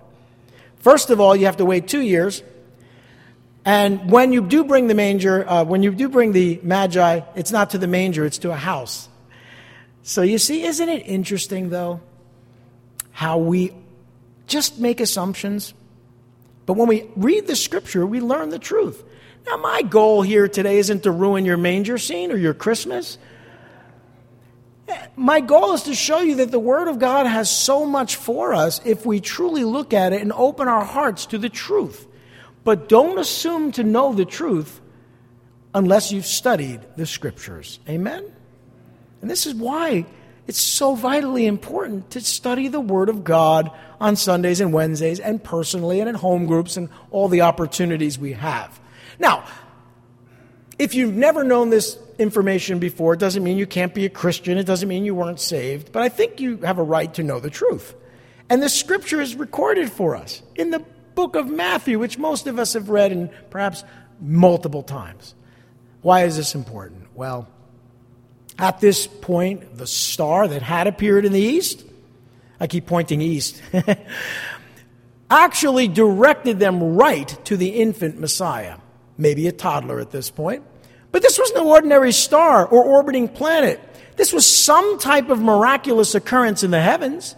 First 0.76 1.10
of 1.10 1.20
all, 1.20 1.36
you 1.36 1.48
have 1.48 1.58
to 1.58 1.66
wait 1.66 1.88
two 1.88 2.02
years. 2.02 2.44
And 3.66 4.12
when 4.12 4.32
you 4.32 4.44
do 4.44 4.64
bring 4.64 4.86
the 4.86 4.94
manger, 4.94 5.50
uh, 5.50 5.64
when 5.64 5.82
you 5.82 5.92
do 5.92 6.08
bring 6.08 6.34
the 6.34 6.60
magi, 6.62 7.22
it's 7.36 7.52
not 7.52 7.72
to 7.72 7.80
the 7.80 7.88
manger, 7.88 8.26
it's 8.26 8.38
to 8.40 8.52
a 8.52 8.56
house. 8.56 9.10
So 10.04 10.22
you 10.22 10.38
see, 10.38 10.62
isn't 10.62 10.88
it 10.88 11.08
interesting, 11.08 11.72
though, 11.72 12.00
how 13.10 13.40
we 13.40 13.74
just 14.46 14.78
make 14.78 15.00
assumptions? 15.00 15.74
But 16.68 16.74
when 16.74 16.88
we 16.88 17.10
read 17.16 17.48
the 17.48 17.56
scripture, 17.56 18.06
we 18.06 18.22
learn 18.22 18.50
the 18.50 18.60
truth. 18.60 19.04
Now, 19.48 19.58
my 19.58 19.82
goal 19.82 20.22
here 20.22 20.48
today 20.48 20.78
isn't 20.78 21.02
to 21.04 21.12
ruin 21.12 21.44
your 21.44 21.58
manger 21.58 21.98
scene 21.98 22.32
or 22.32 22.38
your 22.38 22.54
Christmas. 22.54 23.18
My 25.16 25.40
goal 25.40 25.74
is 25.74 25.84
to 25.84 25.96
show 25.96 26.20
you 26.20 26.36
that 26.36 26.52
the 26.52 26.60
Word 26.60 26.88
of 26.88 27.00
God 27.00 27.26
has 27.26 27.50
so 27.50 27.86
much 27.86 28.16
for 28.16 28.54
us 28.54 28.80
if 28.86 29.06
we 29.06 29.20
truly 29.20 29.64
look 29.64 29.94
at 29.94 30.14
it 30.14 30.22
and 30.22 30.32
open 30.32 30.68
our 30.68 30.86
hearts 30.86 31.26
to 31.28 31.38
the 31.38 31.50
truth. 31.50 32.08
But 32.64 32.88
don't 32.88 33.18
assume 33.18 33.72
to 33.74 33.84
know 33.84 34.14
the 34.14 34.26
truth 34.26 34.80
unless 35.74 36.12
you've 36.12 36.26
studied 36.26 36.82
the 36.96 37.06
Scriptures. 37.06 37.80
Amen? 37.90 38.26
And 39.22 39.30
this 39.30 39.46
is 39.46 39.56
why 39.56 40.06
it's 40.48 40.62
so 40.62 40.96
vitally 40.96 41.46
important 41.46 42.12
to 42.12 42.22
study 42.22 42.68
the 42.68 42.80
Word 42.80 43.10
of 43.10 43.24
God 43.24 43.72
on 44.00 44.16
Sundays 44.16 44.62
and 44.62 44.72
Wednesdays 44.72 45.20
and 45.20 45.44
personally 45.44 46.00
and 46.00 46.08
in 46.08 46.16
home 46.16 46.46
groups 46.46 46.78
and 46.78 46.90
all 47.12 47.28
the 47.28 47.42
opportunities 47.42 48.18
we 48.18 48.34
have. 48.34 48.80
Now, 49.20 49.44
if 50.80 50.94
you've 50.96 51.16
never 51.16 51.44
known 51.44 51.70
this 51.70 51.98
information 52.20 52.80
before, 52.80 53.14
it 53.14 53.20
doesn't 53.20 53.44
mean 53.44 53.58
you 53.58 53.68
can't 53.68 53.94
be 53.94 54.06
a 54.06 54.10
Christian. 54.10 54.58
It 54.58 54.66
doesn't 54.66 54.88
mean 54.88 55.06
you 55.06 55.16
weren't 55.16 55.40
saved. 55.40 55.92
But 55.92 56.04
I 56.04 56.10
think 56.10 56.40
you 56.40 56.58
have 56.58 56.78
a 56.78 56.84
right 56.84 57.14
to 57.16 57.24
know 57.24 57.40
the 57.40 57.50
truth. 57.50 57.96
And 58.50 58.62
the 58.62 58.70
scripture 58.70 59.22
is 59.22 59.36
recorded 59.36 59.92
for 59.92 60.16
us 60.16 60.42
in 60.56 60.72
the 60.72 60.80
book 61.16 61.36
of 61.36 61.48
Matthew, 61.48 62.00
which 62.00 62.18
most 62.18 62.48
of 62.48 62.60
us 62.60 62.74
have 62.74 62.90
read 62.90 63.12
and 63.12 63.30
perhaps 63.50 63.84
multiple 64.22 64.84
times. 64.84 65.36
Why 66.02 66.24
is 66.24 66.38
this 66.38 66.56
important? 66.56 67.08
Well, 67.16 67.48
at 68.60 68.80
this 68.80 69.08
point, 69.08 69.78
the 69.78 69.88
star 69.88 70.48
that 70.48 70.62
had 70.62 70.88
appeared 70.88 71.26
in 71.26 71.32
the 71.32 71.42
east, 71.42 71.86
I 72.60 72.68
keep 72.68 72.88
pointing 72.88 73.22
east, 73.22 73.62
actually 75.30 75.88
directed 75.88 76.60
them 76.60 76.96
right 76.96 77.28
to 77.46 77.58
the 77.58 77.70
infant 77.70 78.20
Messiah, 78.20 78.78
maybe 79.18 79.48
a 79.48 79.52
toddler 79.52 80.00
at 80.00 80.12
this 80.12 80.30
point. 80.30 80.64
But 81.12 81.22
this 81.22 81.40
was 81.40 81.52
no 81.54 81.70
ordinary 81.70 82.12
star 82.12 82.66
or 82.66 82.84
orbiting 82.84 83.28
planet. 83.28 83.80
This 84.16 84.34
was 84.34 84.46
some 84.46 85.00
type 85.00 85.30
of 85.30 85.40
miraculous 85.42 86.16
occurrence 86.16 86.64
in 86.64 86.72
the 86.72 86.82
heavens. 86.82 87.36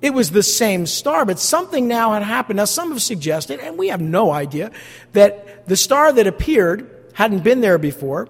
It 0.00 0.14
was 0.14 0.30
the 0.30 0.42
same 0.42 0.86
star, 0.86 1.24
but 1.24 1.38
something 1.38 1.88
now 1.88 2.12
had 2.12 2.22
happened. 2.22 2.58
Now, 2.58 2.66
some 2.66 2.90
have 2.90 3.02
suggested, 3.02 3.58
and 3.58 3.76
we 3.76 3.88
have 3.88 4.00
no 4.00 4.30
idea, 4.30 4.70
that 5.12 5.66
the 5.66 5.76
star 5.76 6.12
that 6.12 6.26
appeared 6.26 6.88
hadn't 7.14 7.42
been 7.42 7.60
there 7.60 7.78
before, 7.78 8.28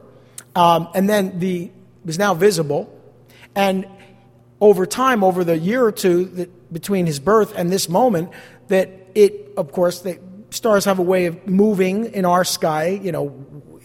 um, 0.57 0.88
and 0.94 1.09
then 1.09 1.40
the 1.40 1.70
was 2.05 2.18
now 2.18 2.32
visible, 2.32 2.90
and 3.55 3.86
over 4.61 4.86
time, 4.86 5.22
over 5.22 5.44
the 5.44 5.59
year 5.59 5.84
or 5.84 5.92
two 5.92 6.24
that, 6.24 6.72
between 6.72 7.05
his 7.07 7.20
birth 7.20 7.53
and 7.55 7.70
this 7.70 7.88
moment, 7.88 8.30
that 8.68 8.88
it, 9.14 9.53
of 9.57 9.72
course, 9.72 10.01
the 10.01 10.18
stars 10.51 10.86
have 10.86 10.99
a 10.99 11.03
way 11.03 11.26
of 11.26 11.46
moving 11.46 12.07
in 12.14 12.24
our 12.24 12.44
sky. 12.44 12.88
You 12.88 13.12
know, 13.12 13.28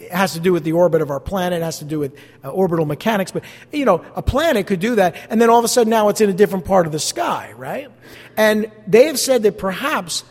it 0.05 0.11
has 0.11 0.33
to 0.33 0.39
do 0.39 0.53
with 0.53 0.63
the 0.63 0.73
orbit 0.73 1.01
of 1.01 1.09
our 1.09 1.19
planet, 1.19 1.61
it 1.61 1.65
has 1.65 1.79
to 1.79 1.85
do 1.85 1.99
with 1.99 2.15
uh, 2.43 2.49
orbital 2.49 2.85
mechanics. 2.85 3.31
But, 3.31 3.43
you 3.71 3.85
know, 3.85 4.03
a 4.15 4.21
planet 4.21 4.67
could 4.67 4.79
do 4.79 4.95
that, 4.95 5.15
and 5.29 5.41
then 5.41 5.49
all 5.49 5.59
of 5.59 5.65
a 5.65 5.67
sudden 5.67 5.89
now 5.89 6.09
it's 6.09 6.21
in 6.21 6.29
a 6.29 6.33
different 6.33 6.65
part 6.65 6.85
of 6.85 6.91
the 6.91 6.99
sky, 6.99 7.53
right? 7.57 7.89
And 8.37 8.71
they 8.87 9.07
have 9.07 9.19
said 9.19 9.43
that 9.43 9.57
perhaps 9.57 10.23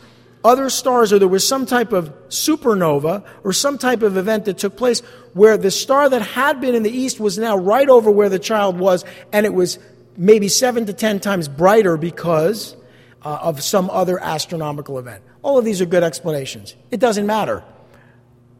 other 0.43 0.69
stars, 0.69 1.13
or 1.13 1.19
there 1.19 1.27
was 1.27 1.47
some 1.47 1.65
type 1.65 1.93
of 1.93 2.09
supernova 2.27 3.23
or 3.43 3.53
some 3.53 3.77
type 3.77 4.01
of 4.01 4.17
event 4.17 4.45
that 4.45 4.57
took 4.57 4.75
place 4.75 4.99
where 5.33 5.57
the 5.57 5.71
star 5.71 6.09
that 6.09 6.21
had 6.21 6.59
been 6.59 6.75
in 6.75 6.83
the 6.83 6.91
east 6.91 7.19
was 7.19 7.37
now 7.37 7.55
right 7.55 7.87
over 7.87 8.11
where 8.11 8.29
the 8.29 8.39
child 8.39 8.77
was, 8.77 9.05
and 9.31 9.45
it 9.45 9.53
was 9.53 9.79
maybe 10.17 10.49
seven 10.49 10.85
to 10.85 10.93
ten 10.93 11.19
times 11.19 11.47
brighter 11.47 11.95
because 11.95 12.75
uh, 13.23 13.39
of 13.41 13.63
some 13.63 13.89
other 13.89 14.19
astronomical 14.19 14.99
event. 14.99 15.23
All 15.41 15.57
of 15.57 15.65
these 15.65 15.81
are 15.81 15.85
good 15.85 16.03
explanations. 16.03 16.75
It 16.91 16.99
doesn't 16.99 17.25
matter. 17.25 17.63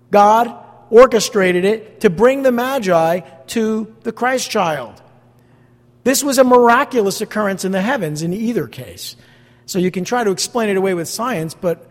God 0.10 0.63
orchestrated 0.94 1.66
it 1.66 2.02
to 2.02 2.10
bring 2.10 2.44
the 2.44 2.52
Magi 2.52 3.22
to 3.48 3.96
the 4.04 4.12
Christ 4.12 4.52
child. 4.52 5.02
This 6.04 6.24
was 6.24 6.38
a 6.38 6.44
miraculous 6.44 7.20
occurrence 7.20 7.66
in 7.66 7.72
the 7.72 7.82
heavens 7.82 8.22
in 8.22 8.32
either 8.32 8.68
case. 8.68 9.16
So 9.66 9.80
you 9.80 9.90
can 9.90 10.04
try 10.04 10.24
to 10.24 10.30
explain 10.30 10.70
it 10.70 10.78
away 10.78 10.94
with 10.94 11.08
science, 11.08 11.56
but 11.56 11.90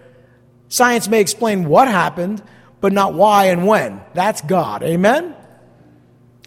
science 0.68 1.08
may 1.08 1.20
explain 1.20 1.64
what 1.64 1.88
happened, 1.88 2.44
but 2.80 2.92
not 2.92 3.12
why 3.12 3.46
and 3.46 3.66
when. 3.66 4.00
That's 4.14 4.40
God. 4.40 4.84
Amen? 4.84 5.34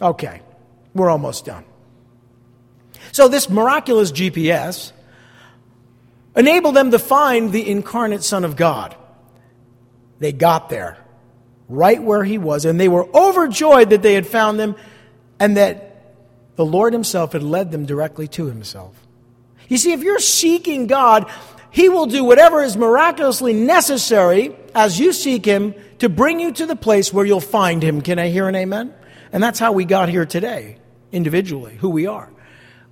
Okay, 0.00 0.40
we're 0.94 1.10
almost 1.10 1.44
done. 1.44 1.64
So, 3.12 3.28
this 3.28 3.48
miraculous 3.48 4.12
GPS 4.12 4.92
enabled 6.34 6.76
them 6.76 6.90
to 6.90 6.98
find 6.98 7.52
the 7.52 7.68
incarnate 7.68 8.22
Son 8.22 8.44
of 8.44 8.56
God. 8.56 8.94
They 10.18 10.32
got 10.32 10.68
there, 10.68 10.98
right 11.68 12.02
where 12.02 12.24
he 12.24 12.38
was, 12.38 12.64
and 12.64 12.78
they 12.80 12.88
were 12.88 13.08
overjoyed 13.14 13.90
that 13.90 14.02
they 14.02 14.14
had 14.14 14.26
found 14.26 14.60
him 14.60 14.76
and 15.38 15.56
that 15.56 16.14
the 16.56 16.64
Lord 16.64 16.92
himself 16.92 17.32
had 17.32 17.42
led 17.42 17.70
them 17.70 17.86
directly 17.86 18.28
to 18.28 18.46
himself. 18.46 19.06
You 19.68 19.78
see, 19.78 19.92
if 19.92 20.02
you're 20.02 20.18
seeking 20.18 20.86
God, 20.86 21.30
He 21.70 21.88
will 21.88 22.06
do 22.06 22.24
whatever 22.24 22.62
is 22.62 22.76
miraculously 22.76 23.52
necessary 23.52 24.56
as 24.74 24.98
you 24.98 25.12
seek 25.12 25.44
Him 25.44 25.74
to 25.98 26.08
bring 26.08 26.40
you 26.40 26.52
to 26.52 26.66
the 26.66 26.76
place 26.76 27.12
where 27.12 27.26
you'll 27.26 27.40
find 27.40 27.82
Him. 27.82 28.00
Can 28.00 28.18
I 28.18 28.28
hear 28.28 28.48
an 28.48 28.54
amen? 28.54 28.94
And 29.32 29.42
that's 29.42 29.58
how 29.58 29.72
we 29.72 29.84
got 29.84 30.08
here 30.08 30.26
today, 30.26 30.78
individually, 31.12 31.76
who 31.76 31.90
we 31.90 32.06
are. 32.06 32.30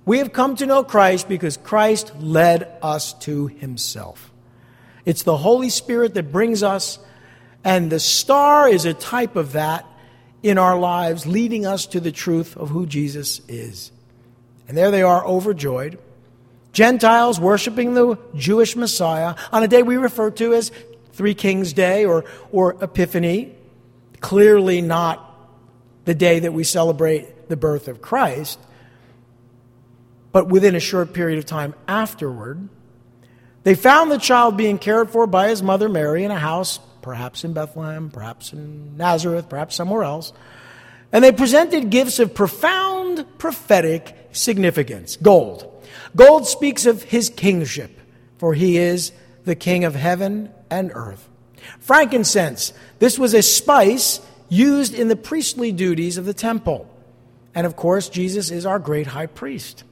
We 0.05 0.19
have 0.19 0.33
come 0.33 0.55
to 0.57 0.65
know 0.65 0.83
Christ 0.83 1.27
because 1.27 1.57
Christ 1.57 2.13
led 2.19 2.71
us 2.81 3.13
to 3.19 3.47
Himself. 3.47 4.31
It's 5.05 5.23
the 5.23 5.37
Holy 5.37 5.69
Spirit 5.69 6.13
that 6.15 6.31
brings 6.31 6.61
us, 6.61 6.99
and 7.65 7.91
the 7.91 7.99
star 7.99 8.69
is 8.69 8.85
a 8.85 8.93
type 8.93 9.35
of 9.35 9.53
that 9.53 9.85
in 10.43 10.59
our 10.59 10.77
lives, 10.77 11.25
leading 11.25 11.65
us 11.65 11.87
to 11.87 11.99
the 11.99 12.11
truth 12.11 12.55
of 12.55 12.69
who 12.69 12.85
Jesus 12.85 13.41
is. 13.47 13.91
And 14.67 14.77
there 14.77 14.91
they 14.91 15.01
are, 15.01 15.25
overjoyed. 15.25 15.97
Gentiles 16.71 17.39
worshiping 17.39 17.95
the 17.95 18.17
Jewish 18.35 18.75
Messiah 18.75 19.33
on 19.51 19.63
a 19.63 19.67
day 19.67 19.81
we 19.81 19.97
refer 19.97 20.29
to 20.31 20.53
as 20.53 20.71
Three 21.13 21.33
Kings 21.33 21.73
Day 21.73 22.05
or, 22.05 22.25
or 22.51 22.75
Epiphany. 22.83 23.55
Clearly 24.19 24.81
not 24.81 25.21
the 26.05 26.13
day 26.13 26.39
that 26.39 26.53
we 26.53 26.63
celebrate 26.63 27.49
the 27.49 27.57
birth 27.57 27.87
of 27.87 28.01
Christ, 28.01 28.59
but 30.31 30.49
within 30.49 30.75
a 30.75 30.79
short 30.79 31.13
period 31.13 31.39
of 31.39 31.45
time 31.45 31.73
afterward. 31.87 32.69
They 33.63 33.73
found 33.73 34.11
the 34.11 34.19
child 34.19 34.57
being 34.57 34.77
cared 34.77 35.09
for 35.09 35.25
by 35.25 35.49
his 35.49 35.63
mother 35.63 35.89
Mary 35.89 36.23
in 36.23 36.29
a 36.29 36.37
house, 36.37 36.79
perhaps 37.05 37.43
in 37.43 37.53
Bethlehem, 37.53 38.09
perhaps 38.09 38.51
in 38.51 38.97
Nazareth, 38.97 39.47
perhaps 39.47 39.75
somewhere 39.75 40.03
else. 40.03 40.33
And 41.11 41.23
they 41.23 41.31
presented 41.31 41.91
gifts 41.91 42.17
of 42.17 42.33
profound 42.33 43.25
prophetic 43.37 44.27
significance 44.31 45.15
gold 45.15 45.71
Gold 46.15 46.47
speaks 46.47 46.85
of 46.85 47.03
his 47.03 47.29
kingship, 47.29 47.99
for 48.37 48.53
he 48.53 48.77
is 48.77 49.11
the 49.43 49.55
king 49.55 49.83
of 49.83 49.95
heaven 49.95 50.51
and 50.69 50.91
earth. 50.93 51.29
Frankincense, 51.79 52.73
this 52.99 53.19
was 53.19 53.33
a 53.33 53.41
spice 53.41 54.19
used 54.49 54.93
in 54.93 55.07
the 55.07 55.15
priestly 55.15 55.71
duties 55.71 56.17
of 56.17 56.25
the 56.25 56.33
temple. 56.33 56.89
And 57.53 57.67
of 57.67 57.75
course, 57.75 58.09
Jesus 58.09 58.49
is 58.49 58.65
our 58.65 58.79
great 58.79 59.07
high 59.07 59.27
priest. 59.27 59.83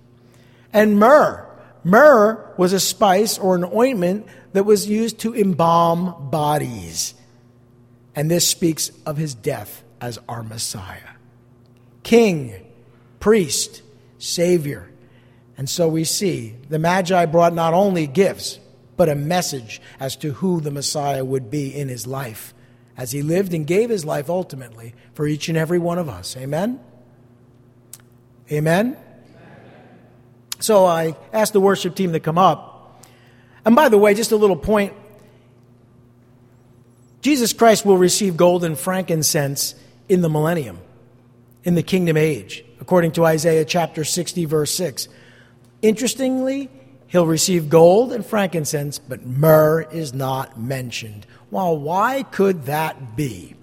And 0.72 1.00
myrrh. 1.00 1.46
Myrrh 1.84 2.54
was 2.58 2.74
a 2.74 2.80
spice 2.80 3.38
or 3.38 3.56
an 3.56 3.66
ointment 3.66 4.26
that 4.54 4.64
was 4.64 4.88
used 4.88 5.20
to 5.20 5.36
embalm 5.36 6.30
bodies. 6.30 7.14
And 8.16 8.30
this 8.30 8.48
speaks 8.48 8.92
of 9.06 9.18
his 9.18 9.34
death 9.34 9.84
as 10.00 10.20
our 10.30 10.44
Messiah. 10.44 11.00
King, 12.04 12.66
priest, 13.20 13.82
Savior. 14.20 14.90
And 15.58 15.70
so 15.70 15.88
we 15.88 16.04
see 16.04 16.56
the 16.70 16.80
Magi 16.80 17.26
brought 17.26 17.54
not 17.54 17.74
only 17.74 18.08
gifts, 18.08 18.60
but 18.96 19.10
a 19.10 19.16
message 19.16 19.82
as 20.00 20.16
to 20.18 20.34
who 20.34 20.62
the 20.62 20.72
Messiah 20.72 21.26
would 21.26 21.50
be 21.50 21.76
in 21.76 21.90
his 21.90 22.06
life 22.06 22.54
as 22.96 23.12
he 23.12 23.22
lived 23.22 23.54
and 23.54 23.66
gave 23.66 23.90
his 23.90 24.06
life 24.06 24.30
ultimately 24.30 24.94
for 25.14 25.26
each 25.26 25.50
and 25.50 25.58
every 25.58 25.80
one 25.80 25.98
of 25.98 26.08
us. 26.08 26.38
Amen? 26.38 26.80
Amen? 28.52 28.98
So 30.60 30.86
I 30.86 31.16
asked 31.32 31.54
the 31.54 31.60
worship 31.60 31.96
team 31.96 32.14
to 32.14 32.20
come 32.20 32.38
up. 32.38 32.73
And 33.66 33.76
by 33.76 33.90
the 33.90 33.98
way, 33.98 34.14
just 34.14 34.32
a 34.32 34.38
little 34.38 34.56
point 34.56 34.94
Jesus 37.24 37.54
Christ 37.54 37.86
will 37.86 37.98
receive 37.98 38.36
gold 38.36 38.66
and 38.66 38.78
frankincense 38.78 39.76
in 40.10 40.22
the 40.22 40.30
millennium, 40.30 40.78
in 41.64 41.74
the 41.74 41.82
kingdom 41.82 42.18
age, 42.18 42.66
according 42.82 43.14
to 43.14 43.26
Isaiah 43.26 43.64
chapter 43.64 44.04
60, 44.04 44.44
verse 44.44 44.76
6. 44.76 45.08
Interestingly, 45.82 46.70
he'll 47.08 47.26
receive 47.26 47.70
gold 47.70 48.12
and 48.12 48.26
frankincense, 48.26 49.00
but 49.00 49.26
myrrh 49.26 49.84
is 49.84 50.14
not 50.14 50.60
mentioned. 50.60 51.26
Well, 51.50 51.78
why 51.78 52.24
could 52.24 52.66
that 52.66 53.16
be? 53.16 53.56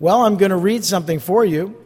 Well, 0.00 0.24
I'm 0.24 0.38
going 0.38 0.50
to 0.50 0.56
read 0.56 0.82
something 0.82 1.18
for 1.18 1.44
you. 1.44 1.81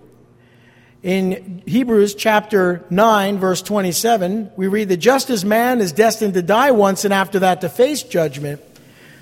In 1.07 1.63
Hebrews 1.67 2.17
chapter 2.17 2.85
9, 2.91 3.39
verse 3.39 3.63
27, 3.63 4.51
we 4.57 4.67
read 4.67 4.89
that 4.89 4.97
just 4.97 5.31
as 5.31 5.45
man 5.45 5.81
is 5.81 5.93
destined 5.93 6.35
to 6.35 6.43
die 6.43 6.73
once 6.73 7.05
and 7.05 7.15
after 7.15 7.39
that 7.39 7.61
to 7.61 7.69
face 7.69 8.03
judgment, 8.03 8.61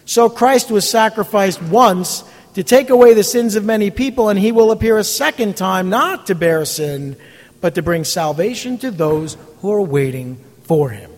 so 0.06 0.30
Christ 0.30 0.70
was 0.70 0.88
sacrificed 0.88 1.60
once 1.60 2.24
to 2.54 2.62
take 2.62 2.88
away 2.88 3.12
the 3.12 3.22
sins 3.22 3.54
of 3.54 3.66
many 3.66 3.90
people, 3.90 4.30
and 4.30 4.38
he 4.38 4.50
will 4.50 4.70
appear 4.70 4.96
a 4.96 5.04
second 5.04 5.58
time 5.58 5.90
not 5.90 6.28
to 6.28 6.34
bear 6.34 6.64
sin, 6.64 7.18
but 7.60 7.74
to 7.74 7.82
bring 7.82 8.04
salvation 8.04 8.78
to 8.78 8.90
those 8.90 9.36
who 9.60 9.70
are 9.70 9.82
waiting 9.82 10.42
for 10.62 10.88
him. 10.88 11.10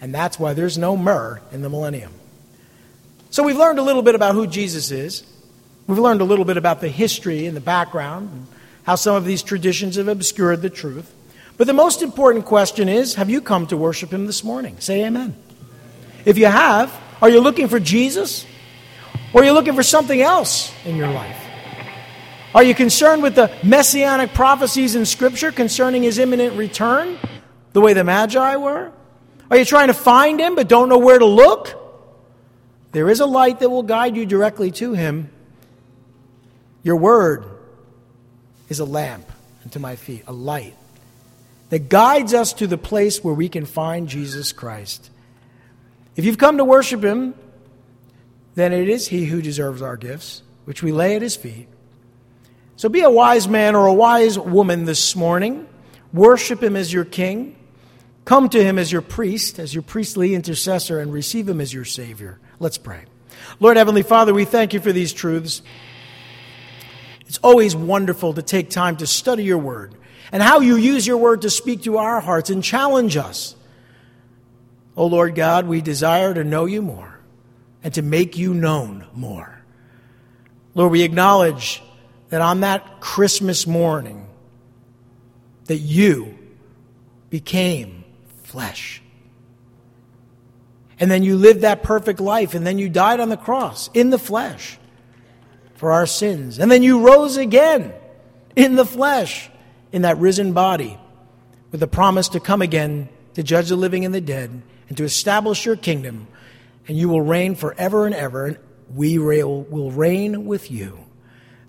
And 0.00 0.12
that's 0.12 0.36
why 0.36 0.52
there's 0.52 0.76
no 0.76 0.96
myrrh 0.96 1.40
in 1.52 1.62
the 1.62 1.68
millennium. 1.68 2.12
So 3.30 3.44
we've 3.44 3.56
learned 3.56 3.78
a 3.78 3.82
little 3.82 4.02
bit 4.02 4.16
about 4.16 4.34
who 4.34 4.48
Jesus 4.48 4.90
is. 4.90 5.22
We've 5.86 5.96
learned 5.96 6.22
a 6.22 6.24
little 6.24 6.44
bit 6.44 6.56
about 6.56 6.80
the 6.80 6.88
history 6.88 7.46
and 7.46 7.56
the 7.56 7.60
background 7.60 8.48
how 8.86 8.94
some 8.94 9.16
of 9.16 9.24
these 9.24 9.42
traditions 9.42 9.96
have 9.96 10.06
obscured 10.06 10.62
the 10.62 10.70
truth. 10.70 11.12
But 11.56 11.66
the 11.66 11.72
most 11.72 12.02
important 12.02 12.46
question 12.46 12.88
is 12.88 13.16
have 13.16 13.28
you 13.28 13.40
come 13.40 13.66
to 13.66 13.76
worship 13.76 14.12
Him 14.12 14.26
this 14.26 14.44
morning? 14.44 14.76
Say 14.78 15.04
amen. 15.04 15.36
If 16.24 16.38
you 16.38 16.46
have, 16.46 16.94
are 17.20 17.28
you 17.28 17.40
looking 17.40 17.66
for 17.66 17.80
Jesus? 17.80 18.46
Or 19.32 19.42
are 19.42 19.44
you 19.44 19.52
looking 19.52 19.74
for 19.74 19.82
something 19.82 20.20
else 20.20 20.72
in 20.84 20.94
your 20.94 21.10
life? 21.10 21.36
Are 22.54 22.62
you 22.62 22.76
concerned 22.76 23.22
with 23.22 23.34
the 23.34 23.50
messianic 23.64 24.32
prophecies 24.34 24.94
in 24.94 25.04
Scripture 25.04 25.50
concerning 25.50 26.04
His 26.04 26.18
imminent 26.18 26.56
return, 26.56 27.18
the 27.72 27.80
way 27.80 27.92
the 27.92 28.04
Magi 28.04 28.56
were? 28.56 28.92
Are 29.50 29.56
you 29.56 29.64
trying 29.64 29.88
to 29.88 29.94
find 29.94 30.38
Him 30.38 30.54
but 30.54 30.68
don't 30.68 30.88
know 30.88 30.98
where 30.98 31.18
to 31.18 31.26
look? 31.26 31.74
There 32.92 33.10
is 33.10 33.18
a 33.18 33.26
light 33.26 33.58
that 33.60 33.68
will 33.68 33.82
guide 33.82 34.16
you 34.16 34.26
directly 34.26 34.70
to 34.72 34.92
Him. 34.92 35.30
Your 36.84 36.96
word 36.96 37.55
is 38.68 38.78
a 38.78 38.84
lamp 38.84 39.30
unto 39.64 39.78
my 39.78 39.96
feet, 39.96 40.24
a 40.26 40.32
light 40.32 40.74
that 41.70 41.88
guides 41.88 42.32
us 42.32 42.52
to 42.54 42.66
the 42.66 42.78
place 42.78 43.22
where 43.24 43.34
we 43.34 43.48
can 43.48 43.66
find 43.66 44.08
Jesus 44.08 44.52
Christ. 44.52 45.10
If 46.14 46.24
you've 46.24 46.38
come 46.38 46.58
to 46.58 46.64
worship 46.64 47.02
Him, 47.02 47.34
then 48.54 48.72
it 48.72 48.88
is 48.88 49.08
He 49.08 49.26
who 49.26 49.42
deserves 49.42 49.82
our 49.82 49.96
gifts, 49.96 50.42
which 50.64 50.82
we 50.82 50.92
lay 50.92 51.16
at 51.16 51.22
His 51.22 51.36
feet. 51.36 51.68
So 52.76 52.88
be 52.88 53.00
a 53.00 53.10
wise 53.10 53.48
man 53.48 53.74
or 53.74 53.86
a 53.86 53.94
wise 53.94 54.38
woman 54.38 54.84
this 54.84 55.16
morning. 55.16 55.66
Worship 56.12 56.62
Him 56.62 56.76
as 56.76 56.92
your 56.92 57.04
King. 57.04 57.56
Come 58.24 58.48
to 58.50 58.62
Him 58.62 58.78
as 58.78 58.90
your 58.92 59.02
priest, 59.02 59.58
as 59.58 59.74
your 59.74 59.82
priestly 59.82 60.34
intercessor, 60.34 61.00
and 61.00 61.12
receive 61.12 61.48
Him 61.48 61.60
as 61.60 61.72
your 61.72 61.84
Savior. 61.84 62.38
Let's 62.58 62.78
pray. 62.78 63.04
Lord 63.60 63.76
Heavenly 63.76 64.02
Father, 64.02 64.32
we 64.32 64.44
thank 64.44 64.72
you 64.72 64.80
for 64.80 64.92
these 64.92 65.12
truths. 65.12 65.62
It's 67.26 67.38
always 67.38 67.74
wonderful 67.74 68.34
to 68.34 68.42
take 68.42 68.70
time 68.70 68.96
to 68.98 69.06
study 69.06 69.44
your 69.44 69.58
word 69.58 69.94
and 70.32 70.42
how 70.42 70.60
you 70.60 70.76
use 70.76 71.06
your 71.06 71.18
word 71.18 71.42
to 71.42 71.50
speak 71.50 71.82
to 71.82 71.98
our 71.98 72.20
hearts 72.20 72.50
and 72.50 72.62
challenge 72.62 73.16
us. 73.16 73.54
Oh 74.96 75.06
Lord 75.06 75.34
God, 75.34 75.66
we 75.66 75.80
desire 75.80 76.32
to 76.32 76.44
know 76.44 76.64
you 76.64 76.82
more 76.82 77.18
and 77.82 77.92
to 77.94 78.02
make 78.02 78.36
you 78.36 78.54
known 78.54 79.06
more. 79.12 79.60
Lord, 80.74 80.92
we 80.92 81.02
acknowledge 81.02 81.82
that 82.28 82.40
on 82.40 82.60
that 82.60 83.00
Christmas 83.00 83.66
morning 83.66 84.26
that 85.66 85.78
you 85.78 86.38
became 87.30 88.04
flesh. 88.42 89.02
And 90.98 91.10
then 91.10 91.22
you 91.22 91.36
lived 91.36 91.60
that 91.60 91.82
perfect 91.82 92.20
life, 92.20 92.54
and 92.54 92.66
then 92.66 92.78
you 92.78 92.88
died 92.88 93.20
on 93.20 93.28
the 93.28 93.36
cross 93.36 93.90
in 93.92 94.10
the 94.10 94.18
flesh 94.18 94.78
for 95.76 95.92
our 95.92 96.06
sins. 96.06 96.58
And 96.58 96.70
then 96.70 96.82
you 96.82 97.06
rose 97.06 97.36
again 97.36 97.92
in 98.54 98.76
the 98.76 98.84
flesh 98.84 99.50
in 99.92 100.02
that 100.02 100.18
risen 100.18 100.52
body 100.52 100.98
with 101.70 101.80
the 101.80 101.86
promise 101.86 102.30
to 102.30 102.40
come 102.40 102.62
again 102.62 103.08
to 103.34 103.42
judge 103.42 103.68
the 103.68 103.76
living 103.76 104.04
and 104.04 104.14
the 104.14 104.20
dead 104.20 104.62
and 104.88 104.96
to 104.96 105.04
establish 105.04 105.64
your 105.66 105.76
kingdom. 105.76 106.26
And 106.88 106.96
you 106.96 107.08
will 107.08 107.20
reign 107.20 107.54
forever 107.54 108.06
and 108.06 108.14
ever, 108.14 108.46
and 108.46 108.58
we 108.94 109.18
will 109.18 109.90
reign 109.90 110.46
with 110.46 110.70
you. 110.70 110.98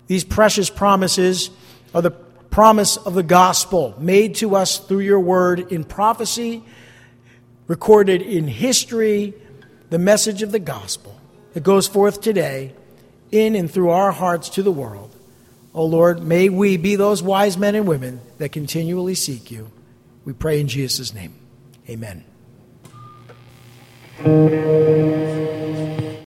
These 0.06 0.24
precious 0.24 0.70
promises 0.70 1.50
are 1.94 2.02
the 2.02 2.10
promise 2.10 2.96
of 2.96 3.14
the 3.14 3.22
gospel 3.22 3.94
made 3.98 4.36
to 4.36 4.56
us 4.56 4.78
through 4.78 5.00
your 5.00 5.20
word 5.20 5.72
in 5.72 5.84
prophecy, 5.84 6.64
recorded 7.66 8.22
in 8.22 8.48
history, 8.48 9.34
the 9.90 9.98
message 9.98 10.42
of 10.42 10.52
the 10.52 10.58
gospel 10.58 11.18
that 11.52 11.62
goes 11.62 11.86
forth 11.86 12.20
today 12.20 12.74
in 13.30 13.54
and 13.54 13.70
through 13.70 13.90
our 13.90 14.12
hearts 14.12 14.48
to 14.50 14.62
the 14.62 14.72
world. 14.72 15.14
O 15.74 15.82
oh 15.82 15.86
Lord, 15.86 16.22
may 16.22 16.48
we 16.48 16.76
be 16.76 16.96
those 16.96 17.22
wise 17.22 17.56
men 17.56 17.74
and 17.74 17.86
women 17.86 18.20
that 18.38 18.52
continually 18.52 19.14
seek 19.14 19.50
you. 19.50 19.70
We 20.24 20.32
pray 20.32 20.60
in 20.60 20.68
Jesus' 20.68 21.14
name. 21.14 21.34
Amen. 21.88 22.24